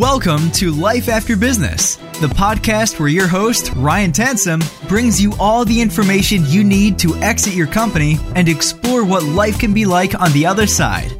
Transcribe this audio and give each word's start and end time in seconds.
Welcome 0.00 0.50
to 0.52 0.70
Life 0.70 1.10
After 1.10 1.36
Business, 1.36 1.96
the 2.22 2.28
podcast 2.28 2.98
where 2.98 3.10
your 3.10 3.28
host, 3.28 3.70
Ryan 3.76 4.12
Tansom, 4.12 4.62
brings 4.88 5.20
you 5.20 5.34
all 5.38 5.66
the 5.66 5.78
information 5.78 6.46
you 6.46 6.64
need 6.64 6.98
to 7.00 7.14
exit 7.16 7.52
your 7.52 7.66
company 7.66 8.16
and 8.34 8.48
explore 8.48 9.04
what 9.04 9.24
life 9.24 9.58
can 9.58 9.74
be 9.74 9.84
like 9.84 10.18
on 10.18 10.32
the 10.32 10.46
other 10.46 10.66
side. 10.66 11.19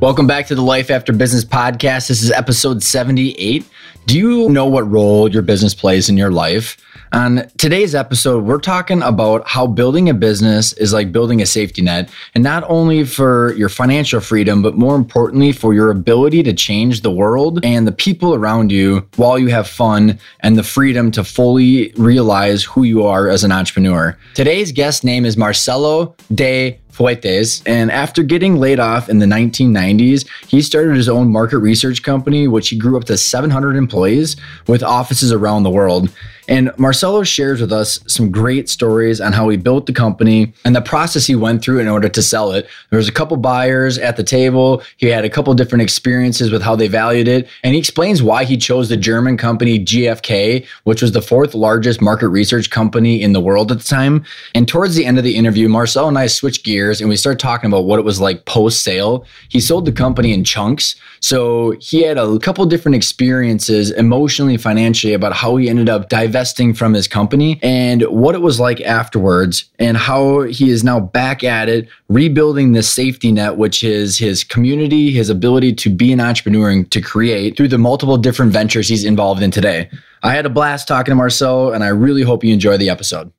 Welcome 0.00 0.26
back 0.26 0.46
to 0.46 0.54
the 0.54 0.62
Life 0.62 0.90
After 0.90 1.12
Business 1.12 1.44
podcast. 1.44 2.08
This 2.08 2.22
is 2.22 2.30
episode 2.30 2.82
78. 2.82 3.66
Do 4.06 4.16
you 4.16 4.48
know 4.48 4.64
what 4.64 4.90
role 4.90 5.28
your 5.28 5.42
business 5.42 5.74
plays 5.74 6.08
in 6.08 6.16
your 6.16 6.30
life? 6.30 6.78
On 7.12 7.46
today's 7.58 7.94
episode, 7.94 8.44
we're 8.44 8.60
talking 8.60 9.02
about 9.02 9.46
how 9.46 9.66
building 9.66 10.08
a 10.08 10.14
business 10.14 10.72
is 10.72 10.94
like 10.94 11.12
building 11.12 11.42
a 11.42 11.46
safety 11.46 11.82
net, 11.82 12.08
and 12.34 12.42
not 12.42 12.64
only 12.66 13.04
for 13.04 13.52
your 13.56 13.68
financial 13.68 14.20
freedom, 14.20 14.62
but 14.62 14.74
more 14.74 14.96
importantly, 14.96 15.52
for 15.52 15.74
your 15.74 15.90
ability 15.90 16.42
to 16.44 16.54
change 16.54 17.02
the 17.02 17.10
world 17.10 17.60
and 17.62 17.86
the 17.86 17.92
people 17.92 18.34
around 18.34 18.72
you 18.72 19.06
while 19.16 19.38
you 19.38 19.48
have 19.48 19.68
fun 19.68 20.18
and 20.40 20.56
the 20.56 20.62
freedom 20.62 21.10
to 21.10 21.22
fully 21.22 21.92
realize 21.98 22.64
who 22.64 22.84
you 22.84 23.04
are 23.04 23.28
as 23.28 23.44
an 23.44 23.52
entrepreneur. 23.52 24.16
Today's 24.32 24.72
guest 24.72 25.04
name 25.04 25.26
is 25.26 25.36
Marcelo 25.36 26.14
de 26.34 26.79
Fuentes. 26.90 27.62
And 27.66 27.90
after 27.90 28.22
getting 28.22 28.56
laid 28.56 28.80
off 28.80 29.08
in 29.08 29.18
the 29.18 29.26
1990s, 29.26 30.26
he 30.46 30.62
started 30.62 30.96
his 30.96 31.08
own 31.08 31.30
market 31.30 31.58
research 31.58 32.02
company, 32.02 32.48
which 32.48 32.68
he 32.68 32.78
grew 32.78 32.96
up 32.96 33.04
to 33.04 33.16
700 33.16 33.76
employees 33.76 34.36
with 34.66 34.82
offices 34.82 35.32
around 35.32 35.62
the 35.62 35.70
world. 35.70 36.10
And 36.50 36.72
Marcelo 36.76 37.22
shares 37.22 37.60
with 37.60 37.72
us 37.72 38.00
some 38.08 38.32
great 38.32 38.68
stories 38.68 39.20
on 39.20 39.32
how 39.32 39.48
he 39.48 39.56
built 39.56 39.86
the 39.86 39.92
company 39.92 40.52
and 40.64 40.74
the 40.74 40.80
process 40.80 41.24
he 41.24 41.36
went 41.36 41.62
through 41.62 41.78
in 41.78 41.86
order 41.86 42.08
to 42.08 42.22
sell 42.22 42.50
it. 42.50 42.68
There 42.90 42.96
was 42.96 43.06
a 43.06 43.12
couple 43.12 43.36
buyers 43.36 43.98
at 43.98 44.16
the 44.16 44.24
table. 44.24 44.82
He 44.96 45.06
had 45.06 45.24
a 45.24 45.30
couple 45.30 45.54
different 45.54 45.82
experiences 45.82 46.50
with 46.50 46.60
how 46.60 46.74
they 46.74 46.88
valued 46.88 47.28
it. 47.28 47.48
And 47.62 47.72
he 47.72 47.78
explains 47.78 48.20
why 48.20 48.44
he 48.44 48.56
chose 48.56 48.88
the 48.88 48.96
German 48.96 49.36
company 49.36 49.78
GfK, 49.78 50.66
which 50.82 51.02
was 51.02 51.12
the 51.12 51.22
fourth 51.22 51.54
largest 51.54 52.02
market 52.02 52.28
research 52.28 52.68
company 52.68 53.22
in 53.22 53.32
the 53.32 53.40
world 53.40 53.70
at 53.70 53.78
the 53.78 53.84
time. 53.84 54.24
And 54.52 54.66
towards 54.66 54.96
the 54.96 55.06
end 55.06 55.18
of 55.18 55.24
the 55.24 55.36
interview, 55.36 55.68
Marcelo 55.68 56.08
and 56.08 56.18
I 56.18 56.26
switched 56.26 56.64
gears 56.64 57.00
and 57.00 57.08
we 57.08 57.16
started 57.16 57.38
talking 57.38 57.70
about 57.70 57.84
what 57.84 58.00
it 58.00 58.04
was 58.04 58.20
like 58.20 58.44
post 58.44 58.82
sale. 58.82 59.24
He 59.48 59.60
sold 59.60 59.84
the 59.84 59.92
company 59.92 60.32
in 60.32 60.42
chunks. 60.42 60.96
So 61.20 61.74
he 61.80 62.02
had 62.02 62.16
a 62.18 62.38
couple 62.38 62.64
different 62.66 62.96
experiences 62.96 63.90
emotionally, 63.90 64.56
financially 64.56 65.12
about 65.12 65.34
how 65.34 65.56
he 65.56 65.68
ended 65.68 65.88
up 65.88 66.08
divesting 66.08 66.74
from 66.74 66.94
his 66.94 67.06
company 67.06 67.60
and 67.62 68.02
what 68.04 68.34
it 68.34 68.40
was 68.40 68.58
like 68.58 68.80
afterwards 68.80 69.64
and 69.78 69.96
how 69.96 70.42
he 70.42 70.70
is 70.70 70.82
now 70.82 70.98
back 70.98 71.44
at 71.44 71.68
it, 71.68 71.88
rebuilding 72.08 72.72
the 72.72 72.82
safety 72.82 73.32
net, 73.32 73.56
which 73.56 73.84
is 73.84 74.18
his 74.18 74.42
community, 74.42 75.10
his 75.10 75.28
ability 75.28 75.74
to 75.74 75.90
be 75.90 76.12
an 76.12 76.20
entrepreneur 76.20 76.70
and 76.70 76.90
to 76.90 77.00
create 77.00 77.56
through 77.56 77.68
the 77.68 77.78
multiple 77.78 78.16
different 78.16 78.52
ventures 78.52 78.88
he's 78.88 79.04
involved 79.04 79.42
in 79.42 79.50
today. 79.50 79.90
I 80.22 80.34
had 80.34 80.46
a 80.46 80.50
blast 80.50 80.88
talking 80.88 81.12
to 81.12 81.16
Marcel, 81.16 81.72
and 81.72 81.84
I 81.84 81.88
really 81.88 82.22
hope 82.22 82.44
you 82.44 82.52
enjoy 82.52 82.76
the 82.76 82.90
episode. 82.90 83.32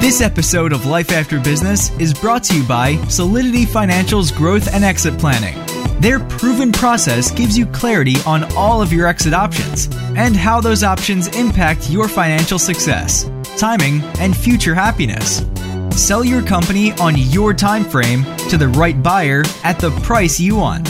This 0.00 0.20
episode 0.20 0.72
of 0.72 0.86
Life 0.86 1.10
After 1.10 1.40
Business 1.40 1.90
is 1.98 2.14
brought 2.14 2.44
to 2.44 2.56
you 2.56 2.66
by 2.66 2.96
Solidity 3.08 3.64
Financial's 3.64 4.30
Growth 4.30 4.72
and 4.72 4.84
Exit 4.84 5.18
Planning. 5.18 5.85
Their 6.00 6.20
proven 6.20 6.72
process 6.72 7.30
gives 7.30 7.56
you 7.56 7.64
clarity 7.66 8.16
on 8.26 8.44
all 8.54 8.82
of 8.82 8.92
your 8.92 9.06
exit 9.06 9.32
options 9.32 9.88
and 10.14 10.36
how 10.36 10.60
those 10.60 10.82
options 10.82 11.28
impact 11.36 11.88
your 11.88 12.06
financial 12.06 12.58
success, 12.58 13.30
timing, 13.56 14.02
and 14.20 14.36
future 14.36 14.74
happiness. 14.74 15.46
Sell 15.90 16.22
your 16.22 16.42
company 16.42 16.92
on 16.92 17.16
your 17.16 17.54
time 17.54 17.84
frame 17.84 18.24
to 18.50 18.58
the 18.58 18.68
right 18.68 19.02
buyer 19.02 19.42
at 19.64 19.78
the 19.78 19.90
price 20.02 20.38
you 20.38 20.56
want. 20.56 20.84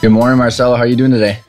Good 0.00 0.12
morning, 0.12 0.38
Marcelo. 0.38 0.76
How 0.76 0.82
are 0.82 0.86
you 0.86 0.96
doing 0.96 1.10
today? 1.10 1.40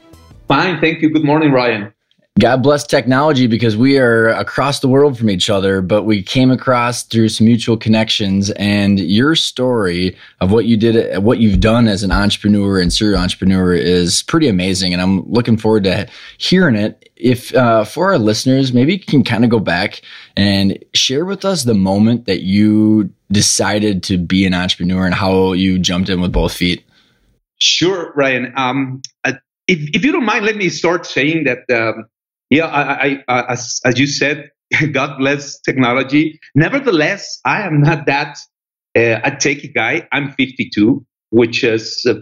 Fine, 0.48 0.82
thank 0.82 1.02
you. 1.02 1.10
Good 1.10 1.24
morning, 1.24 1.52
Ryan. 1.52 1.95
God 2.38 2.62
bless 2.62 2.86
technology 2.86 3.48
because 3.48 3.78
we 3.78 3.98
are 3.98 4.28
across 4.28 4.82
the 4.82 4.90
world 4.90 5.18
from 5.18 5.30
each 5.30 5.50
other, 5.50 5.82
but 5.82 6.04
we 6.04 6.22
came 6.22 6.52
across 6.52 7.04
through 7.04 7.30
some 7.30 7.46
mutual 7.46 7.78
connections. 7.78 8.50
And 8.52 9.00
your 9.00 9.36
story 9.36 10.18
of 10.42 10.52
what 10.52 10.66
you 10.66 10.76
did, 10.76 11.24
what 11.24 11.40
you've 11.40 11.62
done 11.62 11.88
as 11.88 12.04
an 12.04 12.12
entrepreneur 12.12 12.78
and 12.78 12.92
serial 12.92 13.22
entrepreneur 13.22 13.74
is 13.74 14.22
pretty 14.24 14.50
amazing. 14.50 14.92
And 14.92 15.02
I'm 15.02 15.22
looking 15.32 15.56
forward 15.56 15.86
to 15.86 16.10
hearing 16.38 16.76
it. 16.76 17.10
If 17.16 17.56
uh, 17.56 17.86
for 17.86 18.08
our 18.08 18.18
listeners, 18.18 18.74
maybe 18.74 18.96
you 18.96 19.00
can 19.00 19.24
kind 19.24 19.46
of 19.46 19.50
go 19.50 19.60
back 19.60 20.02
and 20.36 20.78
share 20.94 21.24
with 21.24 21.46
us 21.46 21.64
the 21.64 21.74
moment 21.74 22.26
that 22.26 22.42
you 22.42 23.14
decided 23.32 24.04
to 24.04 24.18
be 24.18 24.46
an 24.46 24.54
entrepreneur 24.54 25.06
and 25.06 25.16
how 25.16 25.54
you 25.54 25.80
jumped 25.80 26.10
in 26.10 26.20
with 26.20 26.34
both 26.34 26.52
feet. 26.52 26.84
Sure, 27.62 28.12
Ryan. 28.14 28.52
Um, 28.58 29.02
uh, 29.24 29.34
if, 29.70 29.96
if 29.96 30.04
you 30.04 30.12
don't 30.12 30.26
mind, 30.26 30.44
let 30.44 30.58
me 30.58 30.68
start 30.68 31.06
saying 31.06 31.46
that. 31.46 31.60
Um, 31.74 32.08
yeah, 32.56 32.68
I, 32.68 33.08
I, 33.08 33.24
I, 33.28 33.52
as, 33.52 33.82
as 33.84 34.00
you 34.00 34.08
said, 34.08 34.50
God 34.92 35.18
bless 35.18 35.60
technology. 35.60 36.40
Nevertheless, 36.56 37.40
I 37.46 37.62
am 37.64 37.82
not 37.82 38.06
that 38.06 38.38
uh, 38.98 39.20
a 39.24 39.32
techie 39.32 39.74
guy. 39.74 40.08
I'm 40.12 40.32
52, 40.32 41.06
which 41.32 41.64
is, 41.64 42.06
uh, 42.08 42.16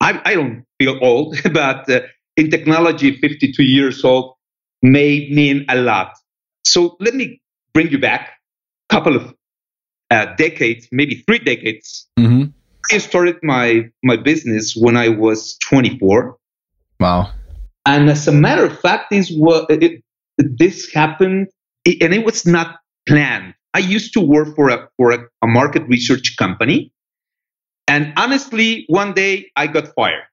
I, 0.00 0.20
I 0.24 0.34
don't 0.34 0.64
feel 0.80 0.98
old, 1.00 1.36
but 1.52 1.88
uh, 1.88 2.00
in 2.36 2.50
technology, 2.50 3.16
52 3.16 3.62
years 3.62 4.04
old 4.04 4.34
may 4.82 5.28
mean 5.30 5.64
a 5.68 5.76
lot. 5.76 6.12
So 6.64 6.96
let 6.98 7.14
me 7.14 7.40
bring 7.72 7.88
you 7.88 7.98
back 7.98 8.32
a 8.90 8.94
couple 8.94 9.14
of 9.14 9.34
uh, 10.10 10.26
decades, 10.36 10.88
maybe 10.90 11.22
three 11.26 11.38
decades. 11.38 12.08
Mm-hmm. 12.18 12.50
I 12.92 12.98
started 12.98 13.36
my, 13.42 13.88
my 14.02 14.16
business 14.16 14.76
when 14.76 14.96
I 14.96 15.08
was 15.08 15.56
24. 15.58 16.36
Wow. 16.98 17.30
And 17.86 18.10
as 18.10 18.26
a 18.26 18.32
matter 18.32 18.66
of 18.66 18.78
fact, 18.80 19.10
this 19.10 19.30
was 19.30 19.64
it, 19.70 20.02
this 20.38 20.92
happened, 20.92 21.48
and 21.86 22.12
it 22.12 22.24
was 22.24 22.44
not 22.44 22.78
planned. 23.08 23.54
I 23.74 23.78
used 23.78 24.12
to 24.14 24.20
work 24.20 24.56
for 24.56 24.68
a 24.70 24.88
for 24.96 25.12
a, 25.12 25.18
a 25.42 25.46
market 25.46 25.86
research 25.88 26.36
company, 26.36 26.92
and 27.86 28.12
honestly, 28.16 28.84
one 28.88 29.12
day 29.14 29.50
I 29.56 29.66
got 29.68 29.94
fired. 29.94 30.24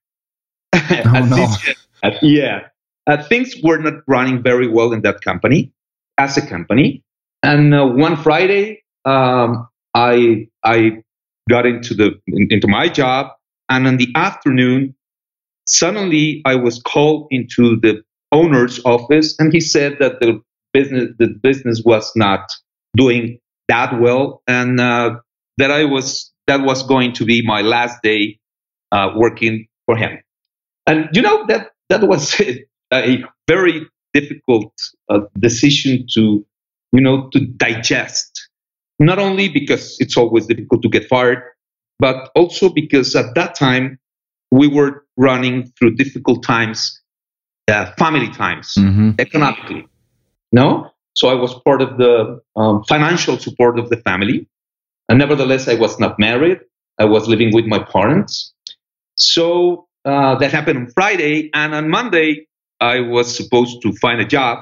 Oh, 1.06 1.26
no. 1.26 1.36
This, 1.36 2.18
yeah, 2.22 2.68
uh, 3.08 3.22
things 3.24 3.56
were 3.64 3.78
not 3.78 4.02
running 4.08 4.42
very 4.42 4.68
well 4.68 4.92
in 4.92 5.02
that 5.02 5.22
company 5.22 5.72
as 6.18 6.38
a 6.38 6.46
company. 6.46 7.04
And 7.44 7.74
uh, 7.74 7.86
one 7.86 8.18
Friday, 8.18 8.84
um, 9.06 9.68
I 9.94 10.48
I 10.64 11.04
got 11.50 11.66
into 11.66 11.94
the 11.94 12.20
in, 12.28 12.48
into 12.50 12.68
my 12.68 12.88
job, 12.90 13.28
and 13.70 13.88
in 13.88 13.98
the 13.98 14.10
afternoon, 14.16 14.96
suddenly 15.68 16.42
I 16.46 16.56
was 16.56 16.82
called 16.82 17.28
into 17.32 17.80
the 17.80 18.04
owner's 18.32 18.84
office, 18.86 19.36
and 19.40 19.54
he 19.54 19.60
said 19.60 19.98
that 20.00 20.20
the 20.20 20.42
business 20.74 21.10
the 21.20 21.28
business 21.28 21.82
was 21.86 22.12
not 22.16 22.52
doing 22.96 23.40
that 23.68 24.00
well, 24.00 24.42
and 24.48 24.80
uh, 24.80 25.16
that 25.58 25.72
I 25.72 25.86
was 25.86 26.32
that 26.48 26.62
was 26.62 26.84
going 26.84 27.14
to 27.14 27.26
be 27.26 27.42
my 27.46 27.62
last 27.62 28.02
day 28.04 28.40
uh, 28.92 29.12
working 29.16 29.68
for 29.86 29.96
him. 29.96 30.20
And 30.88 31.10
you 31.14 31.22
know 31.22 31.46
that 31.48 31.72
that 31.90 32.08
was 32.08 32.40
a 32.94 33.24
very 33.48 33.88
difficult 34.14 34.74
uh, 35.10 35.22
decision 35.40 36.06
to 36.14 36.46
you 36.92 37.02
know 37.02 37.30
to 37.30 37.40
digest. 37.40 38.50
Not 39.00 39.20
only 39.20 39.50
because 39.50 39.98
it's 40.00 40.16
always 40.18 40.46
difficult 40.46 40.84
to 40.84 40.90
get 40.90 41.08
fired, 41.10 41.42
but 42.00 42.30
also 42.36 42.70
because 42.70 43.16
at 43.16 43.34
that 43.36 43.56
time 43.56 44.00
we 44.54 44.68
were 44.68 45.04
running 45.18 45.74
through 45.76 45.96
difficult 45.96 46.44
times, 46.44 47.02
uh, 47.68 47.92
family 47.98 48.30
times, 48.30 48.76
mm-hmm. 48.78 49.12
economically. 49.18 49.88
No, 50.52 50.92
so 51.16 51.30
I 51.30 51.34
was 51.34 51.56
part 51.66 51.82
of 51.82 51.98
the 51.98 52.40
um, 52.56 52.84
financial 52.88 53.40
support 53.40 53.80
of 53.80 53.90
the 53.90 53.98
family, 53.98 54.48
and 55.10 55.18
nevertheless, 55.18 55.68
I 55.68 55.74
was 55.74 56.00
not 56.00 56.20
married. 56.20 56.60
I 57.00 57.06
was 57.06 57.28
living 57.28 57.52
with 57.52 57.66
my 57.66 57.80
parents. 57.80 58.54
So 59.18 59.88
uh, 60.06 60.36
that 60.36 60.52
happened 60.52 60.78
on 60.78 60.88
Friday, 60.92 61.50
and 61.56 61.74
on 61.74 61.90
Monday, 61.90 62.48
I 62.80 63.00
was 63.00 63.36
supposed 63.36 63.82
to 63.82 63.92
find 63.94 64.22
a 64.22 64.26
job, 64.26 64.60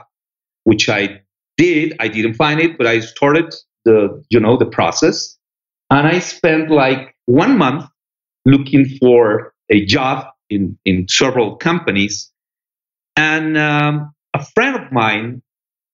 which 0.63 0.87
I 0.87 1.19
did. 1.57 1.97
I 1.99 2.07
didn't 2.07 2.35
find 2.35 2.61
it, 2.61 2.77
but 2.77 2.87
I 2.87 3.01
started 3.01 3.53
the 3.83 4.23
you 4.29 4.39
know 4.39 4.55
the 4.55 4.67
process, 4.67 5.37
and 5.89 6.07
I 6.07 6.19
spent 6.19 6.71
like 6.71 7.13
one 7.25 7.57
month 7.57 7.89
looking 8.45 8.85
for 9.01 9.50
a 9.71 9.85
job 9.85 10.27
in, 10.49 10.77
in 10.85 11.07
several 11.07 11.55
companies. 11.55 12.31
And 13.15 13.57
um, 13.57 14.13
a 14.33 14.45
friend 14.53 14.75
of 14.75 14.91
mine 14.91 15.41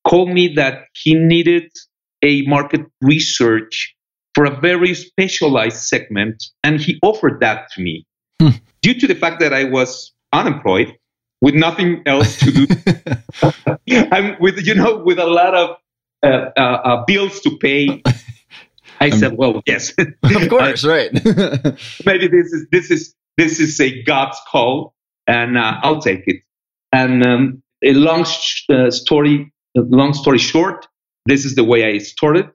called 0.06 0.30
me 0.30 0.54
that 0.56 0.86
he 0.94 1.14
needed 1.14 1.72
a 2.22 2.42
market 2.44 2.82
research 3.02 3.96
for 4.34 4.46
a 4.46 4.52
very 4.60 4.94
specialized 4.94 5.78
segment, 5.78 6.44
and 6.64 6.80
he 6.80 7.00
offered 7.02 7.40
that 7.40 7.72
to 7.72 7.82
me. 7.82 8.06
Hmm. 8.40 8.50
Due 8.82 8.94
to 9.00 9.08
the 9.08 9.16
fact 9.16 9.40
that 9.40 9.54
I 9.54 9.64
was 9.64 10.14
unemployed 10.32 10.96
with 11.42 11.56
nothing 11.56 12.04
else 12.06 12.38
to 12.40 12.52
do, 12.52 12.68
I'm 14.12 14.38
with 14.40 14.66
you 14.66 14.76
know 14.76 15.02
with 15.04 15.18
a 15.20 15.26
lot 15.26 15.56
of 15.56 15.78
uh, 16.24 16.52
uh, 16.56 16.60
uh, 16.60 17.06
bills 17.06 17.40
to 17.42 17.58
pay. 17.58 18.04
I 19.02 19.10
said, 19.20 19.38
"Well, 19.38 19.62
yes, 19.66 19.94
of 19.98 20.50
course, 20.50 20.86
right. 20.96 21.12
maybe 22.06 22.28
this 22.28 22.54
is 22.54 22.68
this 22.72 22.92
is 22.92 23.16
this 23.38 23.60
is 23.60 23.80
a 23.80 24.04
God's 24.04 24.38
call, 24.50 24.94
and 25.28 25.58
uh, 25.58 25.80
I'll 25.84 26.02
take 26.02 26.24
it. 26.28 26.42
And 26.92 27.26
um, 27.26 27.64
a 27.84 27.94
long 27.94 28.26
sh- 28.26 28.64
uh, 28.70 28.90
story, 28.92 29.52
long 29.76 30.14
story 30.14 30.40
short, 30.40 30.88
this 31.26 31.46
is 31.46 31.56
the 31.56 31.64
way 31.64 31.86
I 31.86 32.00
started. 32.00 32.50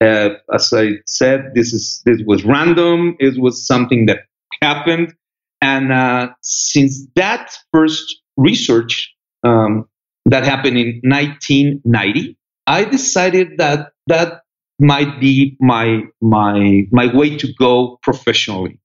Uh, 0.00 0.30
as 0.54 0.72
I 0.72 0.92
said, 1.06 1.52
this 1.54 1.72
is 1.72 2.00
this 2.06 2.22
was 2.24 2.44
random. 2.44 3.16
It 3.18 3.40
was 3.40 3.66
something 3.66 4.06
that 4.06 4.20
happened, 4.62 5.14
and 5.60 5.92
uh, 5.92 6.30
since 6.42 7.06
that 7.16 7.52
first 7.72 8.22
research 8.36 9.12
um, 9.42 9.86
that 10.26 10.44
happened 10.44 10.78
in 10.78 11.00
1990, 11.02 12.36
I 12.66 12.84
decided 12.84 13.58
that 13.58 13.92
that 14.06 14.42
might 14.78 15.20
be 15.20 15.56
my 15.60 16.02
my 16.22 16.86
my 16.92 17.14
way 17.14 17.36
to 17.36 17.52
go 17.58 17.98
professionally. 18.02 18.78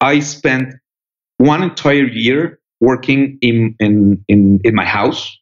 I 0.00 0.20
spent 0.20 0.74
one 1.38 1.62
entire 1.62 2.06
year 2.06 2.60
working 2.80 3.38
in 3.40 3.74
in 3.80 4.24
in, 4.28 4.60
in 4.64 4.74
my 4.74 4.84
house. 4.84 5.36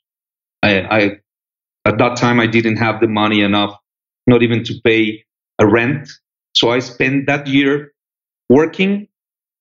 I, 0.63 0.81
I 0.81 1.01
at 1.85 1.99
that 1.99 2.17
time 2.17 2.41
I 2.41 2.47
didn't 2.47 2.77
have 2.77 3.01
the 3.01 3.09
money 3.09 3.41
enough, 3.41 3.77
not 4.27 4.43
even 4.43 4.63
to 4.65 4.75
pay 4.85 5.25
a 5.59 5.67
rent. 5.67 6.09
So 6.55 6.71
I 6.71 6.79
spent 6.81 7.27
that 7.27 7.47
year 7.47 7.93
working, 8.49 9.09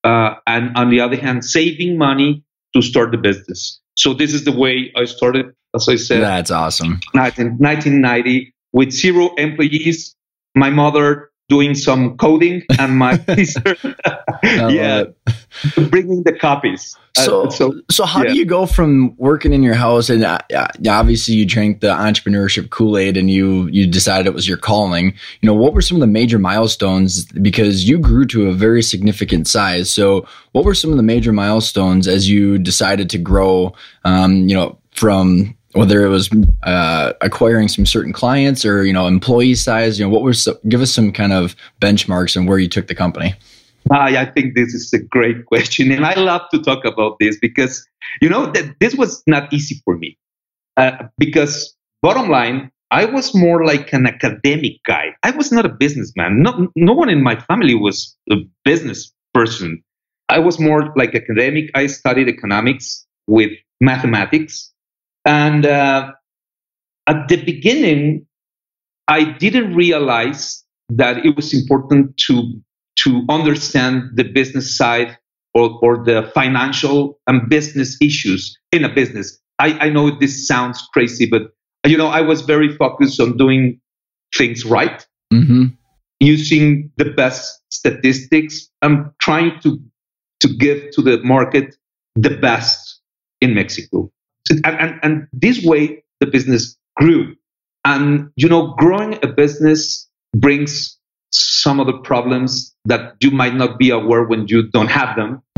uh, 0.03 0.35
and 0.45 0.75
on 0.77 0.89
the 0.89 0.99
other 0.99 1.17
hand, 1.17 1.45
saving 1.45 1.97
money 1.97 2.43
to 2.75 2.81
start 2.81 3.11
the 3.11 3.17
business. 3.17 3.79
So 3.97 4.13
this 4.13 4.33
is 4.33 4.45
the 4.45 4.51
way 4.51 4.91
I 4.95 5.05
started. 5.05 5.47
As 5.73 5.87
I 5.87 5.95
said, 5.95 6.21
that's 6.21 6.51
awesome. 6.51 6.99
19, 7.13 7.57
1990 7.57 8.53
with 8.73 8.91
zero 8.91 9.33
employees, 9.35 10.15
my 10.53 10.69
mother 10.69 11.30
doing 11.51 11.75
some 11.75 12.15
coding 12.15 12.63
and 12.79 12.97
my 12.97 13.17
sister 13.35 13.75
yeah. 14.43 15.03
bringing 15.89 16.23
the 16.23 16.31
copies. 16.39 16.95
So, 17.17 17.47
uh, 17.47 17.49
so, 17.49 17.73
so 17.91 18.05
how 18.05 18.23
yeah. 18.23 18.29
do 18.29 18.37
you 18.37 18.45
go 18.45 18.65
from 18.65 19.17
working 19.17 19.51
in 19.51 19.61
your 19.61 19.73
house 19.73 20.09
and 20.09 20.23
uh, 20.23 20.39
obviously 20.89 21.33
you 21.33 21.45
drank 21.45 21.81
the 21.81 21.89
entrepreneurship 21.89 22.69
kool-aid 22.69 23.17
and 23.17 23.29
you 23.29 23.67
you 23.67 23.85
decided 23.85 24.27
it 24.27 24.33
was 24.33 24.47
your 24.47 24.57
calling. 24.57 25.07
You 25.41 25.47
know 25.47 25.53
what 25.53 25.73
were 25.73 25.81
some 25.81 25.97
of 25.97 26.01
the 26.01 26.07
major 26.07 26.39
milestones? 26.39 27.25
Because 27.25 27.87
you 27.87 27.99
grew 27.99 28.25
to 28.27 28.47
a 28.47 28.53
very 28.53 28.81
significant 28.81 29.45
size. 29.49 29.93
So 29.93 30.25
what 30.53 30.63
were 30.63 30.73
some 30.73 30.91
of 30.91 30.95
the 30.95 31.03
major 31.03 31.33
milestones 31.33 32.07
as 32.07 32.29
you 32.29 32.59
decided 32.59 33.09
to 33.09 33.17
grow 33.17 33.73
um, 34.05 34.47
you 34.47 34.55
know 34.55 34.79
from 34.91 35.57
whether 35.73 36.05
it 36.05 36.09
was 36.09 36.29
uh, 36.63 37.13
acquiring 37.21 37.67
some 37.67 37.85
certain 37.85 38.13
clients 38.13 38.65
or 38.65 38.83
you 38.83 38.93
know 38.93 39.07
employee 39.07 39.55
size 39.55 39.99
you 39.99 40.05
know 40.05 40.09
what 40.09 40.21
was 40.21 40.47
give 40.67 40.81
us 40.81 40.91
some 40.91 41.11
kind 41.11 41.33
of 41.33 41.55
benchmarks 41.81 42.35
and 42.35 42.47
where 42.47 42.59
you 42.59 42.67
took 42.67 42.87
the 42.87 42.95
company. 42.95 43.33
I, 43.89 44.17
I 44.17 44.25
think 44.25 44.55
this 44.55 44.73
is 44.73 44.93
a 44.93 44.99
great 44.99 45.45
question 45.51 45.91
and 45.91 46.05
i 46.05 46.13
love 46.13 46.41
to 46.53 46.61
talk 46.61 46.85
about 46.85 47.17
this 47.19 47.37
because 47.39 47.85
you 48.21 48.29
know 48.29 48.45
that 48.51 48.75
this 48.79 48.95
was 48.95 49.23
not 49.27 49.51
easy 49.51 49.81
for 49.83 49.97
me 49.97 50.17
uh, 50.77 50.91
because 51.17 51.75
bottom 52.01 52.29
line 52.29 52.71
i 52.91 53.05
was 53.05 53.33
more 53.33 53.65
like 53.65 53.93
an 53.93 54.05
academic 54.05 54.73
guy. 54.85 55.15
I 55.23 55.31
was 55.31 55.51
not 55.51 55.65
a 55.65 55.69
businessman. 55.69 56.41
No, 56.41 56.67
no 56.75 56.93
one 56.93 57.09
in 57.09 57.23
my 57.23 57.39
family 57.39 57.75
was 57.75 58.15
a 58.29 58.35
business 58.65 59.11
person. 59.33 59.81
I 60.29 60.39
was 60.39 60.59
more 60.59 60.93
like 60.95 61.15
academic. 61.15 61.71
I 61.73 61.87
studied 61.87 62.27
economics 62.27 63.05
with 63.27 63.51
mathematics 63.79 64.70
and 65.25 65.65
uh, 65.65 66.11
at 67.07 67.27
the 67.27 67.43
beginning, 67.43 68.25
I 69.07 69.23
didn't 69.23 69.75
realize 69.75 70.63
that 70.89 71.25
it 71.25 71.35
was 71.35 71.53
important 71.53 72.17
to 72.27 72.53
to 72.97 73.25
understand 73.29 74.11
the 74.15 74.23
business 74.23 74.77
side 74.77 75.17
or, 75.53 75.79
or 75.81 76.03
the 76.03 76.29
financial 76.35 77.19
and 77.25 77.49
business 77.49 77.97
issues 78.01 78.57
in 78.71 78.83
a 78.83 78.93
business. 78.93 79.39
I, 79.59 79.85
I 79.85 79.89
know 79.89 80.17
this 80.19 80.45
sounds 80.45 80.81
crazy, 80.93 81.25
but 81.25 81.43
you 81.85 81.97
know, 81.97 82.07
I 82.07 82.21
was 82.21 82.41
very 82.41 82.75
focused 82.75 83.19
on 83.19 83.37
doing 83.37 83.79
things 84.35 84.65
right, 84.65 85.05
mm-hmm. 85.33 85.65
using 86.19 86.91
the 86.97 87.05
best 87.05 87.61
statistics, 87.69 88.69
and 88.81 89.09
trying 89.19 89.59
to 89.61 89.79
to 90.41 90.47
give 90.47 90.91
to 90.91 91.01
the 91.01 91.21
market 91.23 91.75
the 92.15 92.35
best 92.37 92.99
in 93.39 93.53
Mexico 93.53 94.11
and, 94.49 94.65
and, 94.65 94.99
and 95.03 95.27
this 95.33 95.63
way 95.63 96.03
the 96.19 96.27
business 96.27 96.77
grew. 96.97 97.35
And, 97.85 98.29
you 98.35 98.47
know, 98.47 98.73
growing 98.77 99.17
a 99.23 99.27
business 99.27 100.07
brings 100.35 100.97
some 101.31 101.79
of 101.79 101.87
the 101.87 101.97
problems 101.99 102.75
that 102.85 103.15
you 103.21 103.31
might 103.31 103.55
not 103.55 103.79
be 103.79 103.89
aware 103.89 104.23
when 104.23 104.47
you 104.47 104.69
don't 104.69 104.89
have 104.89 105.15
them. 105.15 105.41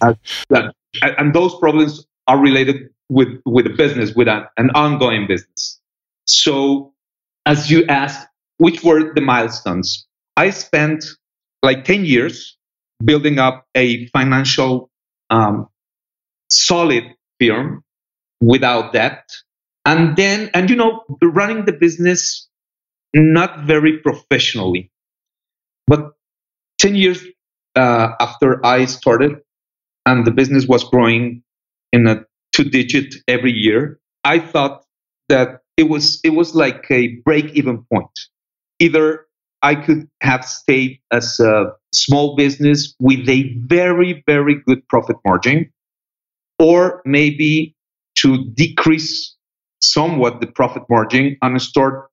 uh, 0.00 0.14
that, 0.50 0.74
and 1.02 1.34
those 1.34 1.54
problems 1.58 2.06
are 2.26 2.38
related 2.38 2.88
with, 3.08 3.28
with 3.46 3.66
a 3.66 3.70
business, 3.70 4.14
with 4.14 4.28
a, 4.28 4.48
an 4.56 4.70
ongoing 4.74 5.26
business. 5.26 5.80
So, 6.26 6.92
as 7.46 7.70
you 7.70 7.84
asked, 7.86 8.26
which 8.58 8.84
were 8.84 9.12
the 9.14 9.20
milestones? 9.20 10.06
I 10.36 10.50
spent 10.50 11.04
like 11.62 11.84
10 11.84 12.04
years 12.04 12.56
building 13.04 13.38
up 13.38 13.66
a 13.74 14.06
financial 14.08 14.90
um, 15.30 15.68
solid 16.50 17.04
firm 17.40 17.82
without 18.42 18.92
that. 18.92 19.32
And 19.86 20.16
then, 20.16 20.50
and 20.52 20.68
you 20.68 20.76
know, 20.76 21.04
running 21.22 21.64
the 21.64 21.72
business 21.72 22.48
not 23.14 23.64
very 23.64 23.98
professionally. 23.98 24.90
But 25.86 26.12
10 26.78 26.94
years 26.94 27.24
uh, 27.76 28.08
after 28.20 28.64
I 28.64 28.84
started 28.86 29.40
and 30.06 30.26
the 30.26 30.30
business 30.30 30.66
was 30.66 30.84
growing 30.84 31.42
in 31.92 32.06
a 32.06 32.24
two 32.54 32.64
digit 32.64 33.14
every 33.28 33.52
year, 33.52 33.98
I 34.24 34.38
thought 34.38 34.84
that 35.28 35.60
it 35.76 35.84
was 35.84 36.20
it 36.22 36.30
was 36.30 36.54
like 36.54 36.84
a 36.90 37.16
break 37.24 37.46
even 37.54 37.84
point. 37.92 38.10
Either 38.78 39.26
I 39.62 39.76
could 39.76 40.08
have 40.20 40.44
stayed 40.44 40.98
as 41.12 41.38
a 41.40 41.72
small 41.94 42.36
business 42.36 42.94
with 42.98 43.28
a 43.28 43.54
very, 43.58 44.22
very 44.26 44.60
good 44.66 44.86
profit 44.88 45.16
margin, 45.24 45.70
or 46.58 47.00
maybe 47.04 47.74
to 48.16 48.44
decrease 48.54 49.36
somewhat 49.80 50.40
the 50.40 50.46
profit 50.46 50.82
margin 50.88 51.36
and 51.42 51.60
start 51.60 52.08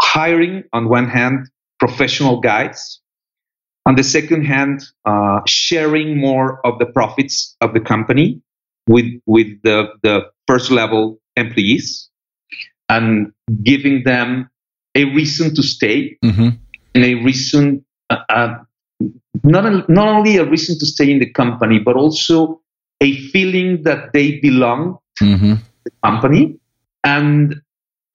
hiring 0.00 0.64
on 0.72 0.88
one 0.88 1.08
hand 1.08 1.48
professional 1.78 2.40
guys 2.40 3.00
on 3.86 3.96
the 3.96 4.04
second 4.04 4.44
hand 4.44 4.82
uh, 5.04 5.40
sharing 5.46 6.18
more 6.18 6.64
of 6.66 6.78
the 6.78 6.86
profits 6.86 7.56
of 7.60 7.72
the 7.74 7.80
company 7.80 8.40
with 8.86 9.06
with 9.26 9.48
the, 9.62 9.88
the 10.02 10.22
first 10.46 10.70
level 10.70 11.18
employees 11.36 12.08
and 12.88 13.32
giving 13.62 14.02
them 14.04 14.50
a 14.94 15.04
reason 15.04 15.54
to 15.54 15.62
stay 15.62 16.16
mm-hmm. 16.24 16.48
and 16.94 17.04
a 17.04 17.14
reason 17.14 17.84
uh, 18.10 18.18
uh, 18.28 18.54
not, 19.44 19.88
not 19.88 20.08
only 20.08 20.36
a 20.36 20.44
reason 20.44 20.78
to 20.78 20.86
stay 20.86 21.10
in 21.10 21.18
the 21.18 21.30
company 21.30 21.78
but 21.78 21.96
also 21.96 22.60
a 23.00 23.16
feeling 23.28 23.82
that 23.84 24.12
they 24.12 24.38
belong 24.40 24.98
mm-hmm. 25.20 25.54
the 25.84 25.90
company. 26.04 26.58
And 27.04 27.60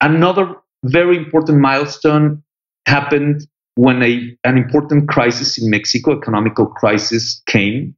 another 0.00 0.54
very 0.84 1.16
important 1.16 1.58
milestone 1.58 2.42
happened 2.86 3.46
when 3.74 4.02
a, 4.02 4.36
an 4.44 4.56
important 4.56 5.08
crisis 5.08 5.58
in 5.58 5.70
Mexico, 5.70 6.16
economical 6.16 6.66
crisis, 6.66 7.42
came. 7.46 7.94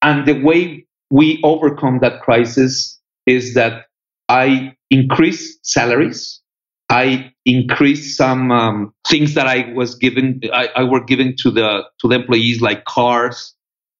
And 0.00 0.26
the 0.26 0.40
way 0.40 0.86
we 1.10 1.40
overcome 1.44 1.98
that 2.00 2.22
crisis 2.22 2.98
is 3.26 3.54
that 3.54 3.86
I 4.28 4.74
increased 4.90 5.64
salaries. 5.66 6.40
I 6.88 7.32
increased 7.44 8.16
some 8.16 8.50
um, 8.50 8.94
things 9.08 9.34
that 9.34 9.46
I 9.46 9.72
was 9.74 9.94
given. 9.94 10.40
I, 10.52 10.68
I, 10.76 10.82
were 10.82 11.02
given 11.02 11.34
to 11.38 11.50
the 11.50 11.84
to 12.00 12.08
the 12.08 12.16
employees, 12.16 12.60
like 12.60 12.84
cars 12.84 13.54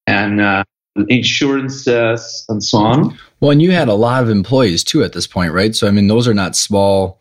and 0.07 0.41
uh, 0.41 0.65
insurances 1.09 2.45
and 2.49 2.63
so 2.63 2.79
on. 2.79 3.19
Well, 3.41 3.51
and 3.51 3.63
you 3.63 3.73
had 3.73 3.89
a 3.89 3.95
lot 3.95 4.23
of 4.23 4.31
employees 4.31 4.85
too 4.85 5.03
at 5.03 5.13
this 5.13 5.27
point, 5.27 5.53
right? 5.53 5.75
So, 5.75 5.89
I 5.89 5.91
mean, 5.91 6.07
those 6.07 6.29
are 6.29 6.35
not 6.35 6.57
small 6.57 7.21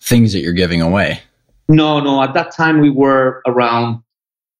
things 0.00 0.32
that 0.32 0.40
you're 0.40 0.52
giving 0.52 0.82
away. 0.82 1.20
No, 1.68 2.00
no. 2.00 2.22
At 2.22 2.34
that 2.34 2.54
time, 2.54 2.80
we 2.80 2.90
were 2.90 3.42
around 3.46 4.02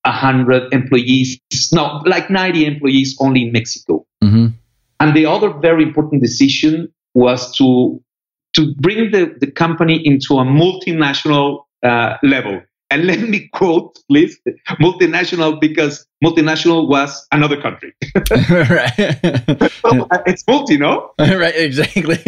100 0.05 0.73
employees. 0.73 1.39
No, 1.73 2.01
like 2.07 2.31
90 2.31 2.65
employees 2.65 3.17
only 3.21 3.43
in 3.43 3.53
Mexico. 3.53 4.07
Mm-hmm. 4.23 4.49
And 5.01 5.17
the 5.17 5.27
other 5.27 5.51
very 5.51 5.83
important 5.83 6.23
decision 6.23 6.93
was 7.15 7.55
to 7.57 8.03
to 8.55 8.75
bring 8.75 9.11
the, 9.11 9.35
the 9.41 9.51
company 9.51 10.07
into 10.07 10.35
a 10.35 10.45
multinational 10.45 11.65
uh, 11.83 12.17
level. 12.23 12.61
And 12.93 13.07
let 13.07 13.21
me 13.21 13.49
quote, 13.55 13.99
please, 14.07 14.39
multinational 14.73 15.59
because 15.59 16.07
multinational 16.23 16.87
was 16.91 17.27
another 17.33 17.59
country. 17.59 17.95
right. 18.51 19.71
so, 19.81 20.07
uh, 20.11 20.19
it's 20.27 20.47
multi, 20.47 20.77
no? 20.77 21.11
right, 21.19 21.55
exactly. 21.57 22.19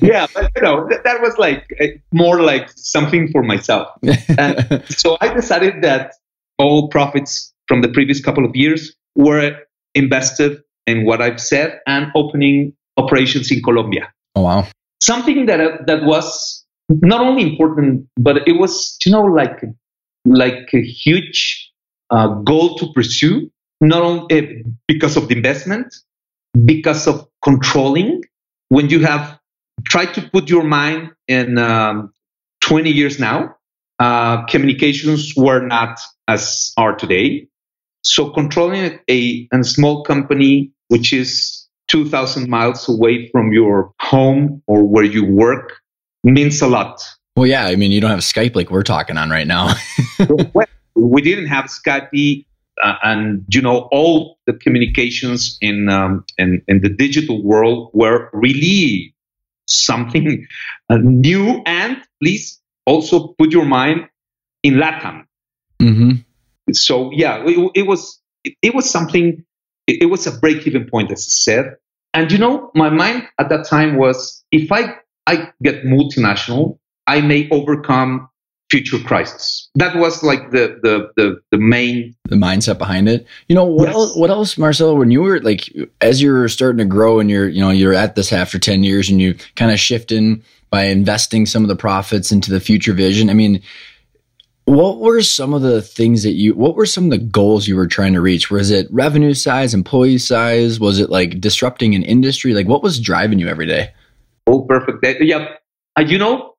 yeah, 0.00 0.28
but 0.32 0.48
you 0.54 0.62
know, 0.62 0.86
that, 0.88 1.00
that 1.02 1.20
was 1.20 1.36
like 1.38 1.66
uh, 1.80 1.86
more 2.12 2.40
like 2.40 2.70
something 2.76 3.32
for 3.32 3.42
myself. 3.42 3.88
And 4.38 4.84
so 4.88 5.18
I 5.20 5.34
decided 5.34 5.82
that 5.82 6.12
all 6.58 6.86
profits 6.88 7.52
from 7.66 7.82
the 7.82 7.88
previous 7.88 8.20
couple 8.20 8.44
of 8.44 8.54
years 8.54 8.94
were 9.16 9.56
invested 9.96 10.62
in 10.86 11.04
what 11.04 11.20
I've 11.20 11.40
said 11.40 11.80
and 11.88 12.12
opening 12.14 12.74
operations 12.96 13.50
in 13.50 13.60
Colombia. 13.60 14.12
Oh 14.36 14.42
wow! 14.42 14.68
Something 15.00 15.46
that 15.46 15.60
uh, 15.60 15.78
that 15.86 16.04
was 16.04 16.61
not 17.00 17.20
only 17.22 17.42
important, 17.42 18.06
but 18.16 18.46
it 18.46 18.58
was 18.58 18.96
you 19.04 19.12
know 19.12 19.22
like 19.22 19.62
like 20.24 20.68
a 20.74 20.82
huge 20.82 21.70
uh, 22.10 22.28
goal 22.28 22.76
to 22.76 22.92
pursue. 22.92 23.50
Not 23.80 24.02
only 24.02 24.38
uh, 24.38 24.68
because 24.86 25.16
of 25.16 25.28
the 25.28 25.36
investment, 25.36 25.92
because 26.64 27.06
of 27.06 27.26
controlling. 27.42 28.22
When 28.68 28.88
you 28.88 29.00
have 29.04 29.38
tried 29.84 30.14
to 30.14 30.22
put 30.30 30.48
your 30.48 30.62
mind 30.64 31.10
in 31.28 31.58
um, 31.58 32.12
20 32.60 32.90
years 32.90 33.18
now, 33.18 33.56
uh, 33.98 34.44
communications 34.46 35.34
were 35.36 35.60
not 35.66 36.00
as 36.28 36.72
are 36.76 36.94
today. 36.94 37.48
So 38.04 38.30
controlling 38.30 38.98
a, 39.08 39.48
a 39.52 39.64
small 39.64 40.02
company 40.04 40.72
which 40.88 41.12
is 41.12 41.68
2,000 41.88 42.48
miles 42.48 42.88
away 42.88 43.28
from 43.30 43.52
your 43.52 43.92
home 44.00 44.62
or 44.66 44.84
where 44.84 45.04
you 45.04 45.24
work 45.24 45.81
means 46.24 46.60
a 46.62 46.66
lot. 46.66 47.02
Well, 47.36 47.46
yeah. 47.46 47.66
I 47.66 47.76
mean, 47.76 47.92
you 47.92 48.00
don't 48.00 48.10
have 48.10 48.20
Skype 48.20 48.54
like 48.54 48.70
we're 48.70 48.82
talking 48.82 49.16
on 49.16 49.30
right 49.30 49.46
now. 49.46 49.74
we 50.94 51.22
didn't 51.22 51.46
have 51.46 51.66
Skype, 51.66 52.44
uh, 52.82 52.94
and 53.02 53.44
you 53.48 53.62
know, 53.62 53.88
all 53.90 54.38
the 54.46 54.52
communications 54.52 55.58
in, 55.60 55.88
um, 55.88 56.24
in 56.38 56.62
in 56.68 56.80
the 56.80 56.88
digital 56.88 57.42
world 57.42 57.90
were 57.94 58.28
really 58.32 59.14
something 59.66 60.46
uh, 60.90 60.98
new. 60.98 61.62
And 61.64 62.02
please 62.22 62.60
also 62.86 63.28
put 63.38 63.52
your 63.52 63.64
mind 63.64 64.08
in 64.62 64.74
Latam. 64.74 65.24
Mm-hmm. 65.80 66.72
So 66.72 67.10
yeah, 67.12 67.42
it, 67.44 67.70
it 67.74 67.86
was 67.86 68.20
it, 68.44 68.54
it, 68.62 68.74
was 68.74 68.88
something. 68.88 69.44
It, 69.86 70.02
it 70.02 70.06
was 70.06 70.26
a 70.26 70.32
break-even 70.32 70.88
point, 70.88 71.10
as 71.10 71.20
I 71.20 71.30
said. 71.30 71.76
And 72.14 72.30
you 72.30 72.38
know, 72.38 72.70
my 72.74 72.90
mind 72.90 73.26
at 73.38 73.48
that 73.48 73.66
time 73.66 73.96
was, 73.96 74.44
if 74.52 74.70
I 74.70 74.96
I 75.26 75.50
get 75.62 75.84
multinational, 75.84 76.78
I 77.06 77.20
may 77.20 77.48
overcome 77.50 78.28
future 78.70 78.98
crisis. 79.00 79.68
That 79.74 79.96
was 79.96 80.22
like 80.22 80.50
the 80.50 80.78
the 80.82 81.10
the, 81.16 81.40
the 81.50 81.58
main 81.58 82.16
the 82.24 82.36
mindset 82.36 82.78
behind 82.78 83.08
it. 83.08 83.26
You 83.48 83.54
know 83.54 83.64
what 83.64 83.88
yes. 83.88 83.94
else? 83.94 84.16
What 84.16 84.30
else, 84.30 84.56
Marcelo? 84.56 84.94
When 84.94 85.10
you 85.10 85.22
were 85.22 85.40
like 85.40 85.68
as 86.00 86.22
you 86.22 86.32
were 86.32 86.48
starting 86.48 86.78
to 86.78 86.84
grow 86.84 87.20
and 87.20 87.30
you're 87.30 87.48
you 87.48 87.60
know 87.60 87.70
you're 87.70 87.92
at 87.92 88.14
this 88.16 88.32
after 88.32 88.58
ten 88.58 88.82
years 88.82 89.10
and 89.10 89.20
you 89.20 89.34
kind 89.56 89.70
of 89.70 89.78
shifting 89.78 90.42
by 90.70 90.84
investing 90.84 91.44
some 91.44 91.62
of 91.62 91.68
the 91.68 91.76
profits 91.76 92.32
into 92.32 92.50
the 92.50 92.60
future 92.60 92.94
vision. 92.94 93.28
I 93.28 93.34
mean, 93.34 93.62
what 94.64 95.00
were 95.00 95.20
some 95.20 95.52
of 95.52 95.60
the 95.60 95.82
things 95.82 96.22
that 96.22 96.32
you 96.32 96.54
what 96.54 96.74
were 96.74 96.86
some 96.86 97.04
of 97.04 97.10
the 97.10 97.18
goals 97.18 97.68
you 97.68 97.76
were 97.76 97.86
trying 97.86 98.14
to 98.14 98.20
reach 98.20 98.50
was 98.50 98.70
it 98.70 98.86
revenue 98.90 99.34
size 99.34 99.74
employee 99.74 100.18
size 100.18 100.80
was 100.80 100.98
it 100.98 101.10
like 101.10 101.40
disrupting 101.40 101.94
an 101.94 102.02
industry 102.04 102.54
like 102.54 102.68
what 102.68 102.82
was 102.82 103.00
driving 103.00 103.38
you 103.38 103.48
every 103.48 103.66
day 103.66 103.92
oh 104.46 104.62
perfect. 104.62 105.04
Yeah. 105.20 105.54
Uh, 105.98 106.02
you 106.02 106.18
know 106.18 106.54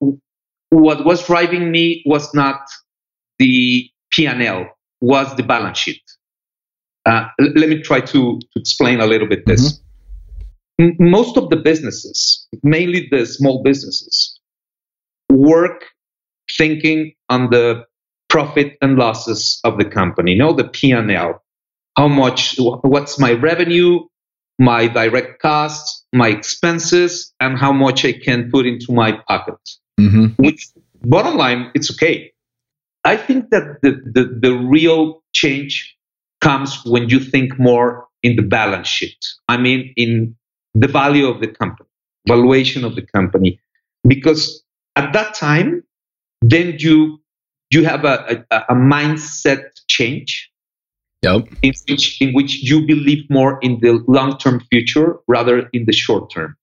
what 0.69 1.05
was 1.05 1.25
driving 1.25 1.71
me 1.71 2.03
was 2.05 2.33
not 2.33 2.61
the 3.39 3.89
p&l 4.11 4.65
was 5.01 5.35
the 5.35 5.43
balance 5.43 5.77
sheet. 5.77 6.01
Uh, 7.05 7.27
let 7.39 7.69
me 7.69 7.81
try 7.81 7.99
to, 7.99 8.39
to 8.39 8.59
explain 8.59 9.01
a 9.01 9.05
little 9.05 9.27
bit 9.27 9.45
this. 9.45 9.81
Mm-hmm. 10.79 11.09
Most 11.09 11.37
of 11.37 11.49
the 11.49 11.57
businesses 11.57 12.47
mainly 12.63 13.07
the 13.11 13.25
small 13.25 13.61
businesses 13.63 14.39
work 15.29 15.85
thinking 16.57 17.13
on 17.29 17.49
the 17.49 17.85
profit 18.29 18.77
and 18.81 18.97
losses 18.97 19.59
of 19.63 19.77
the 19.77 19.85
company, 19.85 20.31
you 20.31 20.37
know, 20.37 20.53
the 20.53 20.67
P&L. 20.67 21.43
How 21.95 22.07
much, 22.07 22.55
what's 22.57 23.19
my 23.19 23.33
revenue, 23.33 23.99
my 24.59 24.87
direct 24.87 25.41
costs, 25.41 26.05
my 26.13 26.29
expenses, 26.29 27.33
and 27.39 27.57
how 27.57 27.71
much 27.71 28.05
I 28.05 28.13
can 28.13 28.49
put 28.51 28.65
into 28.65 28.91
my 28.91 29.13
pocket. 29.27 29.59
Mm-hmm. 29.99 30.41
Which, 30.43 30.69
bottom 31.01 31.37
line, 31.37 31.71
it's 31.73 31.91
okay. 31.91 32.31
I 33.03 33.17
think 33.17 33.49
that 33.49 33.81
the, 33.81 33.91
the, 33.91 34.39
the 34.39 34.53
real 34.53 35.23
change 35.33 35.95
comes 36.41 36.83
when 36.85 37.09
you 37.09 37.19
think 37.19 37.59
more 37.59 38.07
in 38.21 38.35
the 38.35 38.41
balance 38.41 38.87
sheet. 38.87 39.17
I 39.47 39.57
mean, 39.57 39.93
in 39.97 40.35
the 40.73 40.87
value 40.87 41.27
of 41.27 41.41
the 41.41 41.47
company, 41.47 41.89
valuation 42.27 42.85
of 42.85 42.95
the 42.95 43.01
company. 43.01 43.59
Because 44.07 44.63
at 44.95 45.13
that 45.13 45.33
time, 45.33 45.83
then 46.41 46.75
you 46.79 47.19
you 47.69 47.85
have 47.85 48.05
a, 48.05 48.45
a, 48.51 48.57
a 48.69 48.75
mindset 48.75 49.63
change 49.87 50.51
yep. 51.23 51.47
in, 51.61 51.73
which, 51.87 52.21
in 52.21 52.33
which 52.33 52.61
you 52.63 52.85
believe 52.85 53.29
more 53.29 53.59
in 53.61 53.79
the 53.79 54.03
long 54.07 54.37
term 54.37 54.59
future 54.71 55.17
rather 55.27 55.69
in 55.73 55.85
the 55.85 55.93
short 55.93 56.31
term. 56.31 56.55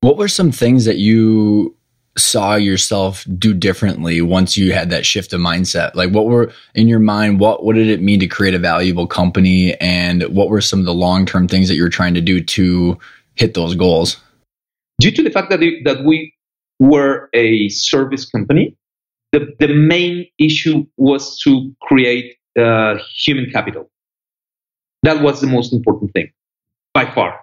What 0.00 0.16
were 0.16 0.28
some 0.28 0.52
things 0.52 0.84
that 0.84 0.96
you 0.96 1.76
saw 2.16 2.54
yourself 2.54 3.24
do 3.38 3.54
differently 3.54 4.20
once 4.20 4.56
you 4.56 4.72
had 4.72 4.90
that 4.90 5.06
shift 5.06 5.32
of 5.32 5.40
mindset? 5.40 5.94
Like 5.94 6.10
what 6.10 6.26
were 6.26 6.52
in 6.74 6.88
your 6.88 6.98
mind, 6.98 7.40
what 7.40 7.64
what 7.64 7.74
did 7.74 7.88
it 7.88 8.00
mean 8.00 8.20
to 8.20 8.26
create 8.26 8.54
a 8.54 8.58
valuable 8.58 9.06
company 9.06 9.74
and 9.80 10.22
what 10.24 10.48
were 10.48 10.60
some 10.60 10.80
of 10.80 10.86
the 10.86 10.94
long-term 10.94 11.48
things 11.48 11.68
that 11.68 11.76
you 11.76 11.82
were 11.82 11.88
trying 11.90 12.14
to 12.14 12.20
do 12.20 12.42
to 12.42 12.98
hit 13.34 13.54
those 13.54 13.74
goals? 13.74 14.16
Due 15.00 15.10
to 15.10 15.22
the 15.22 15.30
fact 15.30 15.50
that, 15.50 15.60
that 15.84 16.04
we 16.04 16.34
were 16.78 17.30
a 17.32 17.68
service 17.70 18.28
company, 18.28 18.76
the, 19.32 19.54
the 19.58 19.68
main 19.68 20.26
issue 20.38 20.84
was 20.96 21.38
to 21.40 21.74
create 21.82 22.36
uh, 22.58 22.98
human 23.14 23.50
capital. 23.50 23.90
That 25.02 25.22
was 25.22 25.40
the 25.40 25.46
most 25.46 25.72
important 25.72 26.12
thing 26.12 26.30
by 26.92 27.10
far. 27.10 27.40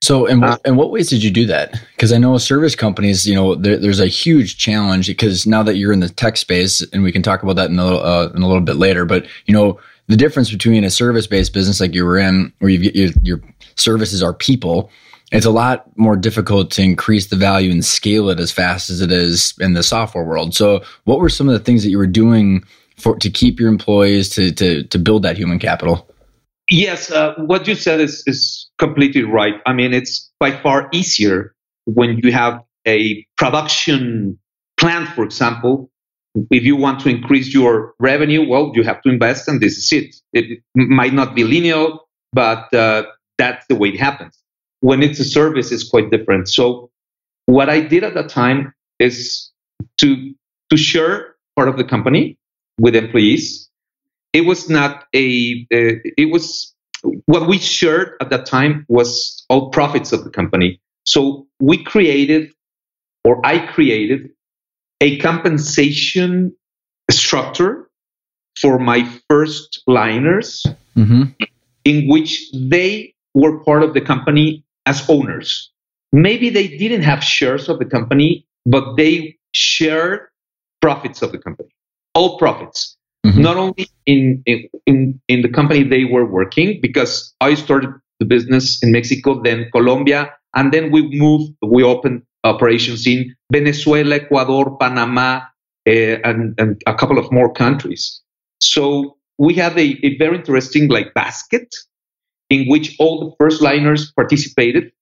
So, 0.00 0.26
in, 0.26 0.44
uh, 0.44 0.56
in 0.64 0.76
what 0.76 0.90
ways 0.90 1.10
did 1.10 1.22
you 1.22 1.30
do 1.30 1.44
that? 1.46 1.72
Because 1.92 2.12
I 2.12 2.18
know 2.18 2.38
service 2.38 2.76
companies, 2.76 3.26
you 3.26 3.34
know, 3.34 3.56
there, 3.56 3.76
there's 3.76 4.00
a 4.00 4.06
huge 4.06 4.56
challenge 4.56 5.08
because 5.08 5.46
now 5.46 5.62
that 5.64 5.76
you're 5.76 5.92
in 5.92 6.00
the 6.00 6.08
tech 6.08 6.36
space, 6.36 6.80
and 6.92 7.02
we 7.02 7.10
can 7.10 7.22
talk 7.22 7.42
about 7.42 7.56
that 7.56 7.70
in 7.70 7.78
a, 7.78 7.86
uh, 7.86 8.32
in 8.34 8.42
a 8.42 8.46
little 8.46 8.62
bit 8.62 8.76
later, 8.76 9.04
but, 9.04 9.26
you 9.46 9.54
know, 9.54 9.78
the 10.06 10.16
difference 10.16 10.50
between 10.50 10.84
a 10.84 10.90
service 10.90 11.26
based 11.26 11.52
business 11.52 11.80
like 11.80 11.94
you 11.94 12.04
were 12.04 12.16
in, 12.16 12.52
where 12.60 12.70
you 12.70 12.90
your, 12.94 13.10
your 13.22 13.40
services 13.74 14.22
are 14.22 14.32
people, 14.32 14.90
it's 15.32 15.44
a 15.44 15.50
lot 15.50 15.84
more 15.98 16.16
difficult 16.16 16.70
to 16.72 16.82
increase 16.82 17.26
the 17.26 17.36
value 17.36 17.70
and 17.70 17.84
scale 17.84 18.30
it 18.30 18.40
as 18.40 18.50
fast 18.50 18.88
as 18.88 19.00
it 19.00 19.12
is 19.12 19.52
in 19.60 19.74
the 19.74 19.82
software 19.82 20.24
world. 20.24 20.54
So, 20.54 20.82
what 21.04 21.20
were 21.20 21.28
some 21.28 21.48
of 21.48 21.52
the 21.52 21.64
things 21.64 21.82
that 21.82 21.90
you 21.90 21.98
were 21.98 22.06
doing 22.06 22.64
for 22.98 23.16
to 23.18 23.30
keep 23.30 23.60
your 23.60 23.68
employees 23.68 24.28
to 24.30 24.52
to 24.52 24.82
to 24.84 24.98
build 24.98 25.22
that 25.22 25.36
human 25.36 25.58
capital? 25.58 26.08
Yes, 26.70 27.10
uh, 27.10 27.34
what 27.36 27.66
you 27.66 27.74
said 27.74 28.00
is 28.00 28.22
is 28.26 28.68
completely 28.78 29.22
right. 29.22 29.54
I 29.66 29.72
mean, 29.72 29.92
it's 29.94 30.30
by 30.38 30.52
far 30.52 30.88
easier 30.92 31.54
when 31.84 32.18
you 32.22 32.32
have 32.32 32.62
a 32.86 33.26
production 33.36 34.38
plan, 34.78 35.06
for 35.06 35.24
example. 35.24 35.90
If 36.50 36.62
you 36.62 36.76
want 36.76 37.00
to 37.00 37.08
increase 37.08 37.52
your 37.52 37.94
revenue, 37.98 38.46
well, 38.46 38.70
you 38.74 38.84
have 38.84 39.02
to 39.02 39.08
invest, 39.08 39.48
and 39.48 39.60
this 39.60 39.76
is 39.76 39.92
it. 39.92 40.14
It 40.32 40.62
might 40.74 41.12
not 41.12 41.34
be 41.34 41.42
linear, 41.42 41.86
but 42.32 42.72
uh, 42.72 43.04
that's 43.38 43.66
the 43.68 43.74
way 43.74 43.88
it 43.88 43.98
happens 43.98 44.38
when 44.80 45.02
it's 45.02 45.18
a 45.18 45.24
service, 45.24 45.72
it's 45.72 45.88
quite 45.88 46.10
different. 46.10 46.48
So 46.48 46.90
what 47.46 47.68
I 47.68 47.80
did 47.80 48.04
at 48.04 48.14
that 48.14 48.28
time 48.28 48.72
is 48.98 49.50
to 49.98 50.34
to 50.70 50.76
share 50.76 51.34
part 51.56 51.68
of 51.68 51.76
the 51.76 51.84
company 51.84 52.36
with 52.78 52.94
employees. 52.94 53.68
It 54.32 54.42
was 54.42 54.68
not 54.68 55.04
a. 55.14 55.66
Uh, 55.72 56.00
it 56.16 56.30
was 56.30 56.74
what 57.26 57.48
we 57.48 57.58
shared 57.58 58.14
at 58.20 58.30
that 58.30 58.46
time 58.46 58.84
was 58.88 59.44
all 59.48 59.70
profits 59.70 60.12
of 60.12 60.24
the 60.24 60.30
company. 60.30 60.80
So 61.04 61.46
we 61.60 61.82
created, 61.82 62.52
or 63.24 63.44
I 63.46 63.58
created, 63.66 64.30
a 65.00 65.18
compensation 65.18 66.54
structure 67.10 67.88
for 68.60 68.78
my 68.78 69.08
first 69.28 69.82
liners, 69.86 70.66
mm-hmm. 70.96 71.24
in 71.84 72.08
which 72.08 72.50
they 72.52 73.14
were 73.34 73.62
part 73.64 73.82
of 73.82 73.94
the 73.94 74.00
company 74.00 74.64
as 74.86 75.08
owners. 75.08 75.70
Maybe 76.12 76.50
they 76.50 76.68
didn't 76.68 77.02
have 77.02 77.22
shares 77.22 77.68
of 77.68 77.78
the 77.78 77.84
company, 77.84 78.46
but 78.66 78.96
they 78.96 79.36
shared 79.52 80.20
profits 80.80 81.22
of 81.22 81.32
the 81.32 81.38
company, 81.38 81.68
all 82.14 82.38
profits. 82.38 82.96
Mm-hmm. 83.26 83.42
Not 83.42 83.56
only 83.56 83.88
in, 84.06 84.42
in 84.86 85.20
in 85.28 85.42
the 85.42 85.48
company 85.48 85.82
they 85.82 86.04
were 86.04 86.24
working, 86.24 86.78
because 86.80 87.34
I 87.40 87.54
started 87.54 87.90
the 88.20 88.26
business 88.26 88.82
in 88.82 88.92
Mexico, 88.92 89.42
then 89.42 89.68
Colombia, 89.72 90.32
and 90.54 90.72
then 90.72 90.90
we 90.90 91.08
moved. 91.08 91.52
We 91.62 91.82
opened 91.82 92.22
operations 92.44 93.06
in 93.06 93.34
Venezuela, 93.52 94.16
Ecuador, 94.16 94.76
Panama, 94.78 95.42
uh, 95.86 95.90
and, 95.90 96.54
and 96.58 96.80
a 96.86 96.94
couple 96.94 97.18
of 97.18 97.30
more 97.32 97.52
countries. 97.52 98.20
So 98.60 99.16
we 99.38 99.54
have 99.54 99.76
a, 99.76 99.98
a 100.04 100.16
very 100.18 100.38
interesting 100.38 100.88
like 100.88 101.14
basket 101.14 101.74
in 102.50 102.66
which 102.68 102.96
all 102.98 103.20
the 103.20 103.36
first 103.38 103.62
liners 103.62 104.12
participated. 104.12 104.92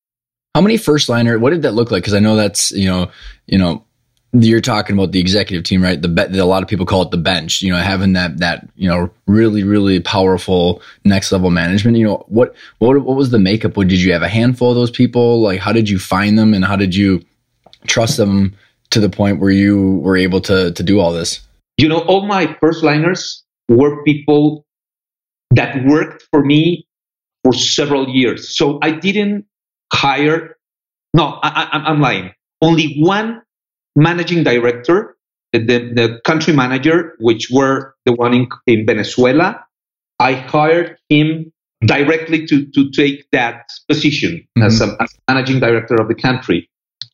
How 0.55 0.61
many 0.61 0.77
first 0.77 1.09
liner? 1.09 1.39
What 1.39 1.51
did 1.51 1.63
that 1.63 1.73
look 1.73 1.91
like? 1.91 2.03
Because 2.03 2.15
I 2.15 2.21
know 2.21 2.37
that's 2.37 2.73
you 2.73 2.87
know 2.87 3.11
you 3.47 3.59
know 3.59 3.85
you're 4.33 4.61
talking 4.61 4.95
about 4.97 5.13
the 5.13 5.21
executive 5.21 5.65
team, 5.65 5.83
right? 5.83 6.01
The, 6.01 6.09
be- 6.09 6.39
a 6.39 6.45
lot 6.45 6.63
of 6.63 6.69
people 6.69 6.87
call 6.87 7.03
it 7.03 7.11
the 7.11 7.17
bench. 7.17 7.63
You 7.63 7.73
know, 7.73 7.79
having 7.79 8.13
that 8.15 8.39
that 8.39 8.69
you 8.77 8.89
know 8.89 9.11
really 9.27 9.63
really 9.63 10.01
powerful 10.01 10.83
next 11.05 11.33
level 11.33 11.51
management. 11.51 11.97
You 11.97 12.07
know, 12.07 12.25
what 12.29 12.55
what 12.79 12.99
what 13.03 13.17
was 13.17 13.31
the 13.31 13.39
makeup? 13.39 13.77
What 13.77 13.89
did 13.89 14.01
you 14.01 14.13
have 14.13 14.23
a 14.23 14.29
handful 14.29 14.71
of 14.71 14.77
those 14.77 14.91
people? 14.91 15.41
Like, 15.41 15.61
how 15.61 15.73
did 15.73 15.89
you 15.89 15.99
find 15.99 16.39
them, 16.39 16.55
and 16.55 16.65
how 16.65 16.77
did 16.77 16.95
you 16.95 17.25
trust 17.87 18.17
them 18.17 18.57
to 18.91 19.01
the 19.01 19.11
point 19.11 19.41
where 19.41 19.51
you 19.51 19.97
were 19.99 20.17
able 20.17 20.41
to 20.43 20.73
to 20.73 20.83
do 20.83 21.01
all 21.01 21.13
this? 21.13 21.41
You 21.79 21.89
know, 21.89 22.01
all 22.01 22.27
my 22.27 22.57
first 22.61 22.83
liners 22.83 23.45
were 23.69 24.03
people 24.05 24.65
that 25.53 25.85
worked 25.87 26.25
for 26.31 26.45
me 26.45 26.87
for 27.45 27.53
several 27.53 28.09
years. 28.09 28.57
So 28.57 28.79
I 28.83 28.91
didn't 28.91 29.47
hire. 29.93 30.57
No, 31.15 31.39
I, 31.43 31.69
I, 31.73 31.79
I'm 31.91 32.01
lying. 32.01 32.33
Only 32.61 32.99
one 32.99 33.43
managing 33.97 34.45
director, 34.45 35.17
the, 35.53 35.59
the 35.59 36.21
country 36.25 36.55
manager, 36.55 37.17
which 37.19 37.49
were 37.51 37.95
the 38.05 38.13
one 38.13 38.35
in, 38.35 38.49
in 38.67 38.87
Venezuela, 38.87 39.65
I 40.19 40.35
hired 40.35 40.99
him 41.09 41.53
directly 41.85 42.47
to, 42.47 42.67
to 42.67 42.91
take 42.91 43.29
that 43.33 43.69
position 43.89 44.47
mm-hmm. 44.57 44.63
as, 44.63 44.81
a, 44.81 44.97
as 45.01 45.15
managing 45.29 45.61
director 45.61 45.95
of 45.97 46.09
the 46.09 46.15
country. 46.15 46.69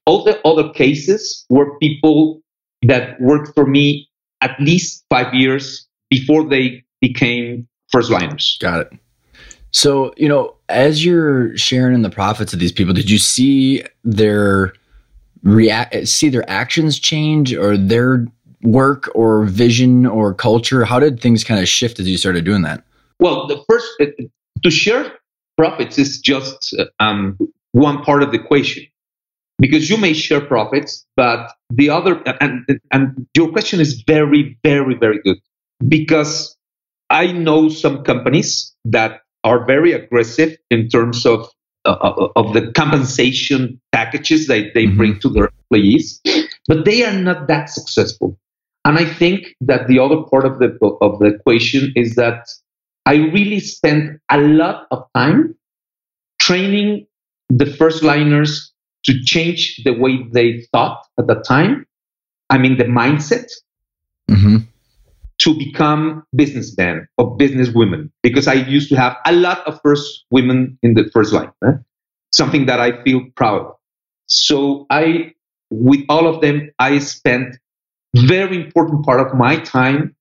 All 0.07 0.25
the 0.25 0.41
other 0.47 0.71
cases 0.73 1.45
were 1.49 1.79
people 1.79 2.43
that 2.83 3.21
worked 3.21 3.55
for 3.55 3.67
me 3.67 4.09
at 4.41 4.59
least 4.61 5.05
five 5.09 5.33
years 5.33 5.87
before 6.11 6.49
they 6.49 6.85
became 7.01 7.69
first 7.91 8.11
liners. 8.11 8.59
Got 8.61 8.81
it. 8.81 8.93
So, 9.71 10.13
you 10.17 10.29
know, 10.29 10.55
as 10.69 11.05
you're 11.05 11.57
sharing 11.57 11.95
in 11.95 12.03
the 12.03 12.11
profits 12.11 12.53
of 12.53 12.59
these 12.59 12.73
people, 12.73 12.93
did 12.93 13.09
you 13.09 13.19
see 13.19 13.85
their 14.05 14.75
react 15.43 16.09
see 16.09 16.29
their 16.29 16.49
actions 16.49 16.99
change 16.99 17.55
or 17.55 17.77
their 17.77 18.27
work 18.63 19.11
or 19.15 19.45
vision 19.45 20.07
or 20.07 20.35
culture? 20.35 20.85
How 20.85 21.01
did 21.01 21.21
things 21.21 21.45
kind 21.45 21.61
of 21.61 21.69
shift 21.69 21.99
as 21.99 22.09
you 22.09 22.17
started 22.17 22.45
doing 22.45 22.63
that? 22.63 22.85
Well, 23.19 23.47
the 23.47 23.63
first 23.69 23.89
uh, 24.01 24.07
to 24.63 24.71
share 24.71 25.13
profits 25.57 25.99
is 25.99 26.21
just 26.21 26.75
um, 26.99 27.39
one 27.73 28.03
part 28.03 28.23
of 28.23 28.33
the 28.33 28.39
equation 28.41 28.85
because 29.59 29.89
you 29.89 29.97
may 29.97 30.13
share 30.13 30.41
profits, 30.41 31.07
but 31.17 31.53
the 31.71 31.91
other 31.91 32.23
and 32.41 32.67
and 32.91 33.27
your 33.37 33.51
question 33.51 33.81
is 33.81 34.03
very 34.07 34.59
very 34.65 34.95
very 34.95 35.21
good 35.23 35.39
because 35.87 36.57
I 37.11 37.33
know 37.33 37.69
some 37.69 38.05
companies 38.05 38.75
that 38.85 39.21
are 39.45 39.65
very 39.67 39.93
aggressive 39.93 40.57
in 40.71 40.89
terms 40.89 41.27
of 41.27 41.49
uh, 41.85 42.29
of 42.37 42.53
the 42.53 42.71
compensation 42.73 43.81
packages 43.93 44.47
that 44.47 44.73
they 44.75 44.87
mm-hmm. 44.87 44.97
bring 44.97 45.21
to 45.21 45.29
their 45.29 45.49
employees, 45.49 46.21
but 46.69 46.85
they 46.85 47.05
are 47.05 47.13
not 47.13 47.49
that 47.49 47.69
successful. 47.69 48.39
And 48.85 48.99
I 48.99 49.05
think 49.05 49.55
that 49.61 49.87
the 49.87 49.99
other 49.99 50.23
part 50.23 50.45
of 50.45 50.59
the 50.59 50.77
of 51.01 51.19
the 51.21 51.27
equation 51.27 51.93
is 51.95 52.15
that 52.17 52.49
I 53.07 53.15
really 53.15 53.61
spent 53.61 54.21
a 54.31 54.39
lot 54.39 54.87
of 54.91 55.05
time 55.15 55.57
training 56.41 57.07
the 57.49 57.67
first 57.67 58.03
liners 58.03 58.73
to 59.05 59.21
change 59.23 59.83
the 59.85 59.93
way 59.93 60.23
they 60.33 60.67
thought 60.73 61.05
at 61.19 61.27
the 61.27 61.37
time. 61.37 61.87
I 62.51 62.59
mean, 62.59 62.79
the 62.79 62.85
mindset. 62.85 63.51
Mm-hmm 64.31 64.69
to 65.43 65.55
become 65.59 66.25
businessmen 66.37 67.09
or 67.19 67.37
businesswomen 67.37 68.11
because 68.23 68.47
I 68.47 68.55
used 68.55 68.89
to 68.91 68.97
have 68.97 69.17
a 69.27 69.33
lot 69.33 69.67
of 69.67 69.81
first 69.83 70.25
women 70.31 70.79
in 70.83 70.95
the 70.95 71.11
first 71.13 71.33
line, 71.33 71.51
eh? 71.67 71.73
something 72.33 72.67
that 72.67 72.79
I 72.79 73.03
feel 73.03 73.23
proud. 73.35 73.67
Of. 73.67 73.75
So 74.27 74.87
I, 74.89 75.33
with 75.71 76.05
all 76.09 76.29
of 76.33 76.43
them, 76.43 76.71
I 76.79 76.99
spent 76.99 77.57
very 78.15 78.57
important 78.57 79.05
part 79.05 79.21
of 79.21 79.37
my 79.37 79.57
time 79.57 80.15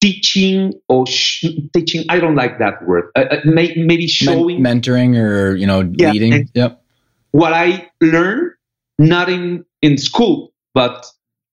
teaching 0.00 0.72
or 0.88 1.06
sh- 1.06 1.46
teaching. 1.72 2.04
I 2.08 2.18
don't 2.18 2.34
like 2.34 2.58
that 2.58 2.84
word. 2.86 3.10
Uh, 3.14 3.26
uh 3.30 3.40
may- 3.44 3.74
maybe 3.76 4.08
showing 4.08 4.62
Men- 4.62 4.80
mentoring 4.80 5.16
or 5.16 5.54
you 5.54 5.66
know 5.66 5.88
yeah, 5.94 6.10
leading. 6.10 6.48
Yep. 6.54 6.82
What 7.30 7.52
I 7.52 7.88
learned, 8.00 8.52
not 8.98 9.28
in 9.28 9.64
in 9.80 9.96
school, 9.96 10.52
but 10.74 11.06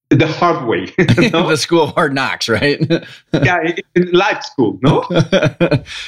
the 0.10 0.28
hard 0.28 0.68
way. 0.68 0.86
the 0.98 1.56
school 1.58 1.84
of 1.84 1.94
hard 1.94 2.14
knocks, 2.14 2.48
right? 2.48 2.80
yeah, 3.34 3.72
in 3.96 4.12
life 4.12 4.44
school, 4.44 4.80
no? 4.82 5.04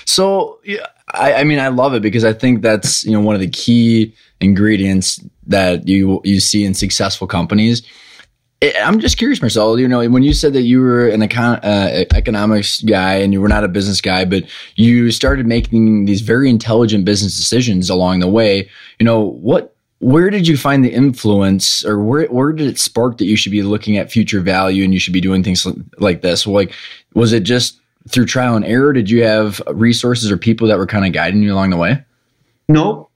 so, 0.05 0.59
yeah, 0.63 0.85
I, 1.13 1.35
I 1.35 1.43
mean, 1.43 1.59
I 1.59 1.67
love 1.69 1.93
it 1.93 2.01
because 2.01 2.23
I 2.23 2.33
think 2.33 2.61
that's 2.61 3.03
you 3.03 3.11
know 3.11 3.21
one 3.21 3.35
of 3.35 3.41
the 3.41 3.49
key 3.49 4.13
ingredients 4.41 5.19
that 5.47 5.87
you 5.87 6.21
you 6.23 6.39
see 6.39 6.63
in 6.63 6.73
successful 6.73 7.27
companies. 7.27 7.81
I'm 8.61 8.99
just 8.99 9.17
curious, 9.17 9.41
Marcel, 9.41 9.79
You 9.79 9.87
know, 9.87 10.05
when 10.09 10.21
you 10.21 10.33
said 10.33 10.51
that 10.51 10.63
you 10.63 10.81
were 10.81 11.07
an 11.07 11.21
econ- 11.21 11.63
uh, 11.63 12.03
economics 12.13 12.81
guy 12.81 13.13
and 13.15 13.31
you 13.31 13.39
were 13.39 13.47
not 13.47 13.63
a 13.63 13.69
business 13.69 14.01
guy, 14.01 14.25
but 14.25 14.43
you 14.75 15.11
started 15.11 15.47
making 15.47 16.05
these 16.05 16.19
very 16.19 16.49
intelligent 16.49 17.05
business 17.05 17.37
decisions 17.37 17.89
along 17.89 18.19
the 18.19 18.27
way. 18.27 18.69
You 18.99 19.05
know, 19.05 19.21
what 19.21 19.77
where 19.99 20.29
did 20.29 20.47
you 20.47 20.57
find 20.57 20.83
the 20.83 20.93
influence 20.93 21.85
or 21.85 21.99
where, 21.99 22.25
where 22.27 22.53
did 22.53 22.67
it 22.67 22.79
spark 22.79 23.17
that 23.17 23.25
you 23.25 23.35
should 23.35 23.51
be 23.51 23.61
looking 23.61 23.97
at 23.97 24.11
future 24.11 24.39
value 24.39 24.83
and 24.83 24.93
you 24.93 24.99
should 24.99 25.13
be 25.13 25.21
doing 25.21 25.43
things 25.43 25.67
like 25.97 26.21
this? 26.21 26.47
Like 26.47 26.73
was 27.13 27.33
it 27.33 27.41
just 27.41 27.79
through 28.07 28.25
trial 28.25 28.55
and 28.55 28.65
error? 28.65 28.93
Did 28.93 29.09
you 29.09 29.23
have 29.23 29.61
resources 29.67 30.31
or 30.31 30.37
people 30.37 30.67
that 30.69 30.77
were 30.77 30.87
kind 30.87 31.05
of 31.05 31.11
guiding 31.11 31.43
you 31.43 31.53
along 31.53 31.71
the 31.71 31.77
way? 31.77 32.03
No. 32.69 33.09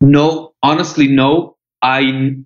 No. 0.00 0.52
Honestly 0.62 1.06
no. 1.06 1.56
I 1.80 2.36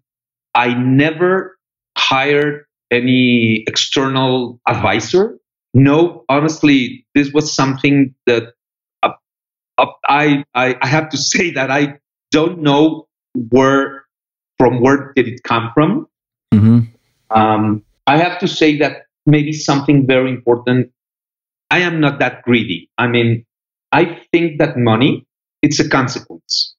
i 0.54 0.74
never 0.74 1.58
hired 1.96 2.66
any 2.90 3.64
external 3.66 4.60
advisor. 4.68 5.38
No. 5.72 6.24
Honestly 6.28 7.06
this 7.14 7.32
was 7.32 7.54
something 7.54 8.14
that 8.26 8.52
uh, 9.02 9.12
uh, 9.78 9.86
I, 10.06 10.44
I 10.54 10.76
i 10.82 10.86
have 10.86 11.08
to 11.10 11.16
say 11.32 11.52
that 11.52 11.70
i 11.70 11.98
don't 12.30 12.60
know 12.60 13.07
where 13.34 14.04
from 14.58 14.80
where 14.80 15.12
did 15.14 15.28
it 15.28 15.42
come 15.42 15.70
from? 15.74 16.08
Mm-hmm. 16.52 16.80
Um, 17.30 17.84
I 18.06 18.18
have 18.18 18.38
to 18.40 18.48
say 18.48 18.78
that 18.78 19.06
maybe 19.26 19.52
something 19.52 20.06
very 20.06 20.30
important. 20.30 20.90
I 21.70 21.80
am 21.80 22.00
not 22.00 22.18
that 22.20 22.42
greedy. 22.42 22.90
I 22.98 23.06
mean, 23.06 23.44
I 23.92 24.20
think 24.32 24.58
that 24.58 24.76
money 24.76 25.26
it's 25.62 25.80
a 25.80 25.88
consequence, 25.88 26.74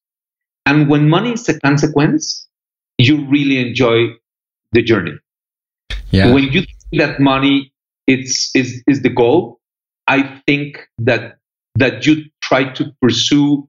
and 0.65 0.89
when 0.89 1.09
money 1.09 1.33
is 1.33 1.47
a 1.49 1.59
consequence, 1.59 2.47
you 2.97 3.27
really 3.27 3.59
enjoy 3.59 4.07
the 4.71 4.81
journey. 4.81 5.17
Yeah. 6.11 6.33
When 6.33 6.45
you 6.45 6.61
think 6.61 6.93
that 6.93 7.19
money 7.19 7.71
it's 8.07 8.51
is 8.55 8.83
is 8.87 9.01
the 9.01 9.09
goal, 9.09 9.59
I 10.07 10.41
think 10.47 10.87
that 10.97 11.37
that 11.75 12.05
you 12.05 12.25
try 12.41 12.73
to 12.73 12.91
pursue 13.01 13.68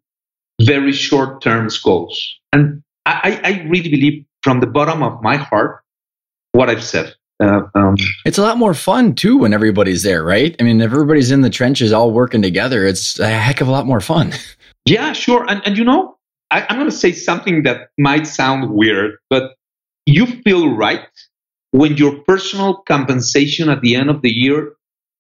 very 0.65 0.93
short 0.93 1.43
term 1.43 1.69
goals. 1.83 2.39
And 2.53 2.83
I, 3.07 3.41
I 3.43 3.69
really 3.69 3.91
believe 3.91 4.25
from 4.43 4.61
the 4.61 4.67
bottom 4.67 5.03
of 5.03 5.23
my 5.23 5.37
heart 5.37 5.83
what 6.53 6.69
I've 6.69 6.85
said. 6.85 7.15
Uh, 7.43 7.63
um, 7.75 7.97
it's 8.27 8.37
a 8.37 8.43
lot 8.43 8.59
more 8.59 8.75
fun 8.75 9.15
too 9.15 9.39
when 9.39 9.55
everybody's 9.55 10.03
there, 10.03 10.23
right? 10.23 10.55
I 10.61 10.63
mean, 10.63 10.81
if 10.81 10.93
everybody's 10.93 11.31
in 11.31 11.41
the 11.41 11.49
trenches 11.49 11.93
all 11.93 12.11
working 12.11 12.43
together, 12.43 12.85
it's 12.85 13.19
a 13.19 13.29
heck 13.29 13.63
of 13.63 13.69
a 13.69 13.71
lot 13.71 13.87
more 13.87 14.01
fun. 14.01 14.33
Yeah, 14.87 15.13
sure. 15.13 15.45
And, 15.47 15.61
and 15.67 15.77
you 15.77 15.85
know, 15.85 16.17
I, 16.51 16.67
I'm 16.69 16.79
going 16.79 16.91
to 16.91 16.97
say 16.97 17.13
something 17.13 17.65
that 17.65 17.91
might 17.99 18.27
sound 18.27 18.71
weird, 18.71 19.19
but 19.29 19.53
you 20.07 20.25
feel 20.43 20.75
right 20.75 21.07
when 21.71 21.97
your 21.99 22.17
personal 22.27 22.77
compensation 22.89 23.69
at 23.69 23.83
the 23.83 23.95
end 23.95 24.11
of 24.11 24.23
the 24.23 24.31
year 24.31 24.73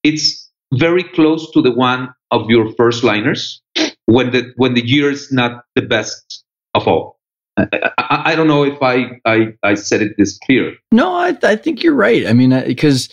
it's 0.03 0.50
very 0.74 1.05
close 1.05 1.50
to 1.53 1.62
the 1.62 1.70
one 1.70 2.14
of 2.31 2.48
your 2.48 2.72
first 2.74 3.05
liners 3.05 3.61
when 4.10 4.32
the 4.32 4.52
when 4.56 4.74
the 4.74 4.86
year 4.86 5.10
is 5.10 5.30
not 5.32 5.64
the 5.76 5.82
best 5.82 6.44
of 6.74 6.86
all. 6.88 7.18
I, 7.56 7.66
I, 7.98 8.34
don't 8.34 8.48
know 8.48 8.64
if 8.64 8.82
I, 8.82 9.20
I, 9.24 9.54
I 9.62 9.74
said 9.74 10.02
it 10.02 10.14
this 10.16 10.38
clear. 10.38 10.74
No, 10.92 11.14
I, 11.14 11.36
I 11.42 11.56
think 11.56 11.82
you're 11.82 11.94
right. 11.94 12.26
I 12.26 12.32
mean, 12.32 12.50
because 12.66 13.08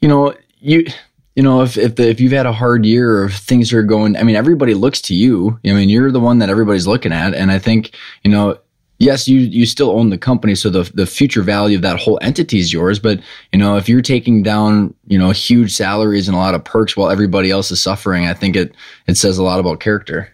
you 0.00 0.08
know 0.08 0.34
you 0.60 0.86
you 1.34 1.42
know 1.42 1.62
if 1.62 1.76
if, 1.76 1.96
the, 1.96 2.08
if 2.08 2.20
you've 2.20 2.32
had 2.32 2.46
a 2.46 2.52
hard 2.52 2.84
year 2.84 3.22
or 3.22 3.30
things 3.30 3.72
are 3.72 3.82
going, 3.82 4.16
I 4.16 4.22
mean, 4.22 4.36
everybody 4.36 4.74
looks 4.74 5.00
to 5.02 5.14
you. 5.14 5.58
I 5.64 5.72
mean, 5.72 5.88
you're 5.88 6.12
the 6.12 6.20
one 6.20 6.38
that 6.38 6.48
everybody's 6.48 6.86
looking 6.86 7.12
at, 7.12 7.34
and 7.34 7.50
I 7.50 7.58
think 7.58 7.94
you 8.22 8.30
know. 8.30 8.58
Yes, 8.98 9.28
you 9.28 9.40
you 9.40 9.66
still 9.66 9.90
own 9.90 10.08
the 10.08 10.16
company, 10.16 10.54
so 10.54 10.70
the 10.70 10.90
the 10.94 11.04
future 11.04 11.42
value 11.42 11.76
of 11.76 11.82
that 11.82 12.00
whole 12.00 12.18
entity 12.22 12.58
is 12.58 12.72
yours. 12.72 12.98
But 12.98 13.20
you 13.52 13.58
know, 13.58 13.76
if 13.76 13.90
you're 13.90 14.00
taking 14.00 14.42
down 14.42 14.94
you 15.06 15.18
know 15.18 15.32
huge 15.32 15.74
salaries 15.74 16.28
and 16.28 16.34
a 16.34 16.40
lot 16.40 16.54
of 16.54 16.64
perks 16.64 16.96
while 16.96 17.10
everybody 17.10 17.50
else 17.50 17.70
is 17.70 17.78
suffering, 17.78 18.26
I 18.26 18.32
think 18.32 18.56
it 18.56 18.74
it 19.06 19.18
says 19.18 19.36
a 19.36 19.42
lot 19.42 19.60
about 19.60 19.80
character. 19.80 20.32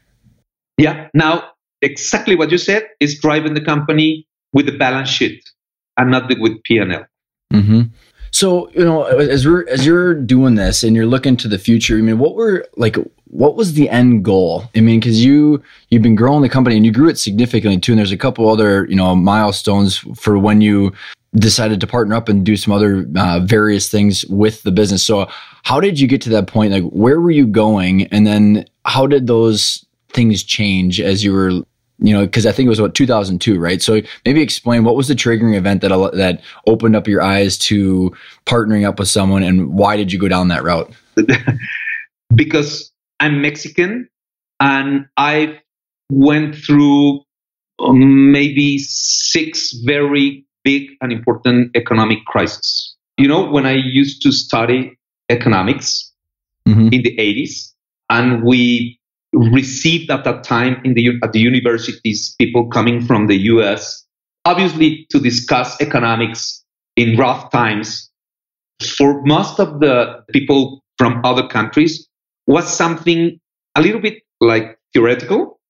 Yeah. 0.78 1.08
Now, 1.14 1.50
exactly 1.80 2.36
what 2.36 2.50
you 2.50 2.58
said 2.58 2.84
is 3.00 3.18
driving 3.18 3.54
the 3.54 3.60
company 3.60 4.26
with 4.52 4.66
the 4.66 4.76
balance 4.76 5.08
sheet 5.08 5.44
and 5.96 6.10
not 6.10 6.28
with 6.40 6.62
P&L. 6.62 7.04
Mm-hmm. 7.52 7.82
So 8.32 8.70
you 8.70 8.84
know, 8.84 9.04
as 9.04 9.46
we're 9.46 9.68
as 9.68 9.84
you're 9.84 10.14
doing 10.14 10.54
this 10.54 10.82
and 10.82 10.96
you're 10.96 11.06
looking 11.06 11.36
to 11.36 11.48
the 11.48 11.58
future, 11.58 11.98
I 11.98 12.00
mean, 12.00 12.18
what 12.18 12.34
were 12.34 12.66
like, 12.76 12.96
what 13.26 13.56
was 13.56 13.74
the 13.74 13.90
end 13.90 14.24
goal? 14.24 14.64
I 14.74 14.80
mean, 14.80 15.00
because 15.00 15.22
you 15.22 15.62
you've 15.90 16.02
been 16.02 16.14
growing 16.14 16.40
the 16.40 16.48
company 16.48 16.76
and 16.76 16.86
you 16.86 16.92
grew 16.92 17.10
it 17.10 17.18
significantly 17.18 17.78
too, 17.78 17.92
and 17.92 17.98
there's 17.98 18.10
a 18.10 18.16
couple 18.16 18.48
other 18.48 18.86
you 18.88 18.96
know 18.96 19.14
milestones 19.14 19.98
for 20.16 20.38
when 20.38 20.62
you 20.62 20.92
decided 21.34 21.80
to 21.80 21.86
partner 21.86 22.14
up 22.14 22.28
and 22.28 22.44
do 22.44 22.56
some 22.56 22.72
other 22.72 23.06
uh, 23.16 23.40
various 23.40 23.90
things 23.90 24.24
with 24.26 24.62
the 24.62 24.72
business. 24.72 25.04
So, 25.04 25.28
how 25.62 25.78
did 25.78 26.00
you 26.00 26.08
get 26.08 26.22
to 26.22 26.30
that 26.30 26.46
point? 26.46 26.72
Like, 26.72 26.84
where 26.84 27.20
were 27.20 27.30
you 27.30 27.46
going, 27.46 28.04
and 28.04 28.26
then 28.26 28.64
how 28.86 29.06
did 29.06 29.26
those 29.26 29.84
things 30.12 30.42
change 30.42 31.00
as 31.00 31.24
you 31.24 31.32
were, 31.32 31.50
you 31.50 32.12
know, 32.12 32.24
because 32.24 32.46
I 32.46 32.52
think 32.52 32.66
it 32.66 32.70
was 32.70 32.80
what 32.80 32.94
2002, 32.94 33.58
right? 33.58 33.80
So 33.80 34.00
maybe 34.24 34.40
explain 34.42 34.84
what 34.84 34.96
was 34.96 35.08
the 35.08 35.14
triggering 35.14 35.56
event 35.56 35.80
that 35.82 36.10
that 36.14 36.42
opened 36.66 36.96
up 36.96 37.06
your 37.06 37.22
eyes 37.22 37.58
to 37.58 38.14
partnering 38.46 38.86
up 38.86 38.98
with 38.98 39.08
someone, 39.08 39.42
and 39.42 39.72
why 39.72 39.96
did 39.96 40.12
you 40.12 40.18
go 40.18 40.28
down 40.28 40.48
that 40.48 40.62
route? 40.62 40.92
because 42.34 42.92
I'm 43.20 43.40
Mexican, 43.40 44.08
and 44.60 45.06
I 45.16 45.60
went 46.10 46.54
through 46.54 47.20
um, 47.78 48.32
maybe 48.32 48.78
six 48.78 49.72
very 49.84 50.44
big 50.64 50.90
and 51.00 51.12
important 51.12 51.76
economic 51.76 52.24
crises. 52.26 52.96
You 53.18 53.28
know, 53.28 53.48
when 53.50 53.66
I 53.66 53.74
used 53.74 54.22
to 54.22 54.32
study 54.32 54.98
economics 55.28 56.12
mm-hmm. 56.66 56.88
in 56.92 57.02
the 57.02 57.16
80s, 57.16 57.72
and 58.10 58.44
we 58.44 58.98
received 59.32 60.10
at 60.10 60.24
that 60.24 60.44
time 60.44 60.80
in 60.84 60.94
the 60.94 61.18
at 61.22 61.32
the 61.32 61.40
universities 61.40 62.34
people 62.38 62.68
coming 62.68 63.04
from 63.04 63.26
the 63.26 63.36
US, 63.52 64.04
obviously 64.44 65.06
to 65.10 65.18
discuss 65.18 65.80
economics 65.80 66.64
in 66.96 67.16
rough 67.16 67.50
times. 67.50 68.10
For 68.96 69.22
most 69.22 69.60
of 69.60 69.80
the 69.80 70.24
people 70.32 70.82
from 70.98 71.20
other 71.24 71.46
countries, 71.46 72.08
was 72.46 72.66
something 72.66 73.38
a 73.74 73.80
little 73.80 74.00
bit 74.00 74.22
like 74.40 74.78
theoretical, 74.92 75.60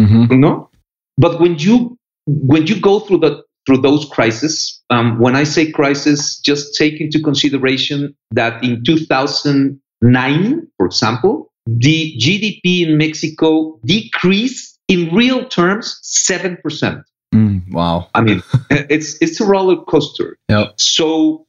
mm-hmm. 0.00 0.40
no. 0.40 0.70
But 1.16 1.40
when 1.40 1.58
you 1.58 1.96
when 2.26 2.66
you 2.66 2.80
go 2.80 3.00
through 3.00 3.18
the 3.18 3.44
through 3.66 3.78
those 3.78 4.04
crises. 4.06 4.82
Um, 4.90 5.18
when 5.18 5.36
I 5.36 5.44
say 5.44 5.70
crisis, 5.70 6.38
just 6.38 6.74
take 6.74 7.00
into 7.00 7.20
consideration 7.20 8.14
that 8.32 8.62
in 8.62 8.84
2009, 8.84 10.68
for 10.76 10.86
example, 10.86 11.52
the 11.66 12.16
GDP 12.18 12.86
in 12.86 12.98
Mexico 12.98 13.78
decreased 13.84 14.78
in 14.88 15.14
real 15.14 15.46
terms 15.46 16.00
7%. 16.02 17.04
Mm, 17.34 17.72
wow. 17.72 18.08
I 18.14 18.20
mean, 18.20 18.42
it's, 18.70 19.20
it's 19.20 19.40
a 19.40 19.46
roller 19.46 19.82
coaster. 19.84 20.38
Yep. 20.48 20.80
So 20.80 21.46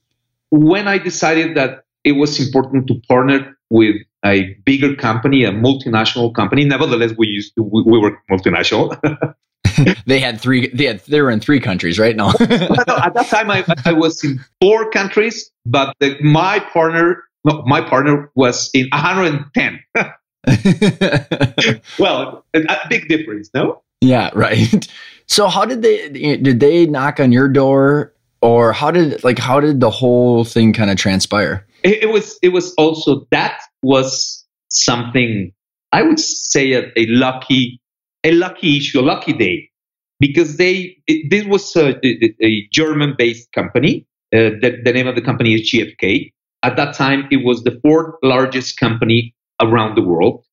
when 0.52 0.88
I 0.88 0.98
decided 0.98 1.56
that 1.58 1.84
it 2.04 2.14
was 2.14 2.40
important 2.40 2.88
to 2.88 2.96
partner 3.08 3.58
with 3.70 3.96
a 4.24 4.54
bigger 4.66 4.96
company, 4.96 5.44
a 5.44 5.52
multinational 5.52 6.34
company, 6.34 6.66
nevertheless, 6.66 7.14
we 7.18 7.28
used 7.28 7.54
to, 7.56 7.64
we, 7.64 7.84
we 7.84 8.00
were 8.00 8.18
multinational. 8.30 8.98
they 10.06 10.20
had 10.20 10.40
three. 10.40 10.68
They 10.70 10.86
had. 10.86 11.00
They 11.02 11.22
were 11.22 11.32
in 11.32 11.40
three 11.40 11.60
countries, 11.60 12.00
right? 12.00 12.16
No. 12.16 12.30
at 12.30 13.14
that 13.14 13.28
time, 13.30 13.52
I, 13.52 13.66
I, 13.84 13.94
was 13.94 14.24
in 14.24 14.40
four 14.62 14.90
countries, 14.90 15.52
but 15.66 15.96
the, 16.00 16.18
my 16.22 16.60
partner, 16.60 17.24
no, 17.46 17.64
my 17.66 17.80
partner 17.80 18.30
was 18.36 18.70
in 18.74 18.90
110. 18.92 19.80
well, 22.00 22.44
a, 22.54 22.60
a 22.60 22.88
big 22.90 23.08
difference, 23.08 23.50
no? 23.54 23.82
Yeah, 24.02 24.32
right. 24.34 24.88
So, 25.28 25.48
how 25.48 25.66
did 25.66 25.82
they? 25.82 26.38
Did 26.38 26.60
they 26.60 26.86
knock 26.86 27.20
on 27.20 27.32
your 27.32 27.50
door, 27.50 28.14
or 28.42 28.74
how 28.74 28.92
did 28.92 29.24
like 29.24 29.40
how 29.40 29.60
did 29.60 29.80
the 29.80 29.90
whole 29.90 30.46
thing 30.46 30.72
kind 30.72 30.92
of 30.92 30.98
transpire? 30.98 31.66
It, 31.82 32.04
it 32.04 32.10
was. 32.12 32.38
It 32.44 32.50
was 32.50 32.76
also 32.76 33.26
that 33.32 33.60
was 33.82 34.46
something 34.70 35.52
I 35.92 36.04
would 36.04 36.20
say 36.20 36.74
a, 36.74 36.92
a 36.96 37.08
lucky 37.08 37.82
a 38.24 38.34
lucky 38.34 38.78
issue, 38.78 39.00
a 39.00 39.02
lucky 39.02 39.34
day, 39.34 39.72
because 40.20 40.58
they 40.58 40.96
it, 41.08 41.32
this 41.32 41.46
was 41.46 41.76
a, 41.76 41.96
a 42.06 42.68
German-based 42.72 43.52
company. 43.54 44.06
Uh, 44.34 44.58
the, 44.62 44.82
the, 44.84 44.92
name 44.92 45.08
of 45.08 45.16
the 45.16 45.22
company 45.22 45.54
is 45.54 45.62
GfK. 45.62 46.34
At 46.66 46.76
that 46.78 46.96
time, 46.96 47.28
it 47.32 47.46
was 47.46 47.64
the 47.64 47.80
fourth 47.84 48.16
largest 48.24 48.78
company 48.78 49.36
around 49.62 49.96
the 49.96 50.02
world, 50.02 50.44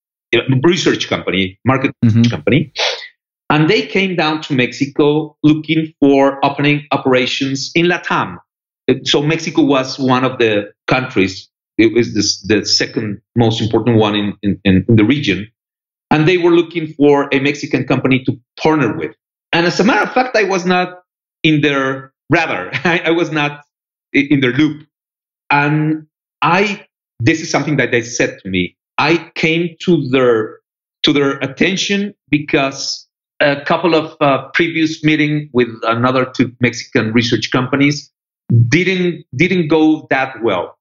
research 0.63 1.09
company, 1.09 1.59
market 1.65 1.93
mm-hmm. 2.05 2.23
company. 2.31 2.73
And 3.51 3.69
they 3.69 3.87
came 3.87 4.17
down 4.17 4.43
to 4.43 4.55
Mexico 4.55 5.37
looking 5.43 5.93
for 6.01 6.45
opening 6.45 6.87
operations 6.93 7.71
in 7.75 7.87
Latam. 7.87 8.39
So 9.05 9.23
Mexico 9.23 9.63
was 9.63 9.99
one 9.99 10.25
of 10.25 10.39
the 10.39 10.73
countries. 10.87 11.49
It 11.79 11.95
was 11.95 12.15
this, 12.15 12.43
the 12.43 12.65
second 12.67 13.21
most 13.35 13.61
important 13.63 13.97
one 13.97 14.15
in, 14.15 14.37
in, 14.43 14.85
in 14.89 14.97
the 14.97 15.05
region 15.05 15.51
and 16.13 16.29
they 16.29 16.37
were 16.37 16.51
looking 16.51 16.93
for 16.93 17.29
a 17.33 17.41
Mexican 17.41 17.85
company 17.87 18.23
to 18.25 18.39
partner 18.63 18.95
with. 18.95 19.17
And 19.51 19.67
as 19.67 19.81
a 19.81 19.85
matter 19.85 20.03
of 20.03 20.13
fact, 20.13 20.37
I 20.37 20.45
was 20.45 20.67
not 20.67 21.03
in 21.43 21.63
their 21.63 22.13
radar. 22.29 22.71
I, 22.85 23.01
I 23.07 23.11
was 23.11 23.33
not 23.33 23.65
in 24.13 24.41
their 24.41 24.53
loop. 24.53 24.87
And 25.53 26.07
I, 26.41 26.87
this 27.21 27.41
is 27.41 27.51
something 27.51 27.77
that 27.77 27.93
they 27.93 28.03
said 28.03 28.39
to 28.43 28.49
me. 28.49 28.77
I 28.99 29.31
came 29.37 29.77
to 29.85 30.09
their 30.09 30.59
to 31.05 31.13
their 31.13 31.33
attention 31.39 32.15
because 32.31 33.07
a 33.41 33.61
couple 33.65 33.95
of 33.95 34.17
uh, 34.21 34.49
previous 34.55 35.03
meeting 35.03 35.51
with 35.53 35.69
another 35.83 36.25
two 36.25 36.53
Mexican 36.61 37.13
research 37.13 37.51
companies 37.51 38.11
didn't 38.69 39.25
didn't 39.37 39.69
go 39.69 40.07
that 40.11 40.43
well. 40.43 40.79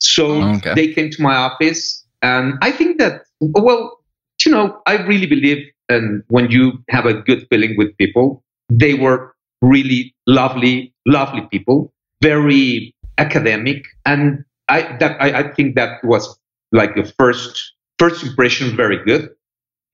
So 0.00 0.42
okay. 0.56 0.74
they 0.74 0.92
came 0.92 1.10
to 1.10 1.22
my 1.22 1.34
office, 1.34 2.04
and 2.22 2.54
I 2.62 2.70
think 2.70 2.98
that 2.98 3.22
well, 3.40 3.98
you 4.44 4.52
know, 4.52 4.80
I 4.86 4.96
really 5.02 5.26
believe, 5.26 5.66
and 5.88 6.22
when 6.28 6.50
you 6.50 6.72
have 6.90 7.06
a 7.06 7.14
good 7.14 7.46
feeling 7.50 7.76
with 7.76 7.96
people, 7.96 8.42
they 8.70 8.94
were 8.94 9.34
really 9.62 10.14
lovely, 10.26 10.94
lovely 11.06 11.46
people, 11.50 11.92
very 12.22 12.93
academic, 13.18 13.84
and 14.04 14.44
I 14.68 14.96
that 14.98 15.20
I, 15.20 15.40
I 15.40 15.52
think 15.54 15.74
that 15.76 16.02
was 16.04 16.38
like 16.72 16.94
the 16.94 17.04
first 17.18 17.72
first 17.98 18.24
impression 18.24 18.76
very 18.76 19.02
good. 19.04 19.30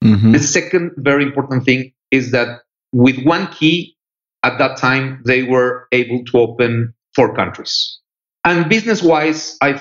Mm-hmm. 0.02 0.32
The 0.32 0.38
second 0.38 0.92
very 0.96 1.24
important 1.24 1.64
thing 1.64 1.92
is 2.10 2.30
that 2.32 2.62
with 2.92 3.22
one 3.24 3.48
key 3.48 3.96
at 4.42 4.58
that 4.58 4.78
time 4.78 5.22
they 5.26 5.42
were 5.42 5.86
able 5.92 6.24
to 6.24 6.38
open 6.38 6.94
four 7.14 7.34
countries. 7.34 7.98
And 8.44 8.70
business 8.70 9.02
wise, 9.02 9.58
I 9.60 9.74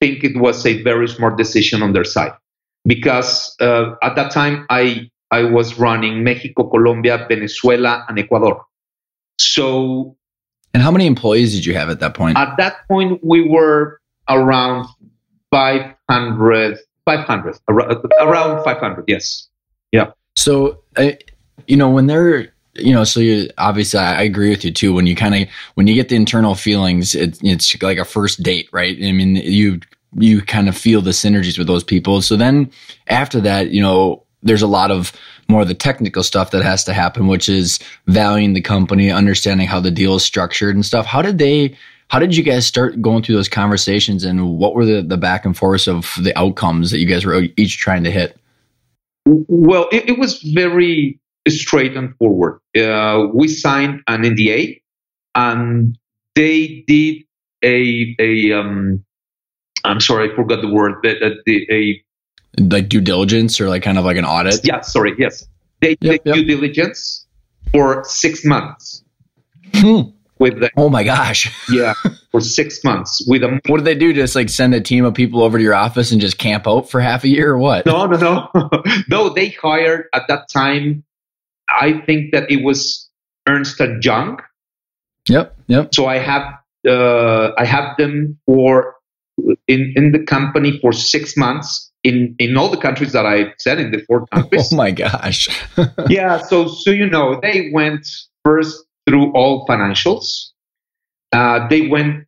think 0.00 0.22
it 0.22 0.36
was 0.36 0.64
a 0.64 0.82
very 0.82 1.08
smart 1.08 1.36
decision 1.36 1.82
on 1.82 1.92
their 1.92 2.04
side 2.04 2.32
because 2.86 3.56
uh, 3.60 3.94
at 4.02 4.14
that 4.14 4.30
time 4.30 4.66
I 4.70 5.10
I 5.30 5.42
was 5.42 5.78
running 5.78 6.22
Mexico, 6.22 6.68
Colombia, 6.68 7.26
Venezuela, 7.28 8.04
and 8.08 8.18
Ecuador. 8.18 8.66
So, 9.40 10.16
and 10.74 10.82
how 10.82 10.90
many 10.90 11.06
employees 11.06 11.54
did 11.54 11.64
you 11.64 11.74
have 11.74 11.88
at 11.88 12.00
that 12.00 12.14
point? 12.14 12.36
At 12.36 12.56
that 12.58 12.86
point, 12.88 13.24
we 13.24 13.48
were 13.48 14.00
around 14.28 14.88
500, 15.50 16.78
500 17.06 17.56
around 18.20 18.64
500. 18.64 19.04
Yes, 19.06 19.48
yeah. 19.92 20.10
So, 20.36 20.82
uh, 20.96 21.12
you 21.68 21.76
know, 21.76 21.88
when 21.88 22.08
they're 22.08 22.52
you 22.76 22.92
know, 22.92 23.04
so 23.04 23.20
you 23.20 23.48
obviously 23.56 24.00
I, 24.00 24.22
agree 24.22 24.50
with 24.50 24.64
you 24.64 24.72
too. 24.72 24.92
When 24.92 25.06
you 25.06 25.14
kind 25.14 25.34
of 25.34 25.48
when 25.74 25.86
you 25.86 25.94
get 25.94 26.08
the 26.08 26.16
internal 26.16 26.56
feelings, 26.56 27.14
it, 27.14 27.38
it's 27.42 27.80
like 27.80 27.98
a 27.98 28.04
first 28.04 28.42
date, 28.42 28.68
right? 28.72 28.96
I 29.00 29.12
mean, 29.12 29.36
you 29.36 29.80
you 30.16 30.42
kind 30.42 30.68
of 30.68 30.76
feel 30.76 31.00
the 31.00 31.10
synergies 31.10 31.56
with 31.56 31.66
those 31.66 31.84
people. 31.84 32.20
So 32.22 32.36
then 32.36 32.70
after 33.06 33.40
that, 33.42 33.70
you 33.70 33.80
know, 33.80 34.23
there's 34.44 34.62
a 34.62 34.66
lot 34.66 34.90
of 34.90 35.12
more 35.48 35.62
of 35.62 35.68
the 35.68 35.74
technical 35.74 36.22
stuff 36.22 36.50
that 36.52 36.62
has 36.62 36.84
to 36.84 36.94
happen, 36.94 37.26
which 37.26 37.48
is 37.48 37.78
valuing 38.06 38.54
the 38.54 38.60
company, 38.60 39.10
understanding 39.10 39.66
how 39.66 39.80
the 39.80 39.90
deal 39.90 40.14
is 40.14 40.24
structured 40.24 40.74
and 40.74 40.84
stuff. 40.84 41.06
How 41.06 41.22
did 41.22 41.38
they, 41.38 41.76
how 42.08 42.18
did 42.18 42.36
you 42.36 42.42
guys 42.42 42.66
start 42.66 43.00
going 43.02 43.22
through 43.22 43.36
those 43.36 43.48
conversations 43.48 44.24
and 44.24 44.56
what 44.58 44.74
were 44.74 44.84
the, 44.84 45.02
the 45.02 45.16
back 45.16 45.44
and 45.44 45.56
forth 45.56 45.88
of 45.88 46.14
the 46.20 46.36
outcomes 46.38 46.90
that 46.90 46.98
you 46.98 47.06
guys 47.06 47.24
were 47.24 47.42
each 47.56 47.78
trying 47.78 48.04
to 48.04 48.10
hit? 48.10 48.38
Well, 49.26 49.88
it, 49.90 50.10
it 50.10 50.18
was 50.18 50.40
very 50.42 51.18
straight 51.48 51.96
and 51.96 52.16
forward. 52.16 52.60
Uh, 52.76 53.26
we 53.32 53.48
signed 53.48 54.02
an 54.06 54.22
NDA 54.22 54.80
and 55.34 55.98
they 56.34 56.84
did 56.86 57.24
a, 57.62 58.14
a, 58.18 58.52
um, 58.52 59.04
I'm 59.84 60.00
sorry, 60.00 60.30
I 60.30 60.36
forgot 60.36 60.60
the 60.60 60.68
word. 60.68 60.94
That, 61.02 61.42
the, 61.46 61.66
a 61.70 62.04
like 62.58 62.88
due 62.88 63.00
diligence 63.00 63.60
or 63.60 63.68
like 63.68 63.82
kind 63.82 63.98
of 63.98 64.04
like 64.04 64.16
an 64.16 64.24
audit. 64.24 64.60
Yeah, 64.64 64.80
sorry. 64.80 65.14
Yes, 65.18 65.46
they 65.80 65.96
yep, 66.00 66.00
did 66.00 66.20
yep. 66.24 66.34
due 66.34 66.44
diligence 66.44 67.26
for 67.72 68.04
six 68.04 68.44
months. 68.44 69.02
Hmm. 69.74 70.02
With 70.38 70.60
the, 70.60 70.70
oh 70.76 70.88
my 70.88 71.04
gosh, 71.04 71.50
yeah, 71.70 71.94
for 72.32 72.40
six 72.40 72.82
months 72.82 73.24
with 73.26 73.44
a. 73.44 73.60
What 73.66 73.78
did 73.78 73.84
they 73.84 73.94
do? 73.94 74.12
Just 74.12 74.34
like 74.34 74.48
send 74.48 74.74
a 74.74 74.80
team 74.80 75.04
of 75.04 75.14
people 75.14 75.42
over 75.42 75.58
to 75.58 75.62
your 75.62 75.74
office 75.74 76.10
and 76.10 76.20
just 76.20 76.38
camp 76.38 76.66
out 76.66 76.90
for 76.90 77.00
half 77.00 77.22
a 77.22 77.28
year, 77.28 77.52
or 77.52 77.58
what? 77.58 77.86
No, 77.86 78.06
no, 78.06 78.16
no, 78.16 78.50
no. 79.08 79.28
They 79.28 79.50
hired 79.50 80.06
at 80.12 80.26
that 80.28 80.48
time. 80.48 81.04
I 81.68 82.02
think 82.04 82.32
that 82.32 82.50
it 82.50 82.64
was 82.64 83.08
Ernst 83.48 83.80
and 83.80 84.04
Young. 84.04 84.40
Yep, 85.28 85.56
yep. 85.68 85.94
So 85.94 86.06
I 86.06 86.18
have 86.18 86.42
uh, 86.86 87.52
I 87.56 87.64
have 87.64 87.96
them 87.96 88.38
for 88.44 88.96
in, 89.68 89.92
in 89.96 90.12
the 90.12 90.24
company 90.24 90.78
for 90.80 90.92
six 90.92 91.36
months 91.36 91.92
in, 92.04 92.36
in 92.38 92.56
all 92.56 92.68
the 92.68 92.76
countries 92.76 93.12
that 93.12 93.26
I 93.26 93.52
said 93.58 93.80
in 93.80 93.90
the 93.90 94.02
four 94.06 94.26
countries. 94.32 94.72
Oh 94.72 94.76
my 94.76 94.90
gosh. 94.90 95.48
yeah. 96.08 96.38
So, 96.38 96.68
so, 96.68 96.90
you 96.90 97.08
know, 97.08 97.40
they 97.40 97.70
went 97.72 98.06
first 98.44 98.84
through 99.08 99.32
all 99.32 99.66
financials. 99.66 100.50
Uh, 101.32 101.66
they 101.68 101.88
went 101.88 102.26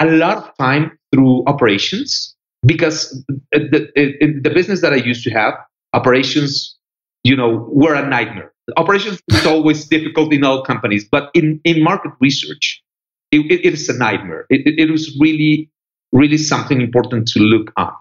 a 0.00 0.06
lot 0.06 0.38
of 0.38 0.56
time 0.58 0.98
through 1.12 1.44
operations 1.46 2.34
because 2.64 3.22
the, 3.52 3.90
the, 3.94 4.40
the 4.42 4.50
business 4.50 4.80
that 4.80 4.92
I 4.92 4.96
used 4.96 5.22
to 5.24 5.30
have, 5.30 5.54
operations, 5.92 6.76
you 7.22 7.36
know, 7.36 7.68
were 7.70 7.94
a 7.94 8.08
nightmare. 8.08 8.52
Operations 8.76 9.20
is 9.28 9.46
always 9.46 9.86
difficult 9.88 10.32
in 10.32 10.42
all 10.44 10.64
companies, 10.64 11.06
but 11.08 11.30
in, 11.34 11.60
in 11.64 11.82
market 11.82 12.12
research, 12.20 12.82
it, 13.30 13.40
it, 13.50 13.64
it 13.64 13.74
is 13.74 13.88
a 13.88 13.96
nightmare. 13.96 14.46
It, 14.50 14.78
it, 14.78 14.90
was 14.90 15.16
really, 15.20 15.70
really 16.12 16.38
something 16.38 16.80
important 16.80 17.28
to 17.28 17.40
look 17.40 17.72
at. 17.76 17.92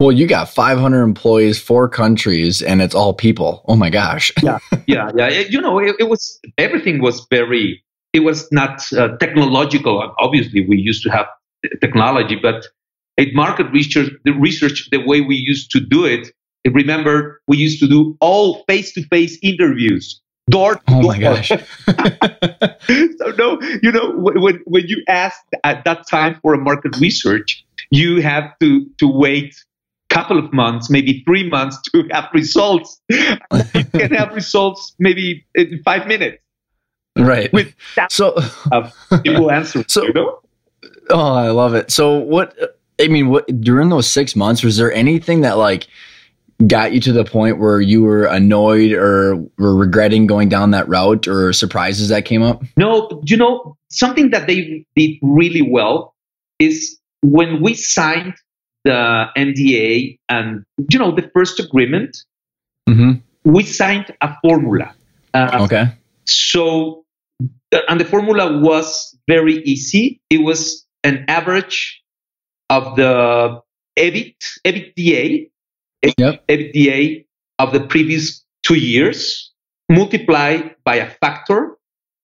Well, 0.00 0.12
you 0.12 0.26
got 0.26 0.48
500 0.48 1.02
employees, 1.02 1.60
four 1.60 1.86
countries, 1.86 2.62
and 2.62 2.80
it's 2.80 2.94
all 2.94 3.12
people. 3.12 3.62
Oh 3.68 3.76
my 3.76 3.90
gosh. 3.90 4.32
yeah, 4.42 4.58
yeah, 4.86 5.10
yeah. 5.14 5.28
You 5.28 5.60
know, 5.60 5.78
it, 5.78 5.94
it 6.00 6.08
was 6.08 6.40
everything 6.56 7.02
was 7.02 7.26
very. 7.28 7.84
It 8.14 8.20
was 8.20 8.50
not 8.50 8.90
uh, 8.94 9.16
technological. 9.18 10.14
Obviously, 10.18 10.66
we 10.66 10.78
used 10.78 11.02
to 11.02 11.10
have 11.10 11.26
technology, 11.82 12.34
but 12.34 12.66
in 13.18 13.28
market 13.34 13.70
research, 13.72 14.10
the 14.24 14.32
research, 14.32 14.88
the 14.90 15.04
way 15.06 15.20
we 15.20 15.36
used 15.36 15.70
to 15.72 15.80
do 15.80 16.06
it. 16.06 16.28
Remember, 16.66 17.42
we 17.46 17.58
used 17.58 17.78
to 17.80 17.88
do 17.88 18.16
all 18.20 18.64
face-to-face 18.64 19.38
interviews 19.42 20.20
door 20.48 20.74
to 20.74 20.80
oh 20.88 21.02
my 21.02 21.18
gosh 21.18 21.48
so 21.48 23.30
no 23.38 23.60
you 23.82 23.92
know 23.92 24.10
when 24.16 24.60
when 24.64 24.84
you 24.88 25.00
ask 25.06 25.38
at 25.62 25.84
that 25.84 26.08
time 26.08 26.36
for 26.42 26.54
a 26.54 26.58
market 26.58 26.96
research 26.96 27.64
you 27.90 28.20
have 28.20 28.50
to 28.58 28.84
to 28.98 29.06
wait 29.06 29.54
couple 30.10 30.38
of 30.38 30.52
months, 30.52 30.90
maybe 30.90 31.22
three 31.24 31.48
months 31.48 31.80
to 31.92 32.06
have 32.10 32.28
results. 32.34 33.00
you 33.08 33.84
can 33.92 34.12
have 34.12 34.34
results 34.34 34.94
maybe 34.98 35.46
in 35.54 35.80
five 35.84 36.06
minutes. 36.06 36.38
Right. 37.16 37.52
With 37.52 37.74
so 38.10 38.38
of 38.72 38.94
people 39.22 39.50
answering. 39.50 39.86
So, 39.88 40.04
you 40.04 40.12
know? 40.12 40.40
Oh, 41.10 41.34
I 41.34 41.50
love 41.50 41.74
it. 41.74 41.90
So 41.90 42.18
what 42.18 42.56
I 43.00 43.08
mean, 43.08 43.28
what 43.28 43.46
during 43.60 43.88
those 43.88 44.10
six 44.10 44.36
months, 44.36 44.62
was 44.62 44.76
there 44.76 44.92
anything 44.92 45.40
that 45.40 45.56
like 45.56 45.88
got 46.66 46.92
you 46.92 47.00
to 47.00 47.12
the 47.12 47.24
point 47.24 47.58
where 47.58 47.80
you 47.80 48.02
were 48.02 48.26
annoyed 48.26 48.92
or 48.92 49.36
were 49.58 49.74
regretting 49.74 50.26
going 50.26 50.48
down 50.48 50.72
that 50.72 50.88
route 50.88 51.26
or 51.26 51.52
surprises 51.52 52.10
that 52.10 52.24
came 52.24 52.42
up? 52.42 52.62
No, 52.76 53.22
you 53.24 53.36
know, 53.36 53.76
something 53.88 54.30
that 54.30 54.46
they 54.46 54.86
did 54.94 55.18
really 55.22 55.62
well 55.62 56.14
is 56.58 56.98
when 57.22 57.60
we 57.60 57.74
signed 57.74 58.34
the 58.84 59.26
NDA 59.36 60.18
and 60.28 60.64
you 60.90 60.98
know 60.98 61.14
the 61.14 61.30
first 61.34 61.60
agreement, 61.60 62.16
mm-hmm. 62.88 63.12
we 63.44 63.62
signed 63.62 64.14
a 64.20 64.34
formula. 64.42 64.94
Uh, 65.34 65.58
okay. 65.62 65.92
So, 66.24 67.04
and 67.88 68.00
the 68.00 68.04
formula 68.04 68.60
was 68.60 69.16
very 69.28 69.62
easy. 69.64 70.20
It 70.30 70.38
was 70.38 70.86
an 71.04 71.24
average 71.28 72.02
of 72.68 72.96
the 72.96 73.60
EBIT, 73.98 74.36
EBITDA, 74.64 75.50
yep. 76.18 76.46
EBITDA 76.46 77.24
of 77.58 77.72
the 77.72 77.80
previous 77.80 78.44
two 78.64 78.76
years, 78.76 79.52
multiplied 79.88 80.76
by 80.84 80.96
a 80.96 81.10
factor 81.10 81.76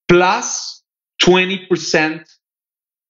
plus 0.09 0.83
20% 1.23 2.25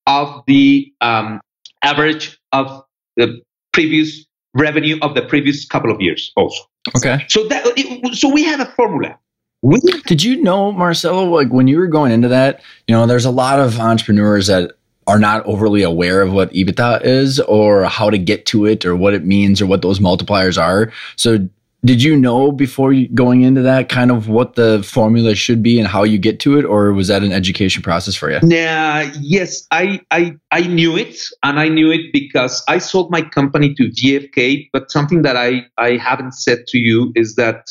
of 0.07 0.43
the 0.47 0.93
um, 1.01 1.41
average 1.83 2.39
of 2.53 2.86
the 3.17 3.41
previous 3.73 4.25
revenue 4.55 4.99
of 5.03 5.15
the 5.15 5.23
previous 5.23 5.65
couple 5.67 5.91
of 5.91 6.01
years 6.01 6.33
also. 6.37 6.63
Okay. 6.97 7.25
So 7.29 7.47
that 7.49 7.65
it, 7.77 8.15
so 8.15 8.29
we 8.29 8.45
have 8.45 8.61
a 8.61 8.67
formula. 8.67 9.19
We, 9.63 9.81
Did 10.07 10.23
you 10.23 10.43
know, 10.43 10.71
Marcelo, 10.71 11.25
like 11.25 11.49
when 11.49 11.67
you 11.67 11.79
were 11.79 11.89
going 11.89 12.13
into 12.13 12.29
that, 12.29 12.63
you 12.87 12.95
know, 12.95 13.07
there's 13.07 13.25
a 13.25 13.31
lot 13.31 13.59
of 13.59 13.81
entrepreneurs 13.81 14.47
that 14.47 14.73
are 15.07 15.19
not 15.19 15.45
overly 15.47 15.83
aware 15.83 16.21
of 16.21 16.33
what 16.33 16.53
EBITDA 16.53 17.05
is 17.05 17.41
or 17.41 17.85
how 17.85 18.11
to 18.11 18.19
get 18.19 18.47
to 18.47 18.67
it 18.67 18.85
or 18.85 18.95
what 18.95 19.15
it 19.15 19.25
means 19.25 19.61
or 19.61 19.67
what 19.67 19.83
those 19.83 19.99
multipliers 19.99 20.61
are. 20.61 20.93
So 21.17 21.49
did 21.85 22.03
you 22.03 22.17
know 22.17 22.51
before 22.51 22.95
going 23.15 23.43
into 23.43 23.63
that 23.63 23.89
kind 23.89 24.11
of 24.11 24.29
what 24.29 24.55
the 24.55 24.83
formula 24.83 25.35
should 25.35 25.63
be 25.63 25.79
and 25.79 25.87
how 25.87 26.03
you 26.03 26.19
get 26.19 26.41
to 26.41 26.59
it 26.59 26.65
or 26.65 26.93
was 26.93 27.09
that 27.09 27.23
an 27.23 27.33
education 27.33 27.83
process 27.83 28.15
for 28.15 28.31
you? 28.31 28.41
Yeah 28.43 29.13
yes 29.21 29.67
i 29.71 30.01
i 30.11 30.35
i 30.51 30.61
knew 30.63 30.97
it 30.97 31.19
and 31.43 31.61
i 31.61 31.69
knew 31.69 31.91
it 31.91 32.13
because 32.13 32.65
i 32.69 32.79
sold 32.79 33.11
my 33.11 33.23
company 33.23 33.75
to 33.75 33.85
gfk 33.85 34.69
but 34.73 34.91
something 34.91 35.23
that 35.23 35.37
i 35.37 35.65
i 35.79 35.97
haven't 35.97 36.33
said 36.33 36.67
to 36.69 36.79
you 36.79 37.13
is 37.15 37.37
that 37.37 37.71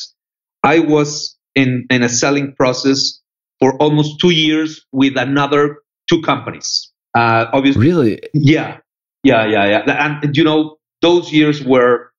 i 0.62 0.78
was 0.78 1.36
in 1.54 1.86
in 1.90 2.02
a 2.02 2.08
selling 2.08 2.54
process 2.54 3.20
for 3.58 3.76
almost 3.78 4.20
two 4.20 4.30
years 4.30 4.84
with 4.92 5.16
another 5.16 5.78
two 6.08 6.22
companies. 6.22 6.92
Uh 7.14 7.46
obviously 7.52 7.86
really? 7.86 8.20
Yeah 8.34 8.78
yeah 9.24 9.46
yeah 9.46 9.66
yeah. 9.66 10.06
And 10.22 10.36
you 10.36 10.44
know 10.44 10.76
those 11.02 11.32
years 11.32 11.64
were 11.64 12.12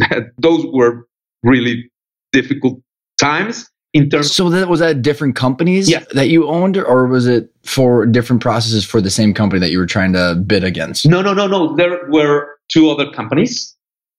those 0.38 0.64
were 0.72 1.07
really 1.42 1.90
difficult 2.32 2.80
times 3.18 3.68
in 3.94 4.10
terms 4.10 4.34
so 4.34 4.50
that 4.50 4.68
was 4.68 4.80
that 4.80 5.02
different 5.02 5.34
companies 5.34 5.88
yeah. 5.88 6.04
that 6.12 6.28
you 6.28 6.46
owned 6.46 6.76
or 6.76 7.06
was 7.06 7.26
it 7.26 7.50
for 7.64 8.04
different 8.06 8.42
processes 8.42 8.84
for 8.84 9.00
the 9.00 9.10
same 9.10 9.32
company 9.32 9.60
that 9.60 9.70
you 9.70 9.78
were 9.78 9.86
trying 9.86 10.12
to 10.12 10.34
bid 10.46 10.62
against? 10.62 11.06
No 11.06 11.22
no 11.22 11.32
no 11.32 11.46
no. 11.46 11.74
There 11.74 11.98
were 12.08 12.58
two 12.68 12.90
other 12.90 13.10
companies. 13.10 13.74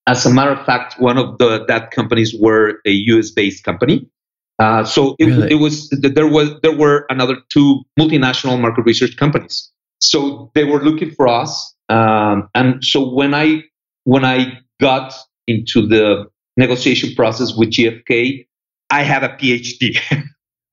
As 0.07 0.25
a 0.25 0.33
matter 0.33 0.51
of 0.51 0.65
fact 0.65 0.99
one 0.99 1.17
of 1.17 1.37
the 1.37 1.65
that 1.67 1.91
companies 1.91 2.33
were 2.39 2.81
a 2.85 2.91
us 2.91 3.29
based 3.29 3.63
company. 3.63 4.09
Uh, 4.57 4.83
so 4.83 5.15
it, 5.19 5.25
really? 5.25 5.51
it 5.51 5.55
was 5.55 5.89
there 5.89 6.27
was 6.27 6.49
there 6.63 6.75
were 6.75 7.05
another 7.09 7.37
two 7.49 7.81
multinational 7.97 8.59
market 8.59 8.81
research 8.85 9.15
companies. 9.17 9.71
So 10.01 10.51
they 10.55 10.63
were 10.63 10.81
looking 10.81 11.11
for 11.11 11.27
us 11.27 11.75
um, 11.89 12.49
and 12.55 12.83
so 12.83 13.09
when 13.13 13.33
i 13.33 13.63
when 14.05 14.23
i 14.23 14.59
got 14.79 15.13
into 15.47 15.85
the 15.85 16.25
negotiation 16.59 17.15
process 17.15 17.55
with 17.55 17.71
GFK, 17.71 18.45
I 18.91 19.03
have 19.03 19.23
a 19.23 19.29
PhD. 19.29 19.99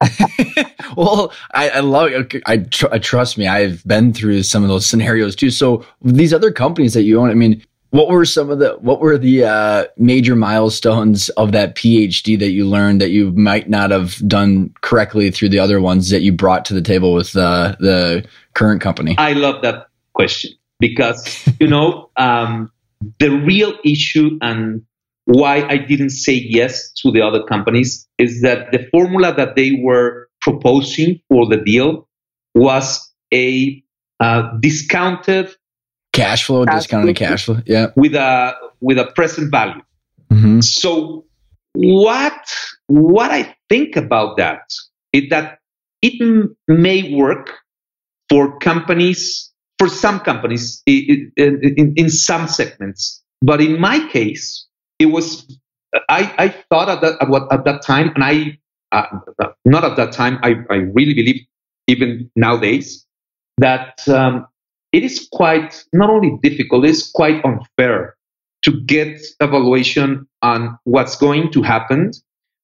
well, 0.97 1.33
I, 1.55 1.71
I 1.71 1.81
love. 1.81 2.11
I, 2.45 2.59
tr- 2.59 2.93
I 2.93 2.99
trust 2.99 3.39
me. 3.39 3.47
I've 3.47 3.83
been 3.87 4.13
through 4.13 4.43
some 4.43 4.63
of 4.63 4.69
those 4.69 4.87
scenarios 4.87 5.35
too. 5.35 5.51
So 5.51 5.87
these 6.03 6.35
other 6.35 6.51
companies 6.51 6.93
that 6.95 7.03
you 7.03 7.21
own, 7.21 7.31
I 7.31 7.35
mean, 7.35 7.63
what 7.91 8.09
were 8.09 8.25
some 8.25 8.51
of 8.51 8.59
the 8.59 8.77
what 8.81 9.01
were 9.01 9.17
the 9.17 9.45
uh, 9.45 9.85
major 9.97 10.37
milestones 10.37 11.29
of 11.31 11.53
that 11.53 11.77
PhD 11.77 12.39
that 12.39 12.51
you 12.51 12.67
learned 12.67 13.01
that 13.01 13.11
you 13.11 13.31
might 13.33 13.71
not 13.71 13.91
have 13.91 14.17
done 14.29 14.75
correctly 14.83 15.31
through 15.31 15.51
the 15.51 15.59
other 15.59 15.81
ones 15.81 16.11
that 16.11 16.21
you 16.21 16.33
brought 16.33 16.65
to 16.67 16.75
the 16.75 16.83
table 16.83 17.15
with 17.15 17.37
uh, 17.37 17.77
the 17.81 18.27
current 18.55 18.83
company? 18.83 19.15
I 19.19 19.33
love 19.33 19.63
that 19.63 19.89
question 20.15 20.53
because 20.79 21.49
you 21.61 21.69
know 21.69 22.11
um, 22.17 22.71
the 23.19 23.31
real 23.31 23.75
issue 23.85 24.39
and 24.43 24.83
why 25.27 25.67
I 25.69 25.77
didn't 25.77 26.11
say 26.11 26.35
yes 26.35 26.93
to 27.03 27.11
the 27.11 27.21
other 27.21 27.43
companies 27.43 28.09
is 28.19 28.43
that 28.43 28.73
the 28.73 28.87
formula 28.91 29.35
that 29.37 29.57
they 29.57 29.73
were 29.83 30.29
proposing 30.41 31.21
for 31.29 31.47
the 31.49 31.57
deal 31.57 32.09
was 32.55 33.13
a 33.35 33.83
uh, 34.21 34.43
discounted 34.61 35.55
cash 36.13 36.45
flow, 36.45 36.65
cash 36.65 36.75
discounted 36.75 37.19
flow 37.19 37.29
cash 37.29 37.45
flow, 37.45 37.61
yeah, 37.67 37.89
with 37.97 38.15
a 38.15 38.55
with 38.81 38.99
a 38.99 39.07
present 39.15 39.51
value. 39.51 39.83
Mm-hmm. 40.33 40.61
So 40.61 41.27
what 41.75 42.55
what 42.87 43.31
I 43.31 43.55
think 43.69 43.97
about 43.97 44.37
that 44.37 44.73
is 45.13 45.29
that 45.31 45.59
it 46.03 46.21
m- 46.21 46.57
may 46.69 47.15
work 47.15 47.51
for 48.29 48.59
companies 48.59 49.53
for 49.79 49.89
some 49.89 50.21
companies 50.21 50.83
in, 50.87 51.31
in, 51.37 51.93
in 51.97 52.09
some 52.11 52.49
segments, 52.49 53.23
but 53.43 53.61
in 53.61 53.79
my 53.79 54.09
case, 54.09 54.66
it 54.99 55.07
was 55.07 55.59
I, 56.09 56.35
I 56.39 56.49
thought 56.71 56.89
at 56.89 57.01
that 57.01 57.21
at, 57.21 57.53
at 57.59 57.65
that 57.65 57.83
time, 57.83 58.13
and 58.15 58.25
I 58.25 58.59
uh, 58.93 59.07
not 59.65 59.85
at 59.85 59.97
that 59.97 60.13
time. 60.13 60.39
I, 60.43 60.55
I 60.71 60.77
really 60.77 61.15
believe 61.15 61.45
even 61.87 62.31
nowadays 62.37 63.07
that 63.59 64.07
um, 64.09 64.47
it 64.93 65.05
is 65.05 65.29
quite 65.33 65.85
not 65.93 66.11
only 66.11 66.39
difficult, 66.43 66.85
it's 66.85 67.11
quite 67.11 67.45
unfair 67.45 68.17
to 68.63 68.81
get 68.83 69.21
evaluation 69.41 70.27
on 70.43 70.79
what's 70.85 71.17
going 71.17 71.53
to 71.53 71.63
happen 71.63 72.11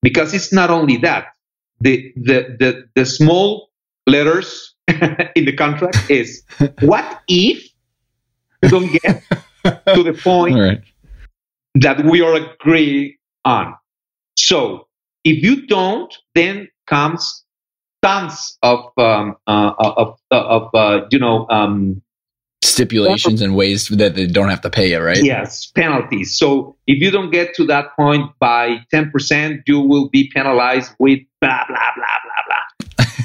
because 0.02 0.34
it's 0.34 0.52
not 0.52 0.70
only 0.70 0.96
that 0.98 1.26
the 1.80 2.12
the 2.16 2.56
the, 2.58 2.88
the 2.94 3.06
small 3.06 3.70
letters 4.06 4.74
in 4.88 5.44
the 5.44 5.52
contract 5.52 6.10
is 6.10 6.42
what 6.80 7.20
if 7.28 7.68
you 8.62 8.68
don't 8.68 8.92
get 8.92 9.22
to 9.94 10.02
the 10.02 10.18
point 10.22 10.82
that 11.74 12.04
we 12.04 12.20
are 12.22 12.34
agreeing 12.34 13.16
on. 13.44 13.74
So 14.36 14.88
if 15.24 15.42
you 15.42 15.66
don't, 15.66 16.14
then 16.34 16.68
comes 16.86 17.44
tons 18.02 18.58
of 18.62 18.90
um, 18.98 19.36
uh, 19.46 19.72
of 19.78 20.18
uh, 20.30 20.40
of 20.40 20.74
uh, 20.74 21.06
you 21.10 21.18
know 21.18 21.46
um, 21.48 22.02
stipulations 22.62 23.40
and 23.40 23.54
ways 23.54 23.88
that 23.88 24.14
they 24.14 24.26
don't 24.26 24.48
have 24.48 24.60
to 24.62 24.70
pay 24.70 24.92
it, 24.92 24.98
right? 24.98 25.22
Yes, 25.22 25.66
penalties. 25.66 26.36
So 26.36 26.76
if 26.86 27.00
you 27.00 27.10
don't 27.10 27.30
get 27.30 27.54
to 27.56 27.64
that 27.66 27.96
point 27.96 28.30
by 28.38 28.78
ten 28.90 29.10
percent, 29.10 29.62
you 29.66 29.80
will 29.80 30.08
be 30.08 30.30
penalized 30.34 30.92
with 30.98 31.20
blah 31.40 31.64
blah 31.68 31.90
blah 31.96 32.06
blah 32.24 32.42
blah. 32.46 32.62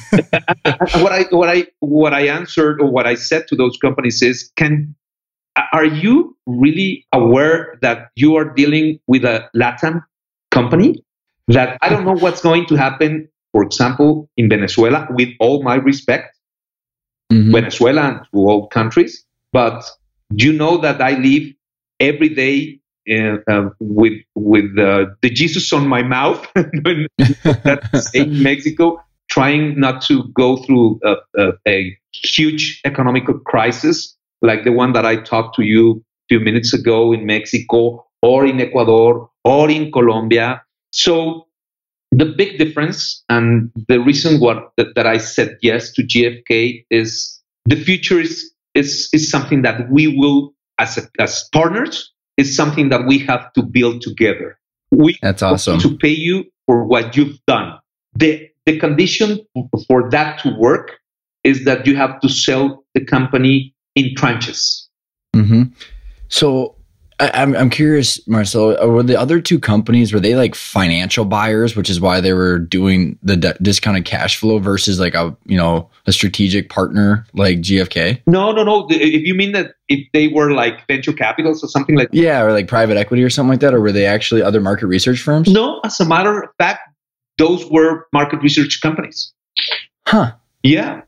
what 1.02 1.12
I 1.12 1.24
what 1.32 1.50
I 1.50 1.68
what 1.80 2.14
I 2.14 2.28
answered 2.28 2.82
or 2.82 2.90
what 2.90 3.08
I 3.08 3.16
said 3.16 3.48
to 3.50 3.56
those 3.56 3.78
companies 3.78 4.22
is, 4.22 4.52
can 4.56 4.96
are 5.72 5.86
you 5.86 6.36
really 6.46 7.06
aware 7.14 7.78
that 7.82 8.10
you 8.16 8.36
are 8.36 8.46
dealing 8.46 9.00
with 9.08 9.24
a 9.26 9.50
Latin 9.54 10.02
company? 10.52 11.04
That 11.48 11.78
I 11.82 11.90
don't 11.90 12.04
know 12.04 12.16
what's 12.16 12.42
going 12.42 12.66
to 12.68 12.76
happen. 12.76 13.30
For 13.54 13.64
example, 13.64 14.30
in 14.36 14.50
Venezuela, 14.50 15.08
with 15.10 15.30
all 15.40 15.64
my 15.64 15.76
respect, 15.76 16.36
mm-hmm. 17.32 17.54
Venezuela 17.54 18.02
and 18.02 18.20
to 18.34 18.38
all 18.40 18.68
countries, 18.68 19.26
but 19.54 19.84
you 20.36 20.52
know 20.52 20.78
that 20.78 21.02
I 21.02 21.12
live 21.12 21.54
every 22.00 22.30
day 22.30 22.80
uh, 23.10 23.38
uh, 23.48 23.70
with 23.80 24.20
with 24.36 24.78
uh, 24.78 25.06
the 25.22 25.30
Jesus 25.30 25.72
on 25.72 25.88
my 25.88 26.04
mouth 26.04 26.46
in 28.14 28.44
Mexico, 28.44 29.02
trying 29.30 29.80
not 29.80 30.02
to 30.04 30.28
go 30.34 30.58
through 30.58 31.00
a, 31.04 31.16
a, 31.38 31.54
a, 31.68 31.98
huge 32.12 32.82
economical 32.84 33.38
crisis 33.40 34.17
like 34.42 34.64
the 34.64 34.72
one 34.72 34.94
that 34.94 35.06
I 35.06 35.18
talked 35.18 35.56
to 35.56 35.64
you 35.64 35.92
a 35.94 36.26
few 36.30 36.40
minutes 36.40 36.74
ago 36.74 37.14
in 37.14 37.26
Mexico 37.26 38.06
or 38.22 38.46
in 38.46 38.60
Ecuador 38.60 39.30
or 39.44 39.70
in 39.70 39.92
Colombia. 39.92 40.62
So 40.92 41.48
the 42.12 42.26
big 42.26 42.58
difference 42.58 43.24
and 43.30 43.72
the 43.88 44.00
reason 44.00 44.40
what 44.40 44.72
that, 44.78 44.96
that 44.96 45.06
I 45.06 45.18
said 45.18 45.58
yes 45.62 45.92
to 45.94 46.04
GFK 46.04 46.86
is 46.90 47.42
the 47.66 47.76
future 47.76 48.20
is 48.20 48.52
is, 48.74 49.10
is 49.12 49.30
something 49.30 49.64
that 49.64 49.90
we 49.90 50.08
will 50.08 50.54
as 50.78 50.98
a, 50.98 51.10
as 51.20 51.50
partners 51.52 52.14
is 52.38 52.56
something 52.56 52.90
that 52.90 53.06
we 53.08 53.18
have 53.20 53.52
to 53.54 53.64
build 53.64 54.02
together. 54.02 54.60
We 54.92 55.18
That's 55.22 55.42
awesome. 55.42 55.80
to 55.80 55.98
pay 55.98 56.16
you 56.16 56.46
for 56.66 56.86
what 56.86 57.18
you've 57.18 57.40
done. 57.48 57.80
The 58.14 58.50
the 58.66 58.80
condition 58.80 59.40
for 59.88 60.10
that 60.12 60.40
to 60.44 60.56
work 60.58 61.00
is 61.44 61.66
that 61.66 61.88
you 61.88 61.96
have 61.96 62.20
to 62.20 62.30
sell 62.30 62.84
the 62.94 63.04
company 63.04 63.74
in 63.98 64.14
tranches. 64.16 64.86
Mm-hmm. 65.36 65.64
So 66.30 66.76
I, 67.20 67.28
am 67.42 67.56
I'm, 67.56 67.62
I'm 67.62 67.70
curious, 67.70 68.26
Marcelo. 68.28 68.76
Uh, 68.80 68.88
were 68.88 69.04
the 69.04 69.20
other 69.20 69.42
two 69.42 69.60
companies 69.60 70.14
were 70.14 70.20
they 70.20 70.36
like 70.36 70.54
financial 70.54 71.26
buyers, 71.26 71.76
which 71.76 71.90
is 71.90 72.00
why 72.00 72.22
they 72.22 72.34
were 72.34 72.60
doing 72.60 73.18
the 73.24 73.36
d- 73.36 73.54
discounted 73.60 74.06
cash 74.06 74.38
flow 74.38 74.60
versus 74.60 75.00
like 75.00 75.16
a 75.16 75.36
you 75.46 75.58
know 75.58 75.90
a 76.06 76.12
strategic 76.12 76.70
partner 76.70 77.26
like 77.34 77.58
GFK? 77.60 78.22
No, 78.28 78.52
no, 78.52 78.64
no. 78.64 78.88
If 78.92 79.24
you 79.24 79.34
mean 79.34 79.54
that 79.54 79.74
if 79.90 80.08
they 80.14 80.28
were 80.28 80.52
like 80.52 80.86
venture 80.88 81.14
capitals 81.14 81.64
or 81.64 81.68
something 81.68 81.96
like 81.96 82.10
yeah, 82.12 82.42
or 82.42 82.52
like 82.52 82.68
private 82.68 82.98
equity 82.98 83.24
or 83.24 83.32
something 83.32 83.52
like 83.52 83.62
that, 83.62 83.74
or 83.74 83.82
were 83.82 83.92
they 83.92 84.06
actually 84.06 84.44
other 84.44 84.62
market 84.62 84.86
research 84.86 85.20
firms? 85.20 85.52
No, 85.52 85.80
as 85.84 86.00
a 86.00 86.06
matter 86.06 86.42
of 86.42 86.50
fact, 86.60 86.82
those 87.40 87.66
were 87.72 88.06
market 88.14 88.44
research 88.44 88.80
companies. 88.80 89.34
Huh? 90.08 90.34
Yeah, 90.62 91.02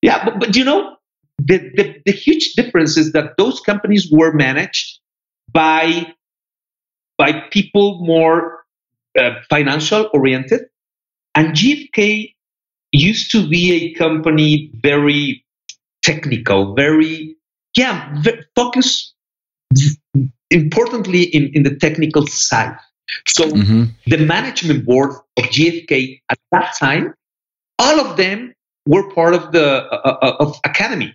yeah. 0.00 0.24
But, 0.24 0.38
but 0.38 0.56
you 0.56 0.64
know, 0.64 0.95
the, 1.38 1.58
the 1.74 2.02
the 2.06 2.12
huge 2.12 2.54
difference 2.54 2.96
is 2.96 3.12
that 3.12 3.36
those 3.36 3.60
companies 3.60 4.10
were 4.10 4.32
managed 4.32 5.00
by 5.52 6.12
by 7.18 7.32
people 7.50 8.04
more 8.04 8.64
uh, 9.18 9.30
financial 9.48 10.10
oriented. 10.12 10.62
And 11.34 11.54
gfk 11.54 12.34
used 12.92 13.30
to 13.32 13.46
be 13.46 13.72
a 13.72 13.94
company 13.94 14.70
very 14.82 15.44
technical 16.02 16.74
very 16.74 17.36
yeah 17.76 18.08
very 18.22 18.44
focused 18.54 19.14
importantly 20.50 21.24
in, 21.24 21.50
in 21.52 21.62
the 21.64 21.76
technical 21.76 22.26
side. 22.26 22.76
So 23.26 23.50
mm-hmm. 23.50 23.84
the 24.06 24.18
management 24.18 24.86
board 24.86 25.10
of 25.36 25.44
gfk 25.44 26.20
at 26.30 26.38
that 26.52 26.74
time 26.78 27.14
all 27.78 28.00
of 28.00 28.16
them 28.16 28.54
were 28.86 29.10
part 29.10 29.34
of 29.34 29.52
the 29.52 29.84
uh, 29.92 30.18
uh 30.22 30.36
of 30.40 30.58
academy 30.64 31.14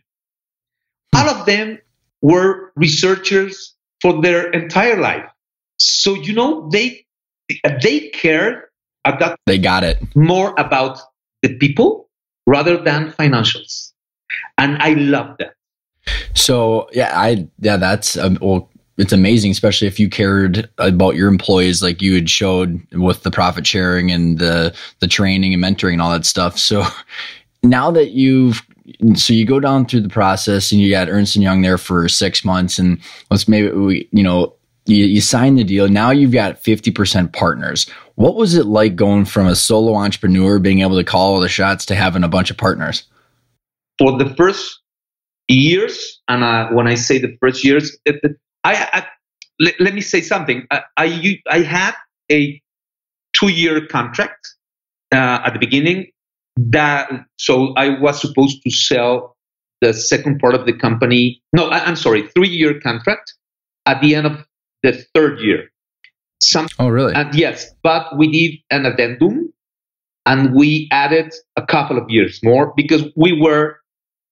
all 1.16 1.30
of 1.30 1.46
them 1.46 1.80
were 2.22 2.72
researchers 2.76 3.76
for 4.02 4.22
their 4.22 4.50
entire 4.52 5.00
life. 5.00 5.30
So 5.80 6.14
you 6.14 6.34
know 6.34 6.70
they 6.70 7.06
they 7.82 8.10
care 8.10 8.70
about 9.06 9.40
they 9.46 9.58
got 9.58 9.84
it 9.84 10.00
more 10.16 10.54
about 10.58 11.00
the 11.42 11.56
people 11.58 12.10
rather 12.46 12.78
than 12.78 13.12
financials, 13.14 13.92
and 14.58 14.82
I 14.82 14.94
love 14.94 15.38
that. 15.40 15.56
So 16.36 16.90
yeah, 16.94 17.12
I 17.14 17.48
yeah 17.60 17.78
that's 17.78 18.18
um, 18.18 18.38
well 18.42 18.70
it's 18.98 19.14
amazing, 19.14 19.52
especially 19.52 19.88
if 19.88 20.00
you 20.00 20.10
cared 20.10 20.70
about 20.78 21.16
your 21.16 21.28
employees 21.28 21.82
like 21.82 22.02
you 22.02 22.14
had 22.14 22.30
showed 22.30 22.86
with 22.92 23.24
the 23.24 23.32
profit 23.32 23.66
sharing 23.66 24.12
and 24.12 24.38
the 24.38 24.76
the 25.00 25.08
training 25.08 25.54
and 25.54 25.64
mentoring 25.64 25.94
and 25.94 26.02
all 26.02 26.12
that 26.12 26.26
stuff. 26.26 26.58
So 26.58 26.86
now 27.64 27.92
that 27.92 28.12
you've 28.12 28.64
so 29.16 29.34
you 29.34 29.46
go 29.46 29.60
down 29.60 29.86
through 29.86 30.02
the 30.02 30.10
process 30.10 30.72
and 30.72 30.82
you 30.82 30.90
got 30.90 31.10
Ernst 31.10 31.36
and 31.36 31.44
Young 31.44 31.62
there 31.62 31.78
for 31.78 32.08
six 32.08 32.44
months, 32.44 32.80
and 32.80 33.00
let's 33.30 33.48
maybe 33.48 33.70
we, 33.70 34.10
you 34.12 34.24
know, 34.24 34.56
you, 34.86 35.06
you 35.06 35.22
sign 35.22 35.56
the 35.56 35.64
deal. 35.64 35.88
Now 35.88 36.12
you've 36.12 36.32
got 36.32 36.64
50% 36.64 37.32
partners. 37.34 37.88
What 38.16 38.36
was 38.36 38.56
it 38.56 38.66
like 38.66 38.96
going 38.96 39.26
from 39.26 39.48
a 39.48 39.56
solo 39.56 39.96
entrepreneur 39.96 40.60
being 40.60 40.82
able 40.82 40.98
to 40.98 41.04
call 41.04 41.36
all 41.36 41.40
the 41.40 41.50
shots 41.50 41.86
to 41.88 41.96
having 41.96 42.24
a 42.24 42.28
bunch 42.28 42.50
of 42.50 42.58
partners? 42.58 43.04
For 44.00 44.18
the 44.18 44.34
first 44.36 44.80
years, 45.48 46.22
and 46.28 46.44
uh, 46.44 46.70
when 46.70 46.88
I 46.88 46.96
say 46.96 47.20
the 47.20 47.38
first 47.40 47.64
years, 47.64 47.98
it, 48.06 48.20
it, 48.24 48.38
I, 48.64 48.90
I 48.94 49.08
let, 49.60 49.80
let, 49.80 49.94
me 49.94 50.02
say 50.02 50.22
something. 50.22 50.66
I, 50.72 50.82
I, 50.98 51.42
I 51.50 51.60
had 51.60 51.94
a 52.32 52.62
two 53.34 53.50
year 53.50 53.86
contract 53.86 54.48
uh, 55.12 55.42
at 55.46 55.54
the 55.54 55.60
beginning 55.60 56.08
that 56.70 57.10
so 57.38 57.74
I 57.76 58.00
was 58.00 58.20
supposed 58.22 58.62
to 58.64 58.72
sell 58.72 59.36
the 59.82 59.94
second 59.94 60.40
part 60.40 60.54
of 60.54 60.66
the 60.66 60.74
company. 60.74 61.42
No, 61.54 61.68
I, 61.68 61.88
am 61.88 61.96
sorry, 61.96 62.28
three 62.28 62.50
year 62.50 62.80
contract 62.80 63.34
at 63.86 64.02
the 64.02 64.16
end 64.16 64.28
of 64.28 64.46
the 64.84 64.94
third 65.14 65.40
year. 65.40 65.70
Some, 66.42 66.68
oh, 66.80 66.88
really? 66.88 67.14
And 67.14 67.34
yes, 67.36 67.72
but 67.84 68.18
we 68.18 68.32
did 68.32 68.60
an 68.72 68.86
addendum 68.86 69.54
and 70.26 70.56
we 70.56 70.88
added 70.92 71.34
a 71.56 71.66
couple 71.66 71.98
of 71.98 72.10
years 72.10 72.40
more 72.44 72.74
because 72.76 73.04
we 73.16 73.40
were 73.40 73.78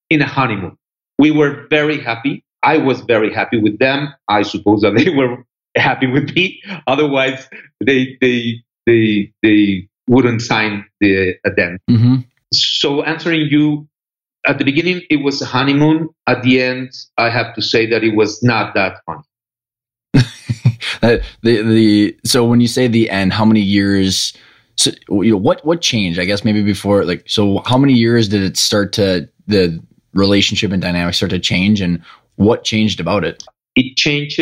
in 0.10 0.22
a 0.22 0.26
honeymoon. 0.28 0.78
We 1.18 1.32
were 1.32 1.68
very 1.70 2.00
happy. 2.00 2.44
I 2.64 2.78
was 2.78 3.02
very 3.02 3.34
happy 3.34 3.60
with 3.60 3.80
them. 3.80 4.14
I 4.28 4.44
suppose 4.44 4.82
that 4.82 4.96
they 4.96 5.10
were 5.16 5.46
happy 5.76 6.08
with 6.08 6.36
me. 6.36 6.62
Otherwise, 6.88 7.48
they 7.86 8.18
they 8.22 8.64
they 8.86 9.34
they 9.44 9.89
wouldn't 10.10 10.42
sign 10.42 10.84
the 11.00 11.36
addendum. 11.46 11.80
Mm-hmm. 11.90 12.16
So 12.52 13.04
answering 13.04 13.48
you, 13.50 13.88
at 14.46 14.58
the 14.58 14.66
beginning 14.66 15.02
it 15.10 15.24
was 15.24 15.42
a 15.42 15.46
honeymoon. 15.46 16.10
At 16.28 16.42
the 16.42 16.62
end, 16.62 16.90
I 17.18 17.30
have 17.30 17.54
to 17.56 17.62
say 17.62 17.86
that 17.86 18.04
it 18.04 18.16
was 18.16 18.42
not 18.42 18.74
that 18.74 18.98
fun. 19.06 19.22
the 21.02 21.22
the 21.44 22.18
so 22.26 22.44
when 22.44 22.60
you 22.60 22.68
say 22.68 22.88
the 22.88 23.10
end, 23.10 23.34
how 23.34 23.46
many 23.46 23.62
years? 23.62 24.34
So 24.78 24.92
you 25.10 25.32
know 25.32 25.38
what 25.38 25.64
what 25.64 25.82
changed? 25.82 26.20
I 26.20 26.26
guess 26.26 26.44
maybe 26.44 26.64
before 26.64 27.06
like 27.06 27.24
so. 27.28 27.62
How 27.66 27.78
many 27.78 27.94
years 27.94 28.28
did 28.28 28.42
it 28.42 28.58
start 28.58 28.92
to 28.94 29.30
the 29.46 29.80
relationship 30.14 30.72
and 30.72 30.82
dynamics 30.82 31.18
start 31.18 31.30
to 31.30 31.40
change, 31.40 31.82
and 31.82 32.02
what 32.36 32.64
changed 32.64 33.00
about 33.00 33.24
it? 33.24 33.44
It 33.76 33.96
changed 33.96 34.42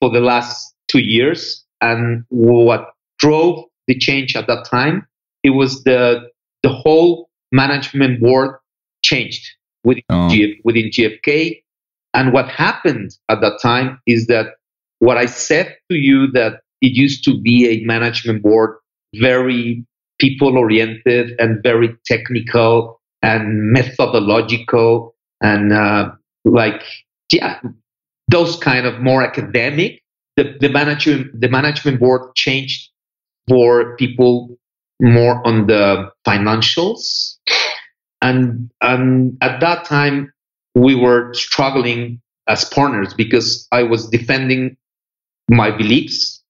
for 0.00 0.10
the 0.10 0.20
last 0.20 0.74
two 0.88 1.00
years, 1.00 1.62
and 1.82 2.24
what 2.30 2.94
drove 3.18 3.64
the 3.86 3.98
change 3.98 4.36
at 4.36 4.46
that 4.46 4.66
time. 4.70 5.06
It 5.42 5.50
was 5.50 5.82
the 5.84 6.28
the 6.62 6.70
whole 6.70 7.28
management 7.50 8.20
board 8.20 8.56
changed 9.02 9.46
within, 9.84 10.04
oh. 10.10 10.28
GF, 10.30 10.54
within 10.64 10.90
GFK. 10.90 11.62
And 12.14 12.32
what 12.32 12.48
happened 12.48 13.10
at 13.28 13.40
that 13.40 13.58
time 13.60 14.00
is 14.06 14.26
that 14.26 14.54
what 15.00 15.16
I 15.16 15.26
said 15.26 15.76
to 15.90 15.96
you 15.96 16.30
that 16.32 16.60
it 16.80 16.92
used 16.92 17.24
to 17.24 17.40
be 17.40 17.68
a 17.68 17.84
management 17.84 18.42
board 18.42 18.76
very 19.16 19.84
people 20.18 20.56
oriented 20.56 21.32
and 21.38 21.62
very 21.62 21.94
technical 22.06 23.00
and 23.22 23.72
methodological 23.72 25.14
and 25.42 25.72
uh, 25.72 26.10
like 26.44 26.82
yeah 27.32 27.60
those 28.28 28.56
kind 28.56 28.86
of 28.86 29.00
more 29.00 29.22
academic 29.22 30.00
the, 30.36 30.56
the 30.60 30.68
management 30.68 31.40
the 31.40 31.48
management 31.48 31.98
board 31.98 32.34
changed 32.36 32.90
for 33.48 33.96
people 33.96 34.56
more 35.00 35.46
on 35.46 35.66
the 35.66 36.10
financials. 36.26 37.36
And, 38.20 38.70
and 38.80 39.36
at 39.40 39.60
that 39.60 39.84
time, 39.84 40.32
we 40.74 40.94
were 40.94 41.34
struggling 41.34 42.20
as 42.48 42.64
partners 42.64 43.14
because 43.14 43.66
I 43.72 43.82
was 43.82 44.08
defending 44.08 44.76
my 45.48 45.70
beliefs. 45.70 46.42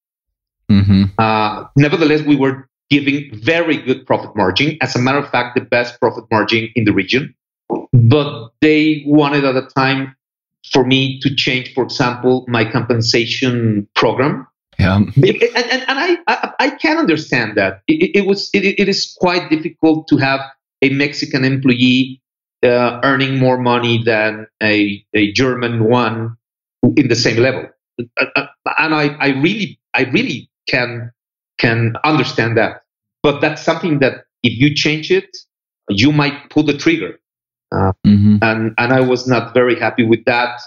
Mm-hmm. 0.71 1.05
Uh, 1.19 1.65
nevertheless, 1.77 2.23
we 2.23 2.37
were 2.37 2.69
giving 2.91 3.31
very 3.33 3.79
good 3.79 4.07
profit 4.07 4.37
margin. 4.37 4.77
As 4.81 4.95
a 4.95 4.99
matter 4.99 5.19
of 5.19 5.31
fact, 5.31 5.55
the 5.55 5.63
best 5.63 5.99
profit 5.99 6.25
margin 6.31 6.69
in 6.75 6.85
the 6.85 6.93
region. 6.93 7.35
But 7.93 8.51
they 8.61 9.03
wanted 9.07 9.45
at 9.45 9.55
the 9.55 9.71
time 9.75 10.15
for 10.71 10.85
me 10.85 11.19
to 11.21 11.35
change, 11.35 11.73
for 11.75 11.85
example, 11.85 12.45
my 12.49 12.71
compensation 12.71 13.89
program 13.95 14.47
yeah. 14.79 14.97
And, 14.97 15.17
and, 15.17 15.85
and 15.89 15.99
I, 15.99 16.17
I, 16.27 16.53
I, 16.59 16.71
can 16.71 16.99
understand 16.99 17.57
that. 17.57 17.83
It, 17.87 18.17
it 18.17 18.27
was 18.27 18.51
it, 18.53 18.65
it 18.65 18.89
is 18.89 19.15
quite 19.19 19.51
difficult 19.51 20.09
to 20.09 20.17
have 20.17 20.41
a 20.83 20.91
Mexican 20.91 21.45
employee 21.45 22.21
uh, 22.63 23.01
earning 23.03 23.39
more 23.39 23.59
money 23.59 24.03
than 24.03 24.47
a, 24.63 25.05
a 25.15 25.33
German 25.33 25.85
one 25.85 26.37
in 26.97 27.09
the 27.09 27.17
same 27.17 27.37
level. 27.37 27.69
Uh, 28.01 28.27
uh, 28.37 28.47
and 28.79 28.95
I, 28.95 29.09
I 29.21 29.29
really, 29.41 29.79
I 29.95 30.05
really 30.05 30.51
can 30.69 31.13
can 31.59 31.95
understand 32.05 32.57
that. 32.57 32.83
But 33.23 33.41
that's 33.41 33.63
something 33.63 34.01
that 34.01 34.25
if 34.43 34.59
you 34.59 34.75
change 34.75 35.11
it, 35.11 35.37
you 35.89 36.13
might 36.13 36.51
pull 36.51 36.65
the 36.65 36.77
trigger. 36.77 37.21
Uh, 37.71 37.93
mm-hmm. 38.07 38.37
And 38.43 38.75
and 38.79 38.93
I 38.93 39.01
was 39.01 39.27
not 39.27 39.55
very 39.55 39.79
happy 39.79 40.05
with 40.05 40.25
that. 40.25 40.61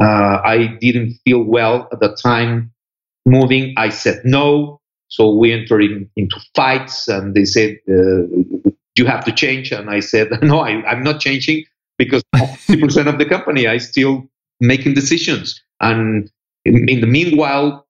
Uh, 0.00 0.40
I 0.44 0.76
didn't 0.80 1.18
feel 1.24 1.42
well 1.42 1.88
at 1.92 2.00
the 2.00 2.16
time 2.20 2.73
moving. 3.26 3.74
I 3.76 3.88
said 3.88 4.22
no. 4.24 4.80
So 5.08 5.32
we 5.32 5.52
entered 5.52 5.82
in, 5.82 6.10
into 6.16 6.40
fights, 6.56 7.08
and 7.08 7.34
they 7.34 7.44
said 7.44 7.76
uh, 7.88 8.26
you 8.96 9.06
have 9.06 9.24
to 9.24 9.32
change. 9.32 9.72
And 9.72 9.90
I 9.90 10.00
said 10.00 10.28
no, 10.42 10.60
I, 10.60 10.82
I'm 10.86 11.02
not 11.02 11.20
changing 11.20 11.64
because 11.98 12.22
50% 12.34 13.06
of 13.06 13.18
the 13.18 13.26
company 13.26 13.66
I 13.66 13.78
still 13.78 14.24
making 14.60 14.94
decisions. 14.94 15.60
And 15.80 16.30
in, 16.64 16.88
in 16.88 17.00
the 17.00 17.06
meanwhile, 17.06 17.86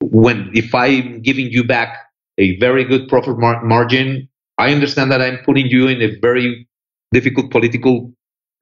when 0.00 0.50
if 0.54 0.74
I'm 0.74 1.22
giving 1.22 1.46
you 1.50 1.64
back 1.64 1.96
a 2.38 2.56
very 2.58 2.84
good 2.84 3.08
profit 3.08 3.38
mar- 3.38 3.64
margin, 3.64 4.28
I 4.58 4.72
understand 4.72 5.10
that 5.12 5.20
I'm 5.20 5.38
putting 5.44 5.66
you 5.66 5.88
in 5.88 6.02
a 6.02 6.18
very 6.20 6.68
difficult 7.12 7.50
political 7.50 8.12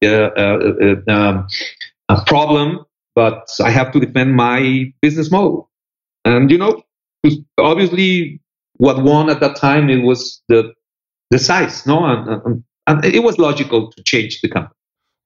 uh, 0.05 0.07
uh, 0.07 0.73
uh, 1.09 1.11
um, 1.11 1.47
problem, 2.27 2.85
but 3.15 3.49
I 3.63 3.71
have 3.71 3.93
to 3.93 4.01
defend 4.01 4.37
my 4.37 4.93
business 5.01 5.31
model. 5.31 5.71
And 6.27 6.51
you 6.51 6.59
know, 6.59 6.83
obviously, 7.57 8.41
what 8.79 9.03
won 9.03 9.31
at 9.31 9.41
that 9.41 9.57
time 9.57 9.89
it 9.89 10.03
was 10.03 10.43
the 10.49 10.75
the 11.31 11.39
size, 11.39 11.87
no, 11.87 12.05
and, 12.05 12.43
and, 12.45 12.65
and 12.87 13.05
it 13.05 13.23
was 13.23 13.39
logical 13.39 13.91
to 13.93 14.03
change 14.03 14.41
the 14.41 14.49
company. 14.49 14.75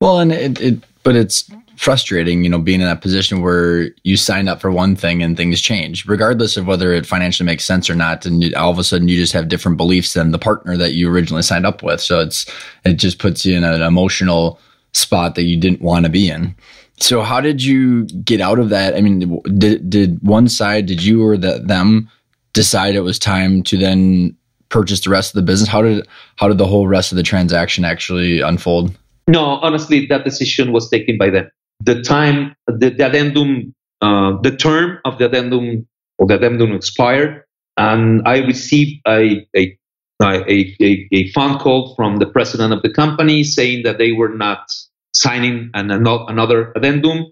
Well, 0.01 0.21
and 0.21 0.31
it, 0.31 0.61
it 0.61 0.85
but 1.03 1.17
it's 1.17 1.51
frustrating, 1.77 2.45
you 2.45 2.51
know, 2.51 2.59
being 2.59 2.83
in 2.83 2.87
that 2.87 3.01
position 3.01 3.41
where 3.41 3.89
you 4.05 4.15
sign 4.19 4.47
up 4.47 4.61
for 4.61 4.71
one 4.71 4.95
thing 4.95 5.23
and 5.23 5.35
things 5.39 5.63
change, 5.63 6.05
regardless 6.05 6.59
of 6.59 6.67
whether 6.67 6.93
it 6.93 7.07
financially 7.07 7.47
makes 7.47 7.65
sense 7.65 7.89
or 7.89 7.95
not. 7.95 8.27
And 8.27 8.55
all 8.55 8.71
of 8.71 8.79
a 8.79 8.85
sudden, 8.85 9.09
you 9.09 9.17
just 9.17 9.33
have 9.33 9.49
different 9.49 9.79
beliefs 9.79 10.13
than 10.13 10.33
the 10.33 10.39
partner 10.39 10.77
that 10.77 10.93
you 10.93 11.11
originally 11.11 11.43
signed 11.43 11.65
up 11.65 11.83
with. 11.83 12.03
So 12.03 12.21
it's 12.21 12.45
it 12.85 12.95
just 12.95 13.19
puts 13.19 13.47
you 13.47 13.57
in 13.57 13.65
an 13.65 13.81
emotional 13.81 14.61
spot 14.93 15.35
that 15.37 15.45
you 15.45 15.57
didn't 15.57 15.81
want 15.81 16.05
to 16.05 16.11
be 16.11 16.29
in. 16.29 16.55
So 17.01 17.23
how 17.23 17.41
did 17.41 17.63
you 17.63 18.05
get 18.05 18.41
out 18.41 18.59
of 18.59 18.69
that? 18.71 18.95
I 18.95 19.01
mean, 19.01 19.41
did 19.59 19.89
did 19.89 20.19
one 20.23 20.49
side, 20.49 20.87
did 20.87 21.03
you 21.03 21.25
or 21.25 21.37
the, 21.37 21.59
them 21.59 22.11
decide 22.53 22.95
it 22.95 23.01
was 23.01 23.19
time 23.19 23.63
to 23.65 23.77
then 23.77 24.37
purchase 24.69 25.01
the 25.01 25.11
rest 25.11 25.31
of 25.31 25.37
the 25.37 25.43
business? 25.43 25.69
How 25.69 25.83
did 25.83 26.07
how 26.37 26.49
did 26.49 26.59
the 26.59 26.67
whole 26.67 26.87
rest 26.87 27.13
of 27.13 27.17
the 27.17 27.23
transaction 27.23 27.85
actually 27.85 28.41
unfold? 28.41 28.97
No, 29.29 29.45
honestly, 29.45 30.07
that 30.07 30.25
decision 30.25 30.73
was 30.73 30.91
taken 30.91 31.17
by 31.17 31.31
them 31.31 31.51
the 31.81 32.03
time 32.03 32.55
the, 32.67 32.91
the 32.91 33.07
addendum, 33.07 33.75
uh, 34.01 34.37
the 34.43 34.55
term 34.57 34.99
of 35.05 35.19
the 35.19 35.27
addendum 35.27 35.87
or 36.19 36.27
the 36.27 36.35
addendum 36.35 36.73
expired, 36.73 37.45
and 37.77 38.23
I 38.27 38.39
received 38.39 39.01
a, 39.07 39.47
a 39.57 39.77
a, 40.23 40.77
a, 40.83 41.09
a, 41.13 41.33
phone 41.33 41.59
call 41.59 41.95
from 41.95 42.19
the 42.19 42.27
president 42.27 42.75
of 42.75 42.83
the 42.83 42.91
company 42.91 43.43
saying 43.43 43.85
that 43.85 43.97
they 43.97 44.13
were 44.13 44.29
not 44.29 44.71
signing 45.15 45.71
an, 45.75 45.91
another 45.91 46.73
addendum 46.77 47.27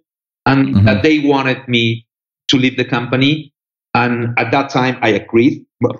and 0.47 0.69
mm-hmm. 0.69 0.85
that 0.87 1.03
they 1.03 1.21
wanted 1.21 1.67
me 1.69 2.07
to 2.49 2.57
leave 2.57 2.77
the 2.77 2.85
company. 2.85 3.53
And 3.95 4.39
at 4.39 4.51
that 4.53 4.71
time, 4.71 4.99
I 5.03 5.11
agreed. 5.11 5.67
But 5.81 5.97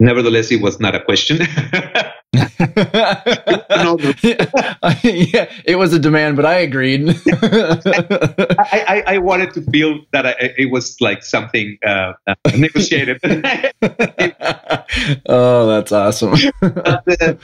nevertheless, 0.00 0.50
it 0.50 0.60
was 0.60 0.80
not 0.80 0.94
a 0.94 1.00
question. 1.00 1.38
yeah, 5.02 5.46
it 5.64 5.76
was 5.78 5.92
a 5.92 5.98
demand, 5.98 6.36
but 6.36 6.44
I 6.44 6.54
agreed. 6.58 7.08
I, 7.32 8.84
I, 8.88 9.04
I, 9.06 9.18
wanted 9.18 9.54
to 9.54 9.62
feel 9.62 10.00
that 10.12 10.26
I, 10.26 10.34
it 10.58 10.70
was 10.70 11.00
like 11.00 11.22
something 11.22 11.78
uh, 11.86 12.12
uh, 12.26 12.34
negotiated. 12.56 13.20
oh, 15.26 15.66
that's 15.66 15.92
awesome. 15.92 16.34
uh, 16.62 17.34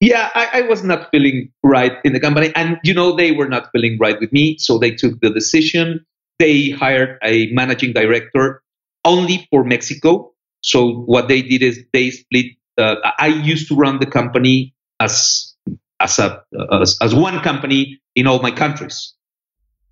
yeah, 0.00 0.30
I, 0.34 0.60
I, 0.60 0.60
was 0.62 0.84
not 0.84 1.10
feeling 1.10 1.50
right 1.62 1.92
in 2.04 2.12
the 2.12 2.20
company, 2.20 2.52
and 2.54 2.78
you 2.84 2.94
know 2.94 3.16
they 3.16 3.32
were 3.32 3.48
not 3.48 3.70
feeling 3.72 3.98
right 3.98 4.18
with 4.20 4.32
me, 4.32 4.56
so 4.58 4.78
they 4.78 4.92
took 4.92 5.20
the 5.20 5.30
decision. 5.30 6.04
They 6.38 6.70
hired 6.70 7.18
a 7.22 7.50
managing 7.52 7.94
director 7.94 8.62
only 9.04 9.48
for 9.50 9.64
Mexico. 9.64 10.32
So 10.60 11.00
what 11.00 11.28
they 11.28 11.42
did 11.42 11.62
is 11.62 11.84
they 11.92 12.10
split 12.10 12.46
uh, 12.78 12.96
I 13.18 13.26
used 13.26 13.68
to 13.68 13.74
run 13.74 13.98
the 13.98 14.06
company 14.06 14.74
as 15.00 15.54
as 16.00 16.18
a 16.18 16.42
as, 16.70 16.96
as 17.02 17.14
one 17.14 17.40
company 17.40 18.00
in 18.14 18.26
all 18.26 18.40
my 18.40 18.52
countries, 18.52 19.14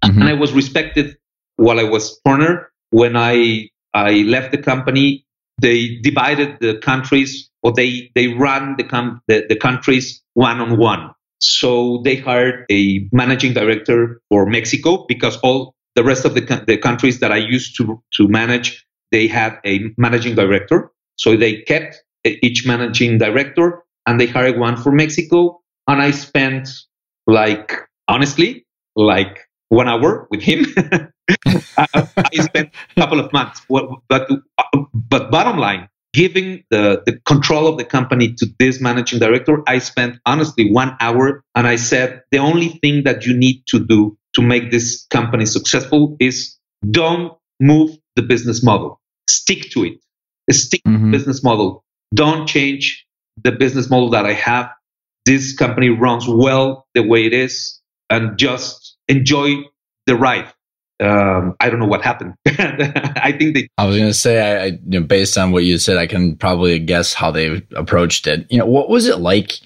mm-hmm. 0.05 0.21
and 0.21 0.29
I 0.29 0.35
was 0.35 0.53
respected 0.53 1.17
while 1.57 1.81
I 1.81 1.85
was 1.85 2.19
partner. 2.25 2.71
When 2.91 3.17
I 3.17 3.71
I 3.93 4.23
left 4.23 4.53
the 4.53 4.59
company, 4.59 5.27
they 5.61 5.97
divided 5.97 6.59
the 6.61 6.79
countries, 6.79 7.51
or 7.67 7.73
they 7.73 8.13
they 8.15 8.29
ran 8.29 8.77
the 8.79 8.85
com- 8.85 9.21
the, 9.27 9.45
the 9.49 9.57
countries 9.57 10.23
one 10.35 10.61
on 10.61 10.79
one. 10.79 11.11
So 11.41 12.01
they 12.05 12.15
hired 12.15 12.65
a 12.71 13.09
managing 13.11 13.55
director 13.55 14.21
for 14.29 14.47
Mexico 14.47 15.05
because 15.09 15.37
all 15.39 15.75
the 15.97 16.05
rest 16.05 16.25
of 16.25 16.35
the, 16.35 16.43
the 16.65 16.79
countries 16.79 17.19
that 17.19 17.33
I 17.33 17.39
used 17.39 17.77
to 17.79 18.01
to 18.15 18.29
manage, 18.29 18.87
they 19.11 19.27
had 19.27 19.59
a 19.67 19.81
managing 19.99 20.37
director. 20.37 20.93
So 21.17 21.37
they 21.37 21.63
kept 21.63 21.97
each 22.25 22.65
managing 22.67 23.19
director, 23.19 23.83
and 24.07 24.21
they 24.21 24.27
hired 24.27 24.59
one 24.61 24.77
for 24.77 24.93
Mexico. 24.93 25.61
And 25.89 26.01
I 26.01 26.13
spent 26.13 26.69
like 27.27 27.73
honestly 28.07 28.65
like 28.95 29.41
one 29.71 29.89
hour 29.89 30.29
with 30.31 30.41
him. 30.41 30.67
I, 31.77 31.87
I, 32.17 32.37
spent 32.43 32.71
a 32.97 33.01
couple 33.01 33.19
of 33.19 33.33
months, 33.33 33.61
but 33.69 34.31
uh, 34.31 34.39
but 34.95 35.33
bottom 35.33 35.59
line, 35.59 35.89
giving 36.17 36.65
the, 36.71 37.03
the 37.05 37.21
control 37.27 37.69
of 37.69 37.77
the 37.77 37.85
company 37.85 38.33
to 38.33 38.47
this 38.59 38.81
managing 38.81 39.19
director, 39.19 39.63
I 39.67 39.79
spent 39.79 40.19
honestly 40.25 40.73
one 40.73 40.97
hour, 40.99 41.45
and 41.55 41.67
I 41.67 41.77
said 41.77 42.23
the 42.31 42.39
only 42.39 42.69
thing 42.81 43.05
that 43.05 43.27
you 43.27 43.37
need 43.37 43.65
to 43.69 43.79
do 43.79 44.17
to 44.35 44.41
make 44.43 44.71
this 44.71 45.07
company 45.11 45.45
successful 45.45 46.17
is 46.19 46.57
don't 46.91 47.37
move 47.61 47.91
the 48.17 48.23
business 48.23 48.65
model. 48.65 48.99
Stick 49.29 49.71
to 49.73 49.85
it. 49.85 49.99
Stick 50.51 50.81
mm-hmm. 50.87 50.97
to 50.97 51.05
the 51.05 51.19
business 51.19 51.45
model 51.45 51.85
don't 52.15 52.47
change 52.47 53.07
the 53.43 53.53
business 53.53 53.91
model 53.91 54.11
that 54.11 54.27
I 54.27 54.33
have. 54.33 54.71
This 55.25 55.55
company 55.55 55.91
runs 55.91 56.27
well 56.29 56.87
the 56.95 57.03
way 57.03 57.27
it 57.27 57.33
is 57.33 57.81
and 58.09 58.39
just 58.39 58.97
enjoy 59.09 59.57
the 60.07 60.17
ride. 60.17 60.53
Um, 60.99 61.55
I 61.61 61.69
don't 61.69 61.79
know 61.79 61.87
what 61.87 62.03
happened. 62.03 62.35
I 62.47 63.35
think 63.37 63.55
they. 63.55 63.69
I 63.77 63.85
was 63.85 63.97
going 63.97 64.09
to 64.09 64.15
say, 64.15 64.41
I, 64.41 64.65
I 64.65 64.67
you 64.67 65.01
know, 65.01 65.03
based 65.03 65.37
on 65.37 65.53
what 65.53 65.65
you 65.65 65.79
said, 65.79 65.99
I 65.99 66.07
can 66.07 66.37
probably 66.37 66.79
guess 66.79 67.13
how 67.13 67.31
they 67.31 67.63
approached 67.75 68.27
it. 68.27 68.47
You 68.51 68.59
know, 68.59 68.67
what 68.67 68.89
was 68.89 69.07
it 69.07 69.19
like, 69.19 69.61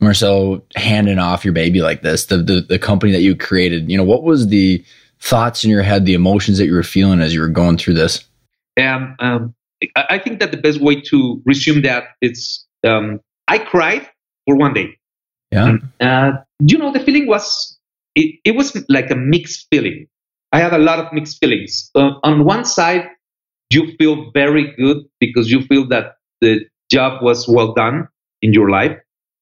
Marcel, 0.00 0.64
handing 0.74 1.18
off 1.18 1.44
your 1.44 1.54
baby 1.54 1.80
like 1.80 2.02
this, 2.02 2.26
the, 2.26 2.38
the 2.38 2.60
the 2.60 2.78
company 2.78 3.12
that 3.12 3.22
you 3.22 3.36
created? 3.36 3.88
You 3.90 3.96
know, 3.96 4.04
what 4.04 4.24
was 4.24 4.48
the 4.48 4.84
thoughts 5.20 5.64
in 5.64 5.70
your 5.70 5.82
head, 5.82 6.06
the 6.06 6.14
emotions 6.14 6.58
that 6.58 6.66
you 6.66 6.74
were 6.74 6.82
feeling 6.82 7.20
as 7.20 7.32
you 7.32 7.40
were 7.40 7.48
going 7.48 7.78
through 7.78 7.94
this? 7.94 8.24
Um, 8.76 9.14
um 9.20 9.54
I 9.96 10.18
think 10.18 10.40
that 10.40 10.50
the 10.50 10.56
best 10.56 10.80
way 10.80 11.00
to 11.00 11.42
resume 11.44 11.82
that 11.82 12.08
is 12.20 12.64
um, 12.84 13.20
I 13.48 13.58
cried 13.58 14.08
for 14.46 14.56
one 14.56 14.72
day. 14.72 14.98
Yeah. 15.50 15.76
Uh, 16.00 16.32
you 16.60 16.78
know, 16.78 16.92
the 16.92 17.00
feeling 17.00 17.26
was 17.26 17.78
it, 18.14 18.40
it 18.44 18.52
was 18.52 18.76
like 18.88 19.10
a 19.10 19.16
mixed 19.16 19.66
feeling. 19.70 20.06
I 20.54 20.60
had 20.60 20.72
a 20.72 20.78
lot 20.78 21.00
of 21.00 21.12
mixed 21.12 21.38
feelings. 21.40 21.90
Uh, 21.94 22.12
on 22.22 22.44
one 22.46 22.64
side, 22.64 23.08
you 23.70 23.94
feel 23.98 24.30
very 24.32 24.74
good 24.76 25.04
because 25.20 25.50
you 25.50 25.62
feel 25.62 25.86
that 25.88 26.14
the 26.40 26.60
job 26.90 27.22
was 27.22 27.48
well 27.48 27.74
done 27.74 28.08
in 28.40 28.54
your 28.54 28.70
life. 28.70 28.96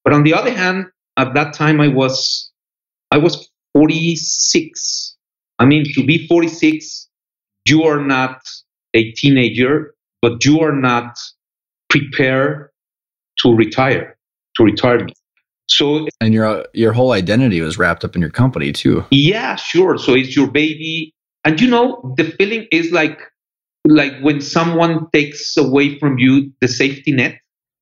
But 0.05 0.15
on 0.15 0.25
the 0.25 0.35
other 0.35 0.53
hand, 0.53 0.87
at 1.17 1.35
that 1.35 1.55
time 1.55 1.81
I 1.81 1.89
was 1.89 2.51
I 3.13 3.19
was 3.19 3.51
46. 3.75 5.17
I 5.61 5.67
mean, 5.67 5.85
to 5.95 6.05
be 6.05 6.27
46, 6.27 7.09
you 7.67 7.85
are 7.85 8.03
not 8.03 8.41
a 8.95 9.13
teenager 9.13 9.95
but 10.23 10.45
you 10.45 10.61
are 10.61 10.75
not 10.75 11.19
prepared 11.91 12.71
to 13.41 13.55
retire, 13.55 14.17
to 14.57 14.65
retirement. 14.65 15.13
So 15.69 16.07
and 16.21 16.35
your 16.35 16.67
your 16.75 16.93
whole 16.93 17.13
identity 17.13 17.61
was 17.61 17.79
wrapped 17.79 18.05
up 18.05 18.15
in 18.15 18.21
your 18.21 18.31
company 18.31 18.73
too. 18.73 19.05
Yeah, 19.11 19.57
sure. 19.57 19.99
So 19.99 20.15
it's 20.15 20.37
your 20.37 20.51
baby, 20.51 21.15
and 21.45 21.61
you 21.61 21.69
know 21.69 22.15
the 22.17 22.25
feeling 22.25 22.67
is 22.71 22.93
like 22.93 23.19
like 23.85 24.19
when 24.21 24.41
someone 24.41 25.09
takes 25.13 25.57
away 25.57 25.99
from 25.99 26.19
you 26.19 26.53
the 26.61 26.69
safety 26.69 27.13
net, 27.13 27.39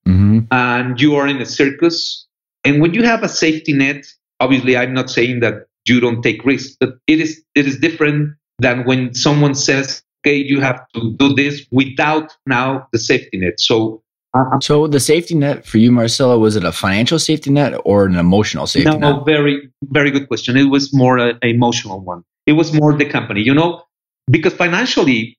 mm-hmm. 0.06 0.40
and 0.50 1.00
you 1.00 1.16
are 1.16 1.26
in 1.26 1.40
a 1.40 1.46
circus. 1.46 2.26
And 2.64 2.80
when 2.82 2.92
you 2.92 3.02
have 3.04 3.22
a 3.22 3.28
safety 3.28 3.72
net, 3.72 4.04
obviously, 4.38 4.76
I'm 4.76 4.92
not 4.92 5.10
saying 5.10 5.40
that 5.40 5.66
you 5.86 5.98
don't 6.00 6.22
take 6.22 6.44
risks, 6.44 6.76
but 6.78 6.90
it 7.06 7.20
is 7.20 7.42
it 7.54 7.66
is 7.66 7.78
different 7.78 8.36
than 8.58 8.84
when 8.84 9.14
someone 9.14 9.54
says 9.54 10.02
okay, 10.20 10.36
you 10.36 10.60
have 10.60 10.80
to 10.94 11.14
do 11.16 11.34
this 11.34 11.66
without 11.70 12.36
now 12.46 12.86
the 12.92 12.98
safety 12.98 13.38
net. 13.38 13.58
So 13.58 14.02
Uh-huh. 14.32 14.60
so 14.60 14.86
the 14.86 15.00
safety 15.00 15.34
net 15.34 15.66
for 15.66 15.78
you, 15.78 15.90
Marcelo, 15.90 16.38
was 16.38 16.54
it 16.54 16.64
a 16.64 16.70
financial 16.70 17.18
safety 17.18 17.50
net 17.50 17.74
or 17.84 18.06
an 18.06 18.16
emotional 18.16 18.66
safety 18.66 18.88
no, 18.88 18.98
net? 18.98 19.16
No, 19.16 19.24
very, 19.24 19.68
very 19.82 20.10
good 20.10 20.28
question. 20.28 20.56
It 20.56 20.64
was 20.64 20.94
more 20.94 21.18
an 21.18 21.38
emotional 21.42 22.00
one. 22.00 22.22
It 22.46 22.52
was 22.52 22.72
more 22.72 22.92
the 22.92 23.06
company, 23.06 23.42
you 23.42 23.54
know, 23.54 23.82
because 24.30 24.52
financially 24.54 25.36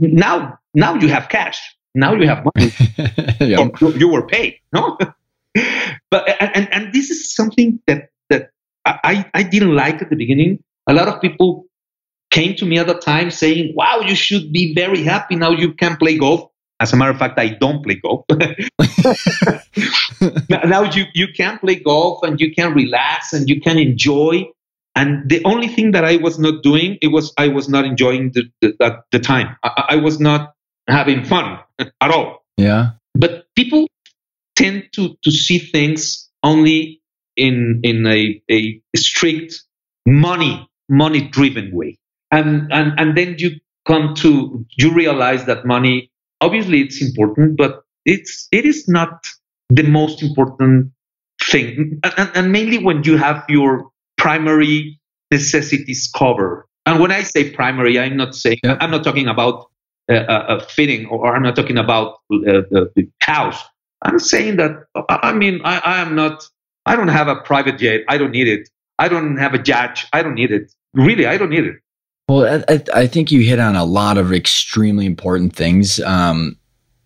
now, 0.00 0.58
now 0.74 0.94
you 0.94 1.08
have 1.08 1.28
cash. 1.28 1.60
Now 1.94 2.14
you 2.14 2.26
have 2.26 2.44
money. 2.56 2.72
yeah. 3.40 3.68
you, 3.80 3.92
you 3.92 4.08
were 4.08 4.26
paid, 4.26 4.56
no? 4.72 4.96
but 6.10 6.28
and, 6.40 6.72
and 6.72 6.92
this 6.92 7.10
is 7.10 7.34
something 7.34 7.80
that 7.86 8.08
that 8.30 8.50
I, 8.86 9.28
I 9.34 9.42
didn't 9.42 9.74
like 9.74 10.00
at 10.00 10.10
the 10.10 10.16
beginning. 10.16 10.62
A 10.86 10.94
lot 10.94 11.08
of 11.08 11.20
people 11.20 11.66
came 12.30 12.56
to 12.56 12.64
me 12.64 12.78
at 12.78 12.86
the 12.86 12.94
time 12.94 13.30
saying, 13.30 13.74
Wow, 13.76 14.00
you 14.00 14.14
should 14.14 14.52
be 14.52 14.74
very 14.74 15.02
happy 15.02 15.36
now 15.36 15.50
you 15.50 15.74
can 15.74 15.96
play 15.96 16.18
golf. 16.18 16.50
As 16.82 16.92
a 16.92 16.96
matter 16.96 17.12
of 17.12 17.18
fact, 17.18 17.38
I 17.38 17.50
don't 17.50 17.84
play 17.84 17.94
golf. 17.94 18.24
now 20.50 20.82
you, 20.82 21.04
you 21.14 21.28
can 21.28 21.58
play 21.60 21.76
golf 21.76 22.24
and 22.24 22.40
you 22.40 22.52
can 22.52 22.74
relax 22.74 23.32
and 23.32 23.48
you 23.48 23.60
can 23.60 23.78
enjoy. 23.78 24.46
And 24.96 25.30
the 25.30 25.44
only 25.44 25.68
thing 25.68 25.92
that 25.92 26.04
I 26.04 26.16
was 26.16 26.40
not 26.40 26.64
doing, 26.64 26.98
it 27.00 27.08
was 27.08 27.32
I 27.38 27.48
was 27.48 27.68
not 27.68 27.84
enjoying 27.84 28.32
the, 28.32 28.50
the, 28.60 29.02
the 29.12 29.20
time. 29.20 29.56
I, 29.62 29.84
I 29.90 29.96
was 29.96 30.18
not 30.18 30.54
having 30.88 31.24
fun 31.24 31.60
at 31.78 32.10
all. 32.10 32.44
Yeah. 32.56 32.90
But 33.14 33.46
people 33.54 33.86
tend 34.56 34.88
to, 34.94 35.16
to 35.22 35.30
see 35.30 35.60
things 35.60 36.28
only 36.42 37.00
in 37.36 37.80
in 37.84 38.06
a, 38.06 38.42
a 38.50 38.80
strict 38.96 39.62
money 40.04 40.68
money 40.88 41.22
driven 41.28 41.70
way 41.72 41.96
and 42.30 42.70
and 42.72 42.92
and 42.98 43.16
then 43.16 43.36
you 43.38 43.52
come 43.86 44.14
to 44.16 44.66
you 44.76 44.92
realize 44.92 45.46
that 45.46 45.64
money 45.64 46.11
obviously 46.42 46.80
it's 46.80 47.00
important 47.00 47.56
but 47.56 47.82
it's 48.04 48.48
it 48.52 48.64
is 48.64 48.88
not 48.88 49.24
the 49.70 49.82
most 49.82 50.22
important 50.22 50.92
thing. 51.42 52.00
And, 52.04 52.30
and 52.34 52.52
mainly 52.52 52.78
when 52.78 53.02
you 53.04 53.16
have 53.16 53.44
your 53.48 53.90
primary 54.18 55.00
necessities 55.30 56.10
covered. 56.14 56.66
And 56.84 57.00
when 57.00 57.12
i 57.12 57.22
say 57.22 57.50
primary 57.50 57.98
i'm 57.98 58.16
not 58.16 58.34
saying 58.34 58.58
yeah. 58.64 58.76
i'm 58.80 58.90
not 58.90 59.04
talking 59.04 59.28
about 59.28 59.70
uh, 60.10 60.24
a 60.28 60.60
fitting 60.60 61.06
or 61.06 61.34
i'm 61.34 61.42
not 61.42 61.54
talking 61.54 61.78
about 61.78 62.18
uh, 62.32 62.66
the 62.96 63.08
house. 63.20 63.62
I'm 64.02 64.18
saying 64.18 64.56
that 64.56 64.84
i 65.08 65.32
mean 65.32 65.60
I, 65.64 65.78
I 65.78 66.00
am 66.00 66.14
not 66.16 66.42
i 66.84 66.96
don't 66.96 67.08
have 67.08 67.28
a 67.28 67.36
private 67.36 67.78
jet. 67.78 68.00
I 68.08 68.18
don't 68.18 68.32
need 68.32 68.48
it. 68.48 68.68
I 68.98 69.08
don't 69.08 69.36
have 69.36 69.54
a 69.54 69.58
judge. 69.58 70.06
I 70.12 70.22
don't 70.22 70.34
need 70.34 70.50
it. 70.50 70.72
Really 70.92 71.26
i 71.26 71.38
don't 71.38 71.50
need 71.50 71.64
it 71.64 71.76
well, 72.28 72.64
I, 72.68 72.82
I, 72.94 73.06
think 73.06 73.30
you 73.30 73.40
hit 73.40 73.58
on 73.58 73.76
a 73.76 73.84
lot 73.84 74.16
of 74.16 74.32
extremely 74.32 75.06
important 75.06 75.54
things. 75.54 76.00
Um, 76.00 76.56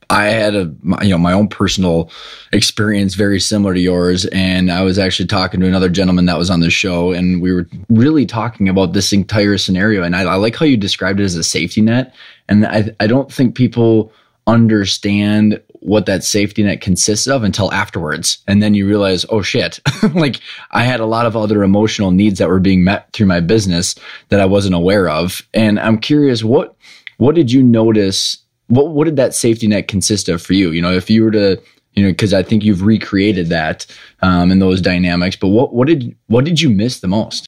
I 0.09 0.27
had 0.27 0.55
a 0.55 0.73
you 1.03 1.11
know 1.11 1.19
my 1.19 1.33
own 1.33 1.49
personal 1.49 2.11
experience 2.53 3.15
very 3.15 3.41
similar 3.41 3.75
to 3.75 3.81
yours, 3.81 4.25
and 4.27 4.71
I 4.71 4.83
was 4.83 4.99
actually 4.99 5.27
talking 5.27 5.61
to 5.61 5.67
another 5.67 5.89
gentleman 5.89 6.27
that 6.27 6.39
was 6.39 6.51
on 6.51 6.61
the 6.61 6.71
show, 6.71 7.13
and 7.13 7.43
we 7.43 7.53
were 7.53 7.67
really 7.89 8.25
talking 8.27 8.69
about 8.69 8.93
this 8.93 9.13
entire 9.13 9.59
scenario. 9.59 10.03
And 10.03 10.15
I, 10.15 10.23
I 10.23 10.37
like 10.37 10.55
how 10.55 10.67
you 10.67 10.77
described 10.77 11.19
it 11.19 11.25
as 11.25 11.35
a 11.35 11.43
safety 11.43 11.81
net, 11.81 12.15
and 12.49 12.67
I 12.67 12.95
I 13.01 13.07
don't 13.07 13.33
think 13.33 13.57
people 13.57 14.13
understand 14.47 15.61
what 15.81 16.07
that 16.07 16.25
safety 16.25 16.63
net 16.63 16.81
consists 16.81 17.27
of 17.27 17.43
until 17.43 17.73
afterwards. 17.73 18.39
And 18.47 18.63
then 18.63 18.75
you 18.75 18.87
realize, 18.87 19.25
oh 19.31 19.43
shit, 19.43 19.81
like 20.15 20.41
I 20.71 20.83
had 20.83 21.01
a 21.01 21.07
lot 21.07 21.27
of 21.27 21.37
other 21.37 21.63
emotional 21.63 22.11
needs 22.11 22.39
that 22.39 22.49
were 22.49 22.61
being 22.61 22.85
met 22.85 23.13
through 23.13 23.27
my 23.27 23.41
business 23.41 23.95
that 24.29 24.41
I 24.41 24.47
wasn't 24.47 24.75
aware 24.75 25.09
of. 25.09 25.47
And 25.55 25.79
I'm 25.81 25.99
curious, 25.99 26.43
what 26.45 26.77
what 27.19 27.35
did 27.35 27.51
you 27.51 27.63
notice? 27.63 28.39
What 28.69 28.89
what 28.89 29.05
did 29.05 29.17
that 29.17 29.35
safety 29.35 29.67
net 29.67 29.89
consist 29.89 30.29
of 30.29 30.43
for 30.43 30.53
you? 30.53 30.71
You 30.71 30.83
know, 30.83 30.93
if 30.93 31.11
you 31.11 31.25
were 31.25 31.31
to 31.33 31.61
you 31.97 32.05
know, 32.05 32.11
because 32.11 32.35
I 32.35 32.43
think 32.43 32.63
you've 32.63 32.83
recreated 32.83 33.49
that 33.49 33.87
um, 34.21 34.53
in 34.53 34.59
those 34.59 34.81
dynamics. 34.81 35.35
But 35.35 35.49
what 35.49 35.75
what 35.75 35.89
did 35.89 36.15
what 36.27 36.45
did 36.45 36.61
you 36.61 36.71
miss 36.71 37.01
the 37.01 37.09
most? 37.09 37.47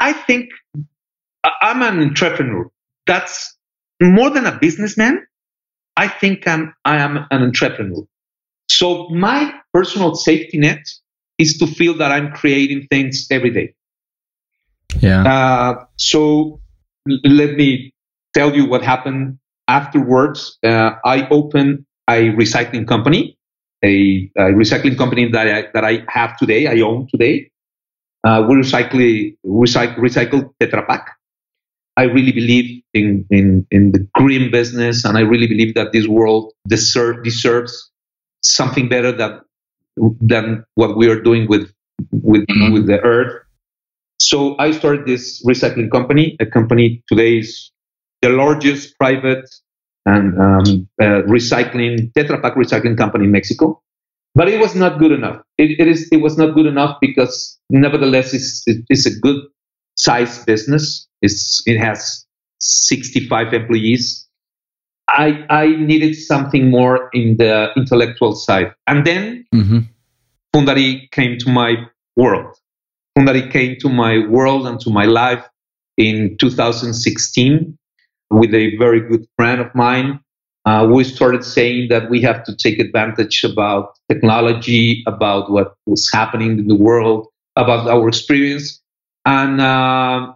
I 0.00 0.12
think 0.12 0.50
I'm 1.60 1.82
an 1.82 2.02
entrepreneur. 2.02 2.68
That's 3.06 3.56
more 4.00 4.30
than 4.30 4.46
a 4.46 4.58
businessman. 4.58 5.24
I 5.96 6.08
think 6.08 6.46
I'm, 6.46 6.74
I 6.84 6.96
am 6.96 7.26
an 7.30 7.42
entrepreneur. 7.42 8.04
So 8.70 9.08
my 9.10 9.52
personal 9.72 10.14
safety 10.14 10.58
net 10.58 10.86
is 11.38 11.58
to 11.58 11.66
feel 11.66 11.94
that 11.98 12.10
I'm 12.10 12.32
creating 12.32 12.86
things 12.90 13.26
every 13.30 13.50
day. 13.50 13.74
Yeah. 15.00 15.22
Uh, 15.24 15.84
so 15.96 16.60
l- 17.08 17.18
let 17.24 17.56
me 17.56 17.92
tell 18.34 18.54
you 18.54 18.66
what 18.66 18.82
happened 18.82 19.38
afterwards. 19.68 20.58
Uh, 20.62 20.92
I 21.04 21.28
opened 21.28 21.84
a 22.08 22.30
recycling 22.30 22.86
company, 22.86 23.38
a, 23.84 24.30
a, 24.36 24.42
recycling 24.52 24.96
company 24.96 25.30
that 25.30 25.46
I, 25.48 25.68
that 25.74 25.84
I 25.84 26.04
have 26.08 26.36
today, 26.36 26.66
I 26.66 26.80
own 26.80 27.08
today. 27.10 27.50
Uh, 28.24 28.46
we 28.48 28.54
recycle, 28.54 29.36
recycle, 29.44 29.98
recycle 29.98 30.50
Tetra 30.60 30.86
Pak. 30.86 31.10
I 31.96 32.04
really 32.04 32.32
believe 32.32 32.82
in, 32.94 33.26
in, 33.30 33.66
in 33.70 33.92
the 33.92 34.06
green 34.14 34.50
business, 34.50 35.04
and 35.04 35.18
I 35.18 35.20
really 35.20 35.46
believe 35.46 35.74
that 35.74 35.92
this 35.92 36.06
world 36.06 36.52
deserve, 36.66 37.22
deserves 37.22 37.90
something 38.42 38.88
better 38.88 39.12
than, 39.12 39.40
than 40.20 40.64
what 40.74 40.96
we 40.96 41.08
are 41.08 41.20
doing 41.20 41.48
with, 41.48 41.70
with, 42.10 42.46
mm-hmm. 42.46 42.72
with 42.72 42.86
the 42.86 43.00
earth. 43.00 43.42
So 44.20 44.56
I 44.58 44.70
started 44.70 45.06
this 45.06 45.44
recycling 45.44 45.90
company. 45.90 46.36
A 46.40 46.46
company 46.46 47.02
today 47.08 47.38
is 47.38 47.70
the 48.22 48.30
largest 48.30 48.96
private 48.98 49.48
and 50.06 50.38
um, 50.40 50.88
uh, 51.00 51.22
recycling 51.28 52.12
Tetra 52.12 52.40
Pak 52.40 52.54
recycling 52.54 52.96
company 52.96 53.24
in 53.24 53.32
Mexico. 53.32 53.82
But 54.34 54.48
it 54.48 54.60
was 54.60 54.74
not 54.74 54.98
good 54.98 55.12
enough. 55.12 55.42
It, 55.58 55.78
it 55.78 55.88
is. 55.88 56.08
It 56.10 56.18
was 56.18 56.38
not 56.38 56.54
good 56.54 56.66
enough 56.66 56.96
because, 57.00 57.58
nevertheless, 57.68 58.32
it's, 58.32 58.62
it's 58.66 59.04
a 59.04 59.18
good 59.18 59.42
size 59.98 60.42
business. 60.44 61.06
It's, 61.22 61.62
it 61.66 61.78
has 61.78 62.26
65 62.60 63.54
employees. 63.54 64.26
I, 65.08 65.44
I 65.50 65.66
needed 65.76 66.14
something 66.14 66.70
more 66.70 67.10
in 67.12 67.36
the 67.36 67.70
intellectual 67.76 68.34
side. 68.34 68.74
And 68.86 69.06
then 69.06 69.46
mm-hmm. 69.54 69.80
Fundari 70.54 71.10
came 71.10 71.38
to 71.38 71.50
my 71.50 71.74
world. 72.16 72.56
Fundari 73.18 73.50
came 73.50 73.76
to 73.80 73.88
my 73.88 74.26
world 74.26 74.66
and 74.66 74.78
to 74.80 74.90
my 74.90 75.04
life 75.04 75.44
in 75.96 76.36
2016 76.38 77.78
with 78.30 78.54
a 78.54 78.76
very 78.76 79.00
good 79.00 79.26
friend 79.36 79.60
of 79.60 79.74
mine. 79.74 80.20
Uh, 80.64 80.88
we 80.90 81.04
started 81.04 81.44
saying 81.44 81.88
that 81.88 82.08
we 82.08 82.20
have 82.22 82.44
to 82.44 82.54
take 82.54 82.78
advantage 82.78 83.44
about 83.44 83.98
technology, 84.08 85.02
about 85.06 85.50
what 85.50 85.74
was 85.86 86.10
happening 86.10 86.58
in 86.58 86.68
the 86.68 86.76
world, 86.76 87.26
about 87.56 87.88
our 87.88 88.08
experience. 88.08 88.80
And 89.24 89.60
uh, 89.60 90.32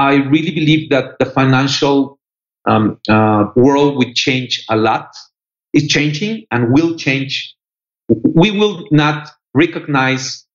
I 0.00 0.14
really 0.14 0.50
believe 0.50 0.88
that 0.90 1.18
the 1.18 1.26
financial 1.26 2.18
um, 2.64 2.98
uh, 3.06 3.44
world 3.54 3.98
will 3.98 4.14
change 4.14 4.64
a 4.70 4.76
lot. 4.76 5.14
It's 5.74 5.92
changing 5.92 6.46
and 6.50 6.72
will 6.72 6.96
change. 6.96 7.54
We 8.08 8.50
will 8.50 8.88
not 8.90 9.28
recognize 9.52 10.46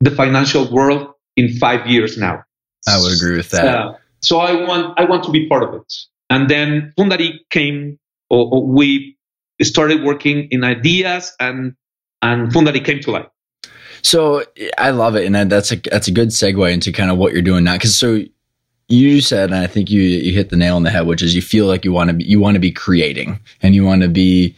the 0.00 0.12
financial 0.12 0.72
world 0.72 1.14
in 1.36 1.52
five 1.58 1.88
years 1.88 2.16
now. 2.16 2.44
I 2.86 3.00
would 3.00 3.12
agree 3.12 3.36
with 3.36 3.50
that. 3.50 3.64
Uh, 3.66 3.94
so 4.20 4.38
I 4.38 4.52
want 4.54 4.98
I 5.00 5.04
want 5.04 5.24
to 5.24 5.32
be 5.32 5.48
part 5.48 5.64
of 5.64 5.74
it. 5.74 5.92
And 6.30 6.48
then 6.48 6.94
Fundari 6.96 7.40
came, 7.50 7.98
or, 8.30 8.48
or 8.52 8.66
we 8.66 9.16
started 9.62 10.04
working 10.04 10.46
in 10.52 10.62
ideas, 10.62 11.32
and 11.40 11.74
and 12.22 12.52
Fundari 12.52 12.84
came 12.84 13.00
to 13.00 13.10
life. 13.10 13.26
So 14.02 14.44
I 14.78 14.90
love 14.90 15.16
it, 15.16 15.26
and 15.26 15.50
that's 15.50 15.72
a 15.72 15.76
that's 15.76 16.06
a 16.06 16.12
good 16.12 16.28
segue 16.28 16.72
into 16.72 16.92
kind 16.92 17.10
of 17.10 17.18
what 17.18 17.32
you're 17.32 17.42
doing 17.42 17.64
now. 17.64 17.74
Because 17.74 17.96
so 17.96 18.22
you 18.88 19.20
said, 19.20 19.50
and 19.50 19.58
I 19.58 19.66
think 19.66 19.90
you 19.90 20.02
you 20.02 20.32
hit 20.32 20.50
the 20.50 20.56
nail 20.56 20.76
on 20.76 20.82
the 20.82 20.90
head, 20.90 21.06
which 21.06 21.22
is 21.22 21.34
you 21.34 21.42
feel 21.42 21.66
like 21.66 21.84
you 21.84 21.92
want 21.92 22.08
to 22.08 22.14
be 22.14 22.24
you 22.24 22.40
want 22.40 22.54
to 22.54 22.60
be 22.60 22.72
creating 22.72 23.40
and 23.62 23.74
you 23.74 23.84
want 23.84 24.02
to 24.02 24.08
be 24.08 24.54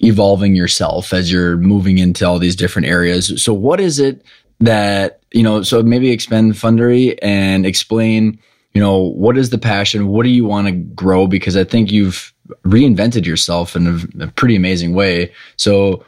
evolving 0.00 0.54
yourself 0.54 1.12
as 1.12 1.30
you're 1.32 1.56
moving 1.56 1.98
into 1.98 2.26
all 2.26 2.38
these 2.38 2.56
different 2.56 2.88
areas. 2.88 3.42
So 3.42 3.54
what 3.54 3.80
is 3.80 3.98
it 3.98 4.22
that 4.60 5.20
you 5.32 5.42
know? 5.42 5.62
So 5.62 5.82
maybe 5.82 6.10
expand 6.10 6.52
Fundari 6.54 7.18
and 7.22 7.66
explain. 7.66 8.38
You 8.72 8.80
know 8.80 8.98
what 8.98 9.38
is 9.38 9.50
the 9.50 9.58
passion? 9.58 10.08
What 10.08 10.24
do 10.24 10.30
you 10.30 10.44
want 10.44 10.66
to 10.66 10.72
grow? 10.72 11.28
Because 11.28 11.56
I 11.56 11.62
think 11.62 11.92
you've 11.92 12.34
reinvented 12.64 13.24
yourself 13.24 13.76
in 13.76 13.86
a, 13.86 14.24
a 14.24 14.26
pretty 14.32 14.56
amazing 14.56 14.94
way. 14.94 15.32
So 15.56 16.04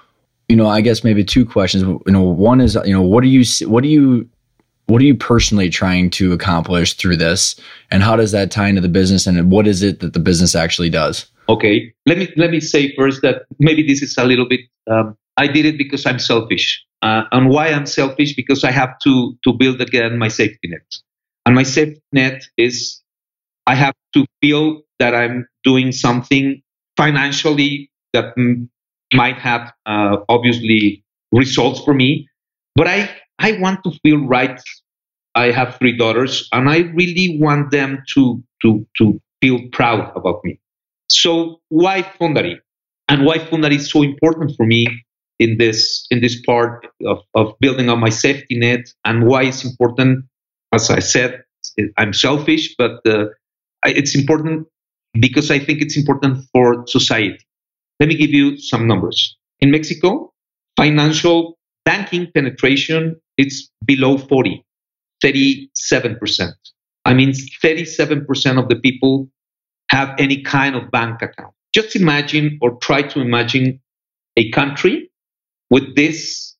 you 0.48 0.56
know, 0.56 0.68
I 0.68 0.80
guess 0.80 1.02
maybe 1.02 1.24
two 1.24 1.44
questions. 1.44 1.82
You 1.82 2.12
know, 2.12 2.22
one 2.22 2.60
is, 2.60 2.78
you 2.84 2.92
know, 2.92 3.02
what 3.02 3.22
do 3.22 3.28
you, 3.28 3.44
what 3.66 3.82
do 3.82 3.88
you 3.88 4.28
what 4.86 5.02
are 5.02 5.04
you 5.04 5.16
personally 5.16 5.68
trying 5.68 6.10
to 6.10 6.32
accomplish 6.32 6.94
through 6.94 7.16
this? 7.16 7.56
And 7.90 8.02
how 8.02 8.16
does 8.16 8.32
that 8.32 8.50
tie 8.50 8.68
into 8.68 8.80
the 8.80 8.88
business? 8.88 9.26
And 9.26 9.50
what 9.50 9.66
is 9.66 9.82
it 9.82 10.00
that 10.00 10.12
the 10.12 10.20
business 10.20 10.54
actually 10.54 10.90
does? 10.90 11.26
Okay 11.48 11.92
let 12.06 12.18
me 12.18 12.32
let 12.36 12.50
me 12.50 12.60
say 12.60 12.94
first 12.94 13.20
that 13.22 13.42
maybe 13.58 13.86
this 13.86 14.00
is 14.00 14.16
a 14.16 14.24
little 14.24 14.48
bit 14.48 14.60
um, 14.90 15.16
i 15.36 15.46
did 15.46 15.66
it 15.66 15.76
because 15.76 16.06
i'm 16.06 16.18
selfish. 16.18 16.82
Uh, 17.02 17.24
and 17.32 17.50
why 17.50 17.68
i'm 17.68 17.84
selfish? 17.86 18.34
Because 18.34 18.64
i 18.64 18.70
have 18.70 18.98
to 19.00 19.36
to 19.44 19.52
build 19.52 19.80
again 19.80 20.18
my 20.18 20.28
safety 20.28 20.68
net. 20.68 20.86
And 21.44 21.54
my 21.54 21.64
safety 21.64 22.00
net 22.12 22.42
is 22.56 23.02
i 23.66 23.74
have 23.74 23.94
to 24.14 24.24
feel 24.40 24.82
that 24.98 25.14
i'm 25.14 25.46
doing 25.64 25.92
something 25.92 26.62
financially 26.96 27.90
that 28.14 28.32
might 29.12 29.38
have 29.38 29.72
uh, 29.84 30.16
obviously 30.30 31.04
results 31.32 31.80
for 31.84 31.92
me, 31.92 32.26
but 32.74 32.86
I 32.86 33.10
I 33.38 33.52
want 33.58 33.84
to 33.84 33.90
feel 34.02 34.26
right. 34.26 34.60
I 35.34 35.50
have 35.50 35.76
three 35.76 35.96
daughters, 35.96 36.48
and 36.52 36.68
I 36.68 36.78
really 36.94 37.38
want 37.40 37.70
them 37.70 38.02
to 38.14 38.42
to 38.62 38.86
to 38.98 39.20
feel 39.40 39.60
proud 39.72 40.12
about 40.16 40.40
me. 40.44 40.58
So 41.10 41.60
why 41.68 42.02
Fundary? 42.02 42.56
And 43.08 43.24
why 43.24 43.38
Fundary 43.38 43.76
is 43.76 43.90
so 43.90 44.02
important 44.02 44.56
for 44.56 44.66
me 44.66 44.86
in 45.38 45.58
this 45.58 46.06
in 46.10 46.20
this 46.20 46.40
part 46.42 46.86
of, 47.04 47.18
of 47.34 47.54
building 47.60 47.88
on 47.88 48.00
my 48.00 48.08
safety 48.08 48.58
net 48.58 48.86
and 49.04 49.26
why 49.26 49.42
it's 49.44 49.64
important 49.64 50.24
as 50.72 50.90
i 50.90 50.98
said 50.98 51.42
i'm 51.98 52.12
selfish 52.12 52.74
but 52.76 53.06
uh, 53.06 53.26
it's 53.84 54.14
important 54.14 54.66
because 55.20 55.50
i 55.50 55.58
think 55.58 55.82
it's 55.82 55.96
important 55.96 56.44
for 56.52 56.86
society 56.86 57.38
let 58.00 58.08
me 58.08 58.14
give 58.14 58.30
you 58.30 58.56
some 58.56 58.86
numbers 58.86 59.36
in 59.60 59.70
mexico 59.70 60.32
financial 60.76 61.58
banking 61.84 62.26
penetration 62.34 63.16
it's 63.36 63.70
below 63.84 64.18
40 64.18 64.64
37% 65.24 66.52
i 67.04 67.14
mean 67.14 67.30
37% 67.30 68.58
of 68.62 68.68
the 68.68 68.76
people 68.76 69.28
have 69.90 70.14
any 70.18 70.42
kind 70.42 70.74
of 70.74 70.90
bank 70.90 71.22
account 71.22 71.54
just 71.74 71.96
imagine 71.96 72.58
or 72.60 72.76
try 72.76 73.02
to 73.02 73.20
imagine 73.20 73.80
a 74.36 74.50
country 74.50 75.10
with 75.70 75.96
this 75.96 76.54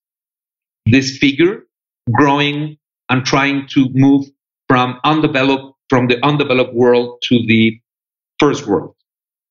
this 0.86 1.18
figure 1.18 1.66
growing 2.12 2.78
and 3.08 3.24
trying 3.24 3.66
to 3.68 3.88
move 3.92 4.26
from 4.68 4.98
undeveloped 5.04 5.74
from 5.88 6.08
the 6.08 6.24
undeveloped 6.24 6.74
world 6.74 7.18
to 7.22 7.38
the 7.46 7.80
first 8.38 8.66
world. 8.66 8.94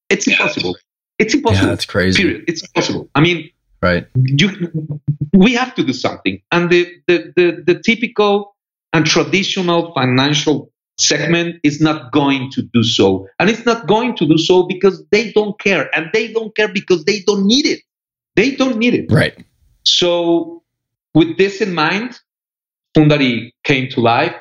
It's 0.09 0.27
impossible. 0.27 0.75
It's 1.17 1.33
impossible. 1.33 1.63
Yeah, 1.63 1.69
that's 1.69 1.85
crazy. 1.85 2.23
Period. 2.23 2.43
It's 2.47 2.61
impossible. 2.61 3.09
I 3.15 3.21
mean, 3.21 3.49
right. 3.85 4.07
You, 4.15 4.49
we 5.33 5.53
have 5.53 5.75
to 5.75 5.83
do 5.83 5.93
something. 5.93 6.41
And 6.51 6.69
the, 6.69 6.91
the, 7.07 7.33
the, 7.35 7.63
the 7.65 7.79
typical 7.81 8.55
and 8.93 9.05
traditional 9.05 9.93
financial 9.93 10.71
segment 10.97 11.57
is 11.63 11.81
not 11.81 12.11
going 12.11 12.51
to 12.51 12.61
do 12.61 12.83
so. 12.83 13.27
And 13.39 13.49
it's 13.49 13.65
not 13.65 13.87
going 13.87 14.15
to 14.17 14.27
do 14.27 14.37
so 14.37 14.63
because 14.63 15.03
they 15.11 15.31
don't 15.31 15.59
care. 15.59 15.93
And 15.95 16.09
they 16.13 16.31
don't 16.31 16.55
care 16.55 16.67
because 16.67 17.03
they 17.05 17.21
don't 17.21 17.45
need 17.45 17.65
it. 17.65 17.81
They 18.35 18.55
don't 18.55 18.77
need 18.77 18.93
it. 18.93 19.11
Right. 19.11 19.45
So, 19.83 20.63
with 21.13 21.37
this 21.37 21.61
in 21.61 21.73
mind, 21.73 22.19
Fundari 22.95 23.51
came 23.63 23.89
to 23.89 24.01
life. 24.01 24.35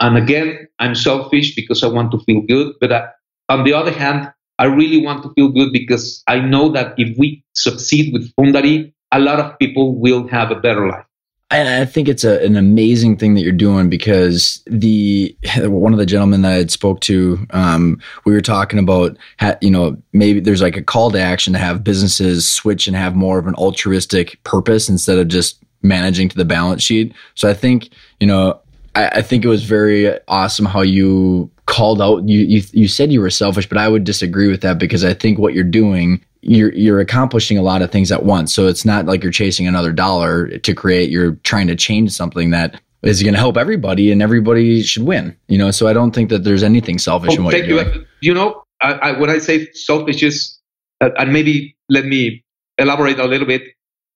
And 0.00 0.16
again, 0.16 0.68
I'm 0.78 0.94
selfish 0.94 1.54
because 1.54 1.82
I 1.82 1.88
want 1.88 2.10
to 2.12 2.18
feel 2.20 2.42
good. 2.42 2.74
But 2.80 2.92
I, 2.92 3.08
on 3.48 3.64
the 3.64 3.72
other 3.72 3.92
hand, 3.92 4.32
I 4.58 4.64
really 4.64 5.04
want 5.04 5.22
to 5.22 5.32
feel 5.34 5.48
good 5.48 5.72
because 5.72 6.22
I 6.26 6.40
know 6.40 6.70
that 6.70 6.94
if 6.96 7.16
we 7.18 7.44
succeed 7.54 8.12
with 8.12 8.32
Fundary, 8.34 8.92
a 9.12 9.20
lot 9.20 9.38
of 9.38 9.58
people 9.58 9.98
will 9.98 10.26
have 10.28 10.50
a 10.50 10.56
better 10.56 10.88
life. 10.88 11.04
And 11.50 11.68
I 11.68 11.84
think 11.84 12.08
it's 12.08 12.24
a, 12.24 12.44
an 12.44 12.56
amazing 12.56 13.18
thing 13.18 13.34
that 13.34 13.42
you're 13.42 13.52
doing 13.52 13.88
because 13.88 14.62
the 14.66 15.36
one 15.58 15.92
of 15.92 15.98
the 15.98 16.06
gentlemen 16.06 16.42
that 16.42 16.52
I 16.52 16.56
had 16.56 16.70
spoke 16.70 17.00
to, 17.02 17.46
um, 17.50 18.00
we 18.24 18.32
were 18.32 18.40
talking 18.40 18.78
about, 18.78 19.16
you 19.60 19.70
know, 19.70 19.96
maybe 20.12 20.40
there's 20.40 20.62
like 20.62 20.76
a 20.76 20.82
call 20.82 21.10
to 21.12 21.20
action 21.20 21.52
to 21.52 21.58
have 21.58 21.84
businesses 21.84 22.48
switch 22.48 22.88
and 22.88 22.96
have 22.96 23.14
more 23.14 23.38
of 23.38 23.46
an 23.46 23.54
altruistic 23.54 24.42
purpose 24.42 24.88
instead 24.88 25.18
of 25.18 25.28
just 25.28 25.62
managing 25.82 26.28
to 26.28 26.36
the 26.36 26.44
balance 26.44 26.82
sheet. 26.82 27.14
So 27.36 27.48
I 27.48 27.54
think, 27.54 27.90
you 28.18 28.26
know, 28.26 28.60
I, 28.96 29.08
I 29.08 29.22
think 29.22 29.44
it 29.44 29.48
was 29.48 29.64
very 29.64 30.18
awesome 30.26 30.66
how 30.66 30.80
you 30.80 31.50
called 31.66 32.00
out. 32.02 32.28
You, 32.28 32.40
you 32.40 32.62
you 32.72 32.88
said 32.88 33.12
you 33.12 33.20
were 33.20 33.30
selfish, 33.30 33.68
but 33.68 33.78
I 33.78 33.88
would 33.88 34.04
disagree 34.04 34.48
with 34.48 34.62
that 34.62 34.78
because 34.78 35.04
I 35.04 35.14
think 35.14 35.38
what 35.38 35.54
you're 35.54 35.64
doing 35.64 36.24
you're 36.46 36.72
you're 36.74 37.00
accomplishing 37.00 37.58
a 37.58 37.62
lot 37.62 37.82
of 37.82 37.90
things 37.90 38.12
at 38.12 38.24
once. 38.24 38.54
So 38.54 38.66
it's 38.66 38.84
not 38.84 39.06
like 39.06 39.22
you're 39.22 39.32
chasing 39.32 39.66
another 39.66 39.92
dollar 39.92 40.58
to 40.58 40.74
create. 40.74 41.10
You're 41.10 41.32
trying 41.42 41.66
to 41.66 41.76
change 41.76 42.12
something 42.12 42.50
that 42.50 42.80
is 43.02 43.22
going 43.22 43.34
to 43.34 43.38
help 43.38 43.56
everybody, 43.56 44.10
and 44.10 44.22
everybody 44.22 44.82
should 44.82 45.04
win. 45.04 45.36
You 45.48 45.58
know, 45.58 45.70
so 45.70 45.88
I 45.88 45.92
don't 45.92 46.14
think 46.14 46.30
that 46.30 46.44
there's 46.44 46.62
anything 46.62 46.98
selfish 46.98 47.32
oh, 47.32 47.36
in 47.36 47.44
what 47.44 47.52
thank 47.52 47.66
you're 47.66 47.82
you. 47.82 47.92
doing. 47.92 48.06
You 48.20 48.34
know, 48.34 48.62
I, 48.80 48.92
I, 48.92 49.18
when 49.18 49.30
I 49.30 49.38
say 49.38 49.70
selfish 49.72 50.22
is, 50.22 50.58
uh, 51.00 51.10
and 51.18 51.32
maybe 51.32 51.76
let 51.88 52.06
me 52.06 52.44
elaborate 52.78 53.18
a 53.18 53.24
little 53.24 53.46
bit, 53.46 53.62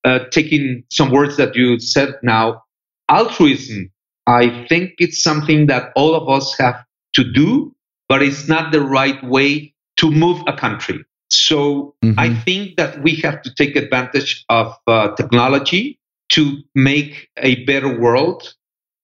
uh, 0.04 0.20
taking 0.30 0.84
some 0.90 1.10
words 1.10 1.36
that 1.36 1.54
you 1.56 1.80
said 1.80 2.14
now. 2.22 2.62
Altruism, 3.08 3.90
I 4.30 4.64
think 4.68 4.94
it's 4.98 5.22
something 5.22 5.66
that 5.66 5.90
all 5.96 6.14
of 6.14 6.28
us 6.28 6.56
have 6.58 6.84
to 7.14 7.24
do, 7.24 7.74
but 8.08 8.22
it's 8.22 8.48
not 8.48 8.70
the 8.70 8.80
right 8.80 9.20
way 9.24 9.74
to 9.96 10.10
move 10.10 10.40
a 10.46 10.56
country. 10.56 11.04
So 11.30 11.94
mm-hmm. 12.04 12.18
I 12.18 12.34
think 12.34 12.76
that 12.76 13.02
we 13.02 13.16
have 13.16 13.42
to 13.42 13.52
take 13.54 13.74
advantage 13.74 14.44
of 14.48 14.76
uh, 14.86 15.14
technology 15.16 15.98
to 16.32 16.58
make 16.76 17.28
a 17.38 17.64
better 17.64 17.98
world, 18.00 18.54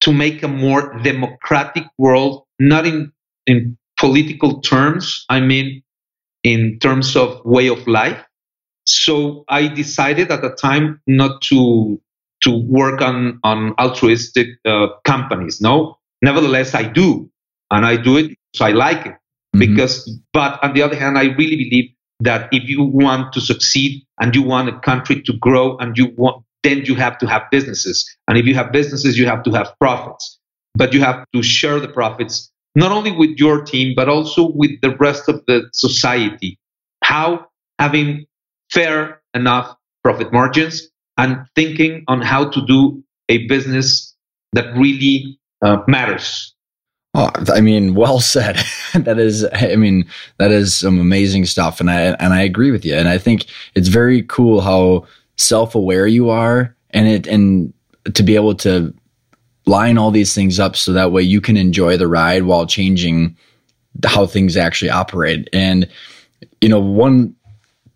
to 0.03 0.12
make 0.12 0.45
a 0.45 0.49
more 0.49 0.97
democratic 1.03 1.85
world, 1.99 2.45
not 2.61 2.87
in, 2.87 3.12
in 3.49 3.77
political 3.99 4.61
terms, 4.61 5.24
I 5.29 5.41
mean, 5.41 5.83
in 6.45 6.79
terms 6.79 7.16
of 7.16 7.45
way 7.45 7.66
of 7.66 7.85
life. 7.89 8.22
So 8.85 9.45
I 9.49 9.66
decided 9.66 10.31
at 10.31 10.43
the 10.43 10.51
time 10.51 11.01
not 11.09 11.43
to 11.43 12.01
to 12.43 12.51
work 12.68 13.01
on 13.01 13.41
on 13.43 13.74
altruistic 13.78 14.49
uh, 14.64 14.89
companies. 15.05 15.61
No, 15.61 15.99
nevertheless, 16.22 16.74
I 16.74 16.84
do, 16.84 17.30
and 17.70 17.84
I 17.87 17.97
do 17.97 18.16
it 18.16 18.37
so 18.57 18.64
I 18.64 18.70
like 18.70 19.07
it. 19.07 19.12
Mm-hmm. 19.12 19.59
Because, 19.61 20.11
but 20.32 20.59
on 20.62 20.72
the 20.74 20.82
other 20.82 20.97
hand, 20.97 21.18
I 21.18 21.24
really 21.24 21.57
believe 21.57 21.91
that 22.20 22.49
if 22.53 22.68
you 22.68 22.82
want 22.82 23.32
to 23.34 23.41
succeed 23.41 24.03
and 24.20 24.34
you 24.34 24.43
want 24.43 24.68
a 24.70 24.78
country 24.80 25.22
to 25.22 25.32
grow 25.34 25.76
and 25.76 25.97
you 25.97 26.12
want 26.16 26.43
then 26.62 26.84
you 26.84 26.97
have 26.97 27.16
to 27.18 27.26
have 27.26 27.43
businesses 27.53 28.09
and 28.26 28.39
if 28.39 28.47
you 28.47 28.55
have 28.55 28.72
businesses 28.72 29.18
you 29.18 29.26
have 29.26 29.43
to 29.43 29.53
have 29.53 29.72
profits 29.78 30.41
but 30.74 30.95
you 30.95 31.01
have 31.01 31.24
to 31.32 31.43
share 31.43 31.78
the 31.78 31.87
profits 31.87 32.51
not 32.74 32.91
only 32.91 33.12
with 33.12 33.30
your 33.37 33.62
team 33.62 33.93
but 33.95 34.09
also 34.09 34.51
with 34.53 34.70
the 34.80 34.97
rest 34.97 35.28
of 35.28 35.45
the 35.47 35.68
society 35.74 36.59
how 37.05 37.47
having 37.78 38.24
fair 38.72 39.20
enough 39.34 39.76
profit 40.03 40.32
margins 40.32 40.89
and 41.19 41.39
thinking 41.55 42.05
on 42.09 42.21
how 42.21 42.49
to 42.51 42.64
do 42.67 43.03
a 43.29 43.47
business 43.47 44.14
that 44.53 44.75
really 44.77 45.39
uh, 45.62 45.79
matters 45.89 46.55
Oh, 47.19 47.31
I 47.51 47.62
mean, 47.62 47.95
well 47.95 48.21
said. 48.21 48.62
that 48.95 49.19
is, 49.19 49.47
I 49.51 49.75
mean, 49.77 50.07
that 50.37 50.51
is 50.51 50.77
some 50.77 51.01
amazing 51.01 51.47
stuff, 51.47 51.81
and 51.81 51.91
I 51.91 52.11
and 52.21 52.35
I 52.35 52.43
agree 52.43 52.71
with 52.71 52.85
you. 52.85 52.95
And 52.95 53.09
I 53.09 53.17
think 53.17 53.47
it's 53.75 53.89
very 53.89 54.23
cool 54.25 54.61
how 54.61 55.07
self 55.39 55.75
aware 55.75 56.07
you 56.07 56.29
are, 56.29 56.77
and 56.91 57.09
it 57.09 57.27
and 57.27 57.73
to 58.12 58.23
be 58.23 58.35
able 58.35 58.55
to 58.57 58.93
line 59.64 59.97
all 59.97 60.11
these 60.11 60.35
things 60.35 60.61
up 60.61 60.77
so 60.77 60.93
that 60.93 61.11
way 61.11 61.23
you 61.23 61.41
can 61.41 61.57
enjoy 61.57 61.97
the 61.97 62.07
ride 62.07 62.43
while 62.43 62.67
changing 62.67 63.35
how 64.05 64.27
things 64.27 64.55
actually 64.55 64.91
operate. 64.91 65.49
And 65.55 65.89
you 66.61 66.69
know, 66.69 66.81
one 66.81 67.35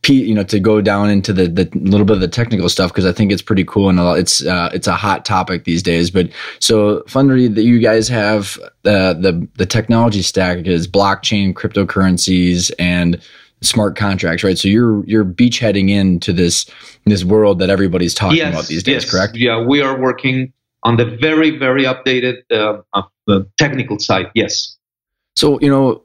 you 0.09 0.35
know, 0.35 0.45
to 0.45 0.59
go 0.59 0.81
down 0.81 1.11
into 1.11 1.33
the 1.33 1.47
the 1.47 1.69
little 1.75 2.07
bit 2.07 2.15
of 2.15 2.21
the 2.21 2.29
technical 2.29 2.69
stuff 2.69 2.91
because 2.91 3.07
I 3.07 3.13
think 3.13 3.33
it's 3.33 3.43
pretty 3.43 3.65
cool 3.65 3.89
and 3.89 3.99
it's 4.19 4.45
uh, 4.45 4.71
it's 4.73 4.87
a 4.87 4.95
hot 4.95 5.25
topic 5.25 5.65
these 5.65 5.83
days. 5.83 6.11
But 6.11 6.31
so 6.59 7.01
Fundary 7.01 7.55
that 7.55 7.63
you 7.63 7.79
guys 7.79 8.09
have 8.09 8.59
uh, 8.85 9.15
the 9.15 9.47
the 9.57 9.67
technology 9.67 10.23
stack 10.23 10.67
is 10.67 10.89
blockchain, 10.89 11.53
cryptocurrencies, 11.53 12.71
and 12.79 13.21
smart 13.63 13.97
contracts, 13.97 14.43
right? 14.43 14.59
So 14.59 14.69
you're 14.69 15.05
you're 15.07 15.25
beachheading 15.25 15.91
into 15.91 16.33
this 16.33 16.67
this 17.05 17.25
world 17.25 17.59
that 17.59 17.71
everybody's 17.71 18.15
talking 18.15 18.39
yes, 18.39 18.55
about 18.55 18.67
these 18.67 18.83
days, 18.83 19.05
yes. 19.05 19.11
correct? 19.11 19.37
Yeah, 19.37 19.63
we 19.63 19.83
are 19.83 19.99
working 19.99 20.53
on 20.83 20.97
the 20.97 21.05
very 21.05 21.59
very 21.59 21.85
updated 21.85 22.39
uh, 22.51 22.81
uh, 22.95 23.41
technical 23.59 23.99
side. 23.99 24.31
Yes. 24.35 24.77
So 25.37 25.61
you 25.61 25.69
know 25.69 26.03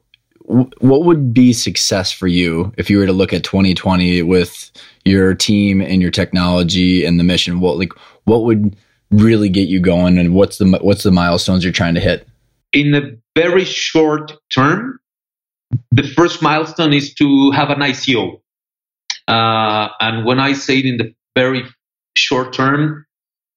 what 0.48 1.06
would 1.06 1.34
be 1.34 1.54
success 1.54 2.12
for 2.12 2.28
you 2.28 2.72
if 2.78 2.90
you 2.90 2.98
were 2.98 3.06
to 3.06 3.14
look 3.14 3.34
at 3.34 3.44
2020 3.44 4.22
with 4.22 4.72
your 5.04 5.34
team 5.34 5.82
and 5.82 6.02
your 6.02 6.12
technology 6.12 7.04
and 7.04 7.20
the 7.20 7.24
mission? 7.24 7.60
What 7.60 7.78
like 7.78 7.94
what 8.26 8.44
would 8.44 8.76
really 9.12 9.50
get 9.50 9.68
you 9.68 9.80
going 9.80 10.18
and 10.18 10.34
what's 10.34 10.58
the 10.58 10.80
what's 10.82 11.04
the 11.04 11.12
milestones 11.12 11.64
you're 11.64 11.74
trying 11.74 11.96
to 11.96 12.00
hit? 12.00 12.28
In 12.74 12.92
the 12.92 13.18
very 13.36 13.64
short 13.64 14.34
term 14.54 15.00
the 15.92 16.04
first 16.04 16.42
milestone 16.42 16.94
is 16.94 17.14
to 17.14 17.52
have 17.52 17.70
an 17.70 17.80
ico 17.80 18.40
uh, 19.28 19.90
and 20.00 20.26
when 20.26 20.40
i 20.40 20.54
say 20.54 20.80
it 20.80 20.86
in 20.86 20.98
the 20.98 21.14
very 21.36 21.64
short 22.18 22.54
term 22.54 23.06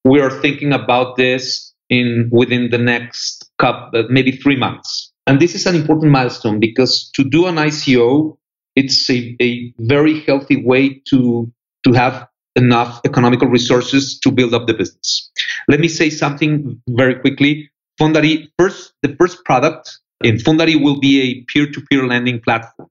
we 0.03 0.19
are 0.19 0.29
thinking 0.29 0.73
about 0.73 1.15
this 1.15 1.73
in 1.89 2.29
within 2.31 2.69
the 2.69 2.77
next 2.77 3.49
couple 3.57 4.07
maybe 4.09 4.31
three 4.31 4.55
months 4.55 5.08
and 5.29 5.39
this 5.39 5.53
is 5.53 5.67
an 5.67 5.75
important 5.75 6.11
milestone 6.11 6.59
because 6.59 7.11
to 7.11 7.23
do 7.23 7.45
an 7.45 7.57
ICO, 7.57 8.35
it's 8.75 9.07
a, 9.11 9.37
a 9.39 9.71
very 9.77 10.21
healthy 10.21 10.65
way 10.65 11.03
to, 11.11 11.51
to 11.83 11.93
have 11.93 12.27
enough 12.55 12.99
economical 13.05 13.47
resources 13.47 14.19
to 14.21 14.31
build 14.31 14.55
up 14.55 14.65
the 14.65 14.73
business. 14.73 15.29
Let 15.67 15.81
me 15.81 15.87
say 15.87 16.09
something 16.09 16.81
very 16.89 17.13
quickly. 17.13 17.69
Fundary, 18.01 18.47
first, 18.57 18.93
the 19.03 19.15
first 19.19 19.45
product 19.45 19.99
in 20.23 20.37
Fundary 20.37 20.81
will 20.81 20.99
be 20.99 21.21
a 21.21 21.45
peer-to-peer 21.53 22.07
lending 22.07 22.41
platform, 22.41 22.89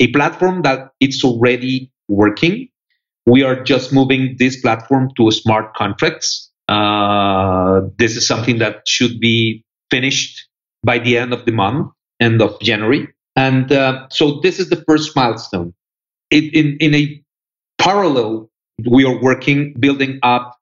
a 0.00 0.08
platform 0.08 0.62
that 0.62 0.90
it's 0.98 1.22
already 1.22 1.92
working. 2.08 2.68
we 3.26 3.44
are 3.44 3.62
just 3.62 3.92
moving 3.92 4.36
this 4.38 4.60
platform 4.60 5.10
to 5.16 5.30
smart 5.30 5.74
contracts. 5.74 6.50
Uh, 6.68 7.82
this 7.98 8.16
is 8.16 8.26
something 8.26 8.58
that 8.58 8.88
should 8.88 9.20
be 9.20 9.64
finished 9.90 10.45
by 10.84 10.98
the 10.98 11.18
end 11.18 11.32
of 11.32 11.44
the 11.44 11.52
month, 11.52 11.90
end 12.20 12.40
of 12.42 12.58
January. 12.60 13.08
And 13.34 13.70
uh, 13.70 14.06
so 14.10 14.40
this 14.40 14.58
is 14.58 14.70
the 14.70 14.82
first 14.88 15.14
milestone. 15.14 15.74
It, 16.30 16.54
in, 16.54 16.76
in 16.80 16.94
a 16.94 17.22
parallel, 17.78 18.50
we 18.90 19.04
are 19.04 19.20
working, 19.20 19.74
building 19.78 20.18
up 20.22 20.56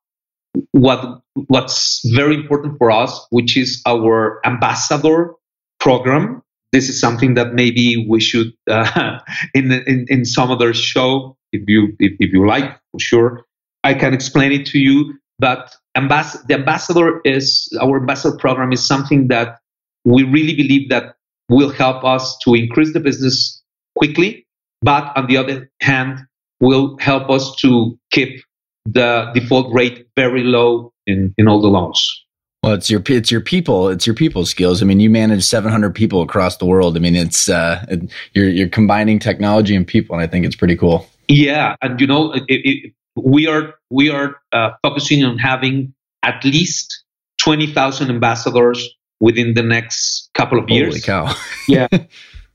what 0.71 1.21
what's 1.47 2.01
very 2.13 2.35
important 2.35 2.77
for 2.77 2.89
us, 2.91 3.25
which 3.29 3.57
is 3.57 3.81
our 3.85 4.39
ambassador 4.45 5.33
program. 5.79 6.41
This 6.71 6.89
is 6.89 6.99
something 6.99 7.33
that 7.35 7.53
maybe 7.53 8.05
we 8.09 8.19
should 8.21 8.53
uh, 8.69 9.19
in, 9.53 9.71
in 9.71 10.05
in 10.09 10.25
some 10.25 10.51
other 10.51 10.73
show 10.73 11.37
if 11.51 11.63
you 11.67 11.95
if, 11.99 12.13
if 12.19 12.33
you 12.33 12.47
like 12.47 12.77
for 12.91 12.99
sure. 12.99 13.45
I 13.83 13.93
can 13.93 14.13
explain 14.13 14.51
it 14.51 14.65
to 14.67 14.79
you. 14.79 15.15
But 15.37 15.75
ambass- 15.97 16.45
the 16.47 16.53
ambassador 16.53 17.21
is 17.25 17.69
our 17.81 17.99
ambassador 17.99 18.37
program 18.37 18.71
is 18.71 18.85
something 18.85 19.27
that 19.27 19.59
we 20.05 20.23
really 20.23 20.55
believe 20.55 20.89
that 20.89 21.15
will 21.49 21.71
help 21.71 22.03
us 22.03 22.37
to 22.39 22.53
increase 22.53 22.93
the 22.93 22.99
business 22.99 23.61
quickly, 23.97 24.45
but 24.81 25.11
on 25.15 25.27
the 25.27 25.37
other 25.37 25.69
hand, 25.81 26.19
will 26.61 26.97
help 26.99 27.29
us 27.29 27.55
to 27.57 27.97
keep 28.11 28.41
the 28.85 29.31
default 29.33 29.73
rate 29.73 30.07
very 30.15 30.43
low 30.43 30.93
in, 31.05 31.33
in 31.37 31.47
all 31.47 31.61
the 31.61 31.67
loans. 31.67 32.23
Well, 32.63 32.73
it's 32.73 32.89
your 32.89 33.03
it's 33.09 33.29
your 33.29 33.41
people, 33.41 33.89
it's 33.89 34.07
your 34.07 34.15
people 34.15 34.43
skills. 34.43 34.81
I 34.81 34.85
mean, 34.85 34.99
you 34.99 35.09
manage 35.09 35.43
700 35.43 35.93
people 35.93 36.23
across 36.23 36.57
the 36.57 36.65
world. 36.65 36.97
I 36.97 36.99
mean, 36.99 37.15
it's 37.15 37.47
uh, 37.47 37.85
you're 38.33 38.49
you're 38.49 38.69
combining 38.69 39.19
technology 39.19 39.75
and 39.75 39.85
people, 39.85 40.15
and 40.15 40.23
I 40.23 40.27
think 40.27 40.47
it's 40.47 40.55
pretty 40.55 40.75
cool. 40.75 41.07
Yeah, 41.27 41.75
and 41.83 42.01
you 42.01 42.07
know, 42.07 42.33
it, 42.33 42.43
it, 42.47 42.93
we 43.15 43.47
are 43.47 43.75
we 43.91 44.09
are 44.09 44.37
uh, 44.51 44.71
focusing 44.81 45.23
on 45.23 45.37
having 45.37 45.93
at 46.23 46.43
least 46.43 47.03
20,000 47.37 48.09
ambassadors 48.09 48.89
within 49.25 49.55
the 49.55 49.63
next 49.63 50.29
couple 50.35 50.59
of 50.59 50.69
years. 50.69 50.93
Holy 50.93 51.01
cow! 51.01 51.35
yeah, 51.67 51.87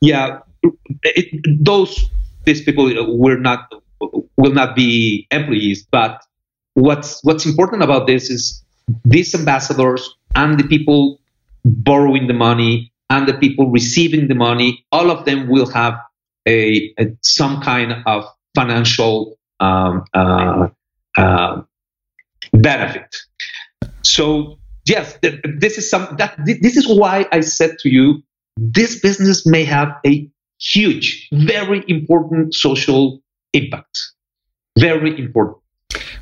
yeah. 0.00 0.38
It, 1.02 1.26
those 1.64 1.92
these 2.44 2.62
people 2.62 2.84
will 3.24 3.40
not 3.40 3.60
will 4.36 4.54
not 4.60 4.76
be 4.76 5.26
employees, 5.30 5.86
but 5.90 6.22
what's 6.74 7.22
what's 7.24 7.44
important 7.44 7.82
about 7.82 8.06
this 8.06 8.30
is 8.30 8.62
these 9.04 9.34
ambassadors 9.34 10.02
and 10.34 10.58
the 10.60 10.64
people 10.64 11.20
borrowing 11.64 12.28
the 12.28 12.38
money 12.48 12.92
and 13.10 13.26
the 13.26 13.34
people 13.34 13.70
receiving 13.70 14.28
the 14.28 14.34
money, 14.34 14.86
all 14.92 15.10
of 15.10 15.24
them 15.24 15.48
will 15.48 15.68
have 15.70 15.98
a, 16.46 16.94
a 16.98 17.16
some 17.22 17.60
kind 17.60 18.02
of 18.06 18.24
financial 18.54 19.36
um, 19.58 20.04
uh, 20.14 20.68
uh, 21.16 21.62
benefit. 22.52 23.16
So 24.02 24.59
yes, 24.85 25.18
this 25.22 25.78
is 25.78 25.91
some 25.91 26.16
that 26.18 26.35
this 26.45 26.76
is 26.76 26.89
why 26.89 27.26
I 27.33 27.41
said 27.41 27.78
to 27.81 27.89
you, 27.89 28.22
this 28.57 29.01
business 29.01 29.47
may 29.47 29.64
have 29.64 29.97
a 30.07 30.28
huge, 30.61 31.28
very 31.33 31.85
important 31.89 32.55
social 32.55 33.22
impact. 33.53 34.12
Very 34.78 35.18
important. 35.18 35.59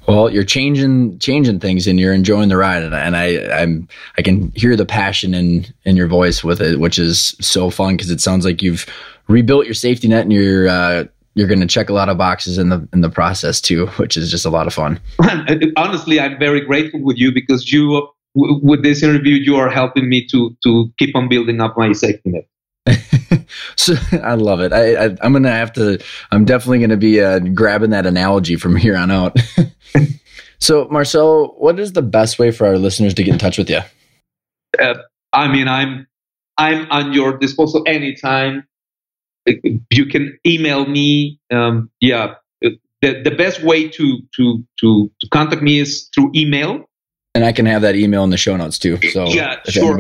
Well, 0.07 0.31
you're 0.31 0.45
changing 0.45 1.19
changing 1.19 1.61
things, 1.61 1.87
and 1.87 2.01
you're 2.01 2.15
enjoying 2.15 2.49
the 2.49 2.57
ride, 2.57 2.83
and, 2.83 2.95
and 2.95 3.15
I 3.15 3.61
I'm 3.61 3.89
I 4.17 4.23
can 4.23 4.51
hear 4.53 4.75
the 4.75 4.87
passion 4.87 5.35
in 5.35 5.67
in 5.85 5.97
your 5.97 6.09
voice 6.09 6.43
with 6.43 6.63
it, 6.63 6.81
which 6.81 6.99
is 6.99 7.37
so 7.41 7.69
fun 7.69 7.97
because 7.97 8.11
it 8.11 8.21
sounds 8.21 8.47
like 8.47 8.63
you've 8.63 8.87
rebuilt 9.29 9.67
your 9.67 9.75
safety 9.75 10.09
net, 10.09 10.23
and 10.23 10.33
you're 10.33 10.67
uh, 10.67 11.05
you're 11.35 11.47
going 11.47 11.61
to 11.61 11.67
check 11.67 11.91
a 11.91 11.93
lot 11.93 12.09
of 12.09 12.17
boxes 12.17 12.57
in 12.57 12.71
the 12.71 12.89
in 12.95 13.03
the 13.03 13.11
process 13.11 13.61
too, 13.61 13.87
which 13.99 14.17
is 14.17 14.31
just 14.31 14.47
a 14.47 14.51
lot 14.51 14.67
of 14.67 14.73
fun. 14.73 14.99
Honestly, 15.77 16.19
I'm 16.19 16.39
very 16.39 16.63
grateful 16.63 17.01
with 17.03 17.19
you 17.19 17.31
because 17.31 17.71
you 17.71 18.09
with 18.35 18.83
this 18.83 19.03
interview 19.03 19.35
you 19.35 19.57
are 19.57 19.71
helping 19.71 20.09
me 20.09 20.27
to 20.27 20.57
to 20.63 20.93
keep 20.99 21.15
on 21.17 21.29
building 21.29 21.61
up 21.61 21.77
my 21.77 21.93
safety 21.93 22.31
net. 22.31 22.49
so 23.77 23.95
I 24.13 24.35
love 24.35 24.61
it. 24.61 24.73
I, 24.73 24.95
I 24.95 25.05
am 25.23 25.33
gonna 25.33 25.51
have 25.51 25.73
to. 25.75 25.99
I'm 26.31 26.45
definitely 26.45 26.81
gonna 26.81 26.97
be 26.97 27.21
uh, 27.21 27.39
grabbing 27.39 27.91
that 27.91 28.07
analogy 28.07 28.57
from 28.57 28.77
here 28.77 28.97
on 28.97 29.11
out. 29.11 29.39
so 30.59 30.89
Marcel, 30.91 31.55
what 31.59 31.79
is 31.79 31.93
the 31.93 32.03
best 32.03 32.39
way 32.39 32.51
for 32.51 32.67
our 32.67 32.79
listeners 32.79 33.15
to 33.15 33.23
get 33.23 33.33
in 33.33 33.39
touch 33.39 33.59
with 33.59 33.71
you? 33.71 33.81
Uh, 34.79 34.95
I 35.33 35.49
mean, 35.49 35.69
I'm 35.69 36.07
I'm 36.57 36.91
on 36.91 37.13
your 37.13 37.39
disposal 37.39 37.85
anytime. 37.87 38.67
You 39.91 40.07
can 40.07 40.39
email 40.47 40.87
me. 40.87 41.41
Um, 41.51 41.91
yeah, 42.01 42.35
the, 42.61 43.23
the 43.23 43.31
best 43.31 43.63
way 43.63 43.89
to 43.89 44.19
to 44.37 44.65
to 44.81 45.11
to 45.21 45.29
contact 45.31 45.63
me 45.63 45.79
is 45.79 46.09
through 46.15 46.33
email. 46.35 46.88
And 47.39 47.45
I 47.45 47.53
can 47.53 47.67
have 47.67 47.83
that 47.83 47.95
email 47.95 48.25
in 48.25 48.31
the 48.31 48.37
show 48.37 48.57
notes 48.57 48.81
too. 48.81 48.99
So 49.13 49.29
yeah, 49.29 49.63
sure. 49.69 49.97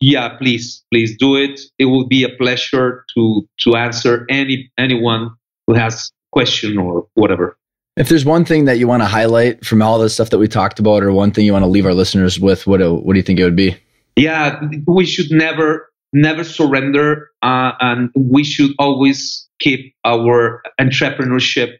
Yeah 0.00 0.28
please 0.38 0.84
please 0.92 1.16
do 1.16 1.34
it. 1.34 1.60
It 1.80 1.86
will 1.86 2.06
be 2.06 2.22
a 2.22 2.28
pleasure 2.28 3.04
to 3.16 3.42
to 3.62 3.74
answer 3.74 4.24
any 4.30 4.70
anyone 4.78 5.32
who 5.66 5.74
has 5.74 6.12
question 6.30 6.78
or 6.78 7.08
whatever. 7.14 7.58
If 7.96 8.08
there's 8.08 8.24
one 8.24 8.44
thing 8.44 8.66
that 8.66 8.78
you 8.78 8.86
want 8.86 9.02
to 9.02 9.06
highlight 9.08 9.66
from 9.66 9.82
all 9.82 9.98
the 9.98 10.08
stuff 10.08 10.30
that 10.30 10.38
we 10.38 10.46
talked 10.46 10.78
about 10.78 11.02
or 11.02 11.10
one 11.10 11.32
thing 11.32 11.44
you 11.44 11.52
want 11.52 11.64
to 11.64 11.68
leave 11.68 11.86
our 11.86 11.94
listeners 11.94 12.38
with 12.38 12.68
what 12.68 12.78
what 12.80 13.14
do 13.14 13.18
you 13.18 13.24
think 13.24 13.40
it 13.40 13.44
would 13.44 13.56
be? 13.56 13.76
Yeah 14.14 14.60
we 14.86 15.04
should 15.06 15.32
never 15.32 15.90
never 16.12 16.44
surrender 16.44 17.30
uh, 17.42 17.72
and 17.80 18.10
we 18.14 18.44
should 18.44 18.70
always 18.78 19.48
keep 19.58 19.92
our 20.04 20.62
entrepreneurship 20.80 21.78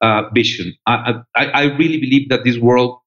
uh, 0.00 0.22
vision. 0.34 0.74
I, 0.84 1.20
I, 1.36 1.44
I 1.46 1.62
really 1.76 2.00
believe 2.00 2.28
that 2.30 2.42
this 2.42 2.58
world 2.58 2.98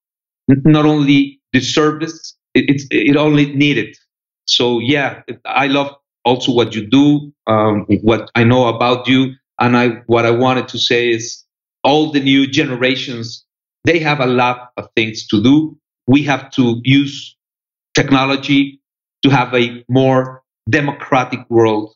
not 0.66 0.86
only 0.86 1.40
deserves 1.54 2.36
it, 2.54 2.66
it's 2.70 2.86
it 2.92 3.16
only 3.18 3.54
needed 3.56 3.96
so 4.46 4.80
yeah, 4.80 5.22
I 5.46 5.68
love 5.68 5.94
also 6.26 6.52
what 6.52 6.76
you 6.76 6.88
do, 6.88 7.32
um, 7.48 7.86
what 8.02 8.32
I 8.36 8.44
know 8.44 8.68
about 8.68 9.08
you, 9.08 9.34
and 9.60 9.78
I 9.78 9.90
what 10.08 10.26
I 10.26 10.32
wanted 10.32 10.68
to 10.70 10.80
say 10.80 11.10
is 11.10 11.46
all 11.84 12.12
the 12.12 12.20
new 12.20 12.48
generations 12.48 13.46
they 13.86 14.00
have 14.00 14.20
a 14.20 14.26
lot 14.26 14.72
of 14.78 14.90
things 14.96 15.26
to 15.28 15.42
do. 15.42 15.78
We 16.08 16.24
have 16.24 16.52
to 16.52 16.82
use 16.84 17.36
technology 17.96 18.82
to 19.24 19.30
have 19.30 19.54
a 19.54 19.84
more 19.90 20.44
democratic 20.70 21.50
world 21.50 21.96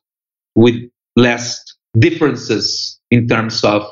with 0.55 0.75
less 1.15 1.63
differences 1.99 2.99
in 3.11 3.27
terms 3.27 3.63
of 3.63 3.83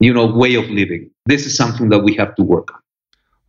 you 0.00 0.12
know 0.14 0.26
way 0.26 0.54
of 0.56 0.68
living. 0.70 1.10
This 1.26 1.46
is 1.46 1.56
something 1.56 1.90
that 1.90 2.00
we 2.00 2.14
have 2.16 2.34
to 2.36 2.42
work 2.44 2.72
on. 2.74 2.79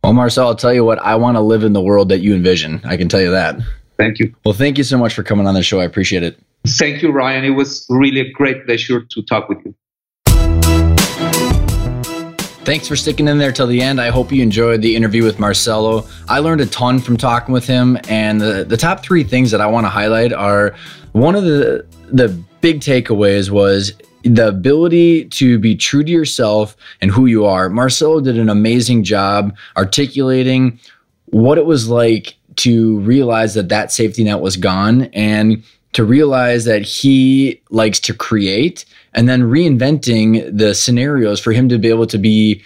Well, 0.04 0.14
Marcel, 0.14 0.48
I'll 0.48 0.56
tell 0.56 0.74
you 0.74 0.84
what, 0.84 0.98
I 0.98 1.14
want 1.14 1.36
to 1.36 1.40
live 1.40 1.62
in 1.62 1.74
the 1.74 1.80
world 1.80 2.08
that 2.08 2.18
you 2.18 2.34
envision. 2.34 2.80
I 2.84 2.96
can 2.96 3.08
tell 3.08 3.20
you 3.20 3.30
that. 3.30 3.60
Thank 3.96 4.18
you. 4.18 4.34
Well, 4.44 4.52
thank 4.52 4.76
you 4.76 4.82
so 4.82 4.98
much 4.98 5.14
for 5.14 5.22
coming 5.22 5.46
on 5.46 5.54
the 5.54 5.62
show. 5.62 5.78
I 5.78 5.84
appreciate 5.84 6.24
it. 6.24 6.40
Thank 6.66 7.02
you, 7.02 7.12
Ryan. 7.12 7.44
It 7.44 7.50
was 7.50 7.86
really 7.88 8.18
a 8.18 8.32
great 8.32 8.66
pleasure 8.66 9.02
to 9.02 9.22
talk 9.22 9.48
with 9.48 9.58
you. 9.64 9.74
Thanks 12.64 12.88
for 12.88 12.96
sticking 12.96 13.28
in 13.28 13.38
there 13.38 13.52
till 13.52 13.68
the 13.68 13.80
end. 13.80 14.00
I 14.00 14.10
hope 14.10 14.32
you 14.32 14.42
enjoyed 14.42 14.82
the 14.82 14.96
interview 14.96 15.22
with 15.22 15.38
Marcelo. 15.38 16.04
I 16.28 16.40
learned 16.40 16.62
a 16.62 16.66
ton 16.66 16.98
from 16.98 17.16
talking 17.16 17.52
with 17.52 17.66
him, 17.66 17.96
and 18.08 18.40
the, 18.40 18.64
the 18.64 18.76
top 18.76 19.04
three 19.04 19.22
things 19.22 19.52
that 19.52 19.60
I 19.60 19.66
want 19.66 19.84
to 19.84 19.90
highlight 19.90 20.32
are 20.32 20.74
one 21.12 21.36
of 21.36 21.44
the 21.44 21.86
the 22.12 22.28
big 22.60 22.80
takeaways 22.80 23.50
was 23.50 23.92
the 24.24 24.48
ability 24.48 25.26
to 25.26 25.58
be 25.58 25.76
true 25.76 26.04
to 26.04 26.10
yourself 26.10 26.76
and 27.00 27.10
who 27.10 27.26
you 27.26 27.44
are. 27.44 27.68
Marcelo 27.68 28.20
did 28.20 28.38
an 28.38 28.48
amazing 28.48 29.04
job 29.04 29.56
articulating 29.76 30.78
what 31.26 31.58
it 31.58 31.66
was 31.66 31.88
like 31.88 32.36
to 32.56 32.98
realize 33.00 33.54
that 33.54 33.68
that 33.70 33.92
safety 33.92 34.24
net 34.24 34.40
was 34.40 34.56
gone 34.56 35.04
and 35.12 35.62
to 35.92 36.04
realize 36.04 36.64
that 36.64 36.82
he 36.82 37.60
likes 37.70 38.00
to 38.00 38.14
create 38.14 38.84
and 39.14 39.28
then 39.28 39.42
reinventing 39.42 40.56
the 40.56 40.74
scenarios 40.74 41.40
for 41.40 41.52
him 41.52 41.68
to 41.68 41.78
be 41.78 41.88
able 41.88 42.06
to 42.06 42.18
be 42.18 42.62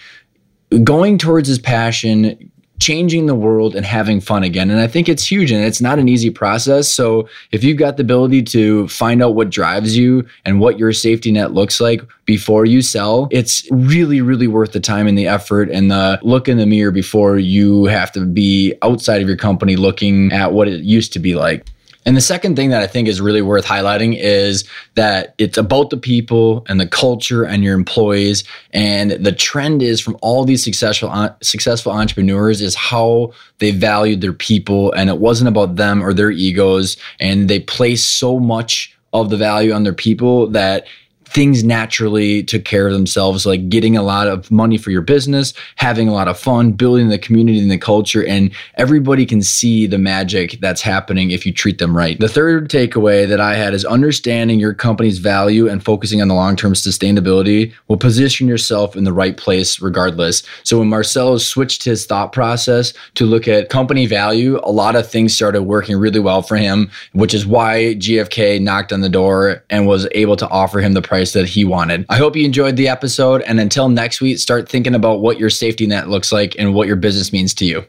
going 0.83 1.17
towards 1.17 1.47
his 1.47 1.59
passion 1.59 2.51
changing 2.79 3.25
the 3.25 3.35
world 3.35 3.75
and 3.75 3.85
having 3.85 4.21
fun 4.21 4.43
again. 4.43 4.69
And 4.69 4.79
I 4.79 4.87
think 4.87 5.09
it's 5.09 5.29
huge 5.29 5.51
and 5.51 5.63
it's 5.63 5.81
not 5.81 5.99
an 5.99 6.07
easy 6.07 6.29
process. 6.29 6.91
So 6.91 7.27
if 7.51 7.63
you've 7.63 7.77
got 7.77 7.97
the 7.97 8.03
ability 8.03 8.43
to 8.43 8.87
find 8.87 9.23
out 9.23 9.35
what 9.35 9.49
drives 9.49 9.97
you 9.97 10.27
and 10.45 10.59
what 10.59 10.77
your 10.77 10.93
safety 10.93 11.31
net 11.31 11.53
looks 11.53 11.81
like 11.81 12.01
before 12.25 12.65
you 12.65 12.81
sell, 12.81 13.27
it's 13.31 13.67
really, 13.71 14.21
really 14.21 14.47
worth 14.47 14.73
the 14.73 14.79
time 14.79 15.07
and 15.07 15.17
the 15.17 15.27
effort 15.27 15.69
and 15.69 15.89
the 15.89 16.19
look 16.21 16.47
in 16.47 16.57
the 16.57 16.65
mirror 16.65 16.91
before 16.91 17.37
you 17.37 17.85
have 17.85 18.11
to 18.11 18.25
be 18.25 18.73
outside 18.81 19.21
of 19.21 19.27
your 19.27 19.37
company 19.37 19.75
looking 19.75 20.31
at 20.31 20.53
what 20.53 20.67
it 20.67 20.83
used 20.83 21.13
to 21.13 21.19
be 21.19 21.35
like. 21.35 21.65
And 22.07 22.15
the 22.15 22.21
second 22.21 22.55
thing 22.55 22.69
that 22.69 22.81
I 22.81 22.87
think 22.87 23.09
is 23.09 23.19
really 23.19 23.41
worth 23.41 23.65
highlighting 23.65 24.17
is 24.17 24.63
that 24.95 25.35
it's 25.37 25.57
about 25.57 25.89
the 25.89 25.97
people 25.97 26.65
and 26.69 26.79
the 26.79 26.87
culture 26.87 27.43
and 27.43 27.65
your 27.65 27.73
employees. 27.75 28.45
And 28.71 29.11
the 29.11 29.33
trend 29.33 29.83
is 29.83 29.99
from 29.99 30.17
all 30.21 30.45
these 30.45 30.63
successful 30.63 31.11
successful 31.41 31.91
entrepreneurs 31.91 32.61
is 32.61 32.75
how 32.75 33.33
they 33.57 33.71
valued 33.71 34.21
their 34.21 34.31
people, 34.31 34.93
and 34.93 35.09
it 35.09 35.17
wasn't 35.17 35.49
about 35.49 35.75
them 35.75 36.01
or 36.01 36.13
their 36.13 36.31
egos. 36.31 36.95
And 37.19 37.49
they 37.49 37.59
place 37.59 38.05
so 38.05 38.39
much 38.39 38.97
of 39.11 39.29
the 39.29 39.37
value 39.37 39.73
on 39.73 39.83
their 39.83 39.93
people 39.93 40.47
that 40.51 40.87
things 41.27 41.63
naturally 41.63 42.41
took 42.41 42.63
care 42.63 42.87
of 42.87 42.93
themselves, 42.93 43.45
like 43.45 43.69
getting 43.69 43.97
a 43.97 44.01
lot 44.01 44.27
of 44.27 44.49
money 44.49 44.77
for 44.77 44.91
your 44.91 45.01
business, 45.01 45.53
having 45.75 46.07
a 46.07 46.13
lot 46.13 46.27
of 46.27 46.39
fun, 46.39 46.71
building 46.71 47.09
the 47.09 47.19
community 47.19 47.59
and 47.59 47.69
the 47.69 47.77
culture, 47.77 48.25
and 48.25 48.51
everybody 48.75 49.25
can 49.25 49.41
see 49.41 49.87
the 49.87 49.97
magic 49.97 50.57
that's 50.61 50.81
happening 50.81 51.31
if 51.31 51.45
you 51.45 51.53
treat 51.53 51.79
them 51.79 51.95
right. 51.95 52.19
The 52.19 52.29
third 52.29 52.69
takeaway 52.69 53.27
that 53.27 53.41
I 53.41 53.55
had 53.55 53.73
is 53.73 53.83
understanding 53.85 54.59
your 54.59 54.73
company's 54.73 55.17
value 55.17 55.67
and 55.67 55.83
focusing 55.83 56.21
on 56.21 56.27
the 56.27 56.33
long 56.33 56.55
term 56.55 56.73
sustainability 56.73 57.73
will 57.87 57.97
position 57.97 58.47
yourself 58.47 58.95
in 58.95 59.03
the 59.03 59.13
right 59.13 59.35
place 59.35 59.81
regardless. 59.81 60.43
So 60.63 60.79
when 60.79 60.87
Marcelo 60.87 61.37
switched 61.37 61.83
his 61.83 62.05
thought 62.05 62.31
process 62.31 62.93
to 63.15 63.25
look 63.25 63.47
at 63.47 63.69
company 63.69 64.05
value, 64.05 64.59
a 64.63 64.71
lot 64.71 64.95
of 64.95 65.09
things 65.09 65.35
started 65.35 65.63
working 65.63 65.97
really 65.97 66.19
well 66.19 66.41
for 66.41 66.55
him, 66.55 66.89
which 67.13 67.33
is 67.33 67.45
why 67.45 67.95
GFK 67.95 68.61
knocked 68.61 68.93
on 68.93 69.01
the 69.01 69.09
door 69.09 69.63
and 69.69 69.87
was 69.87 70.07
able 70.11 70.35
to 70.37 70.47
offer 70.49 70.79
him 70.79 70.93
the 70.93 71.01
price 71.17 71.33
that 71.33 71.49
he 71.49 71.65
wanted. 71.65 72.05
I 72.09 72.17
hope 72.17 72.35
you 72.35 72.45
enjoyed 72.45 72.75
the 72.75 72.87
episode. 72.87 73.41
And 73.41 73.59
until 73.59 73.89
next 73.89 74.21
week, 74.21 74.37
start 74.37 74.69
thinking 74.69 74.93
about 74.93 75.19
what 75.19 75.39
your 75.39 75.49
safety 75.49 75.87
net 75.87 76.09
looks 76.09 76.31
like 76.31 76.55
and 76.59 76.75
what 76.75 76.85
your 76.85 76.95
business 76.95 77.33
means 77.33 77.55
to 77.55 77.65
you. 77.65 77.83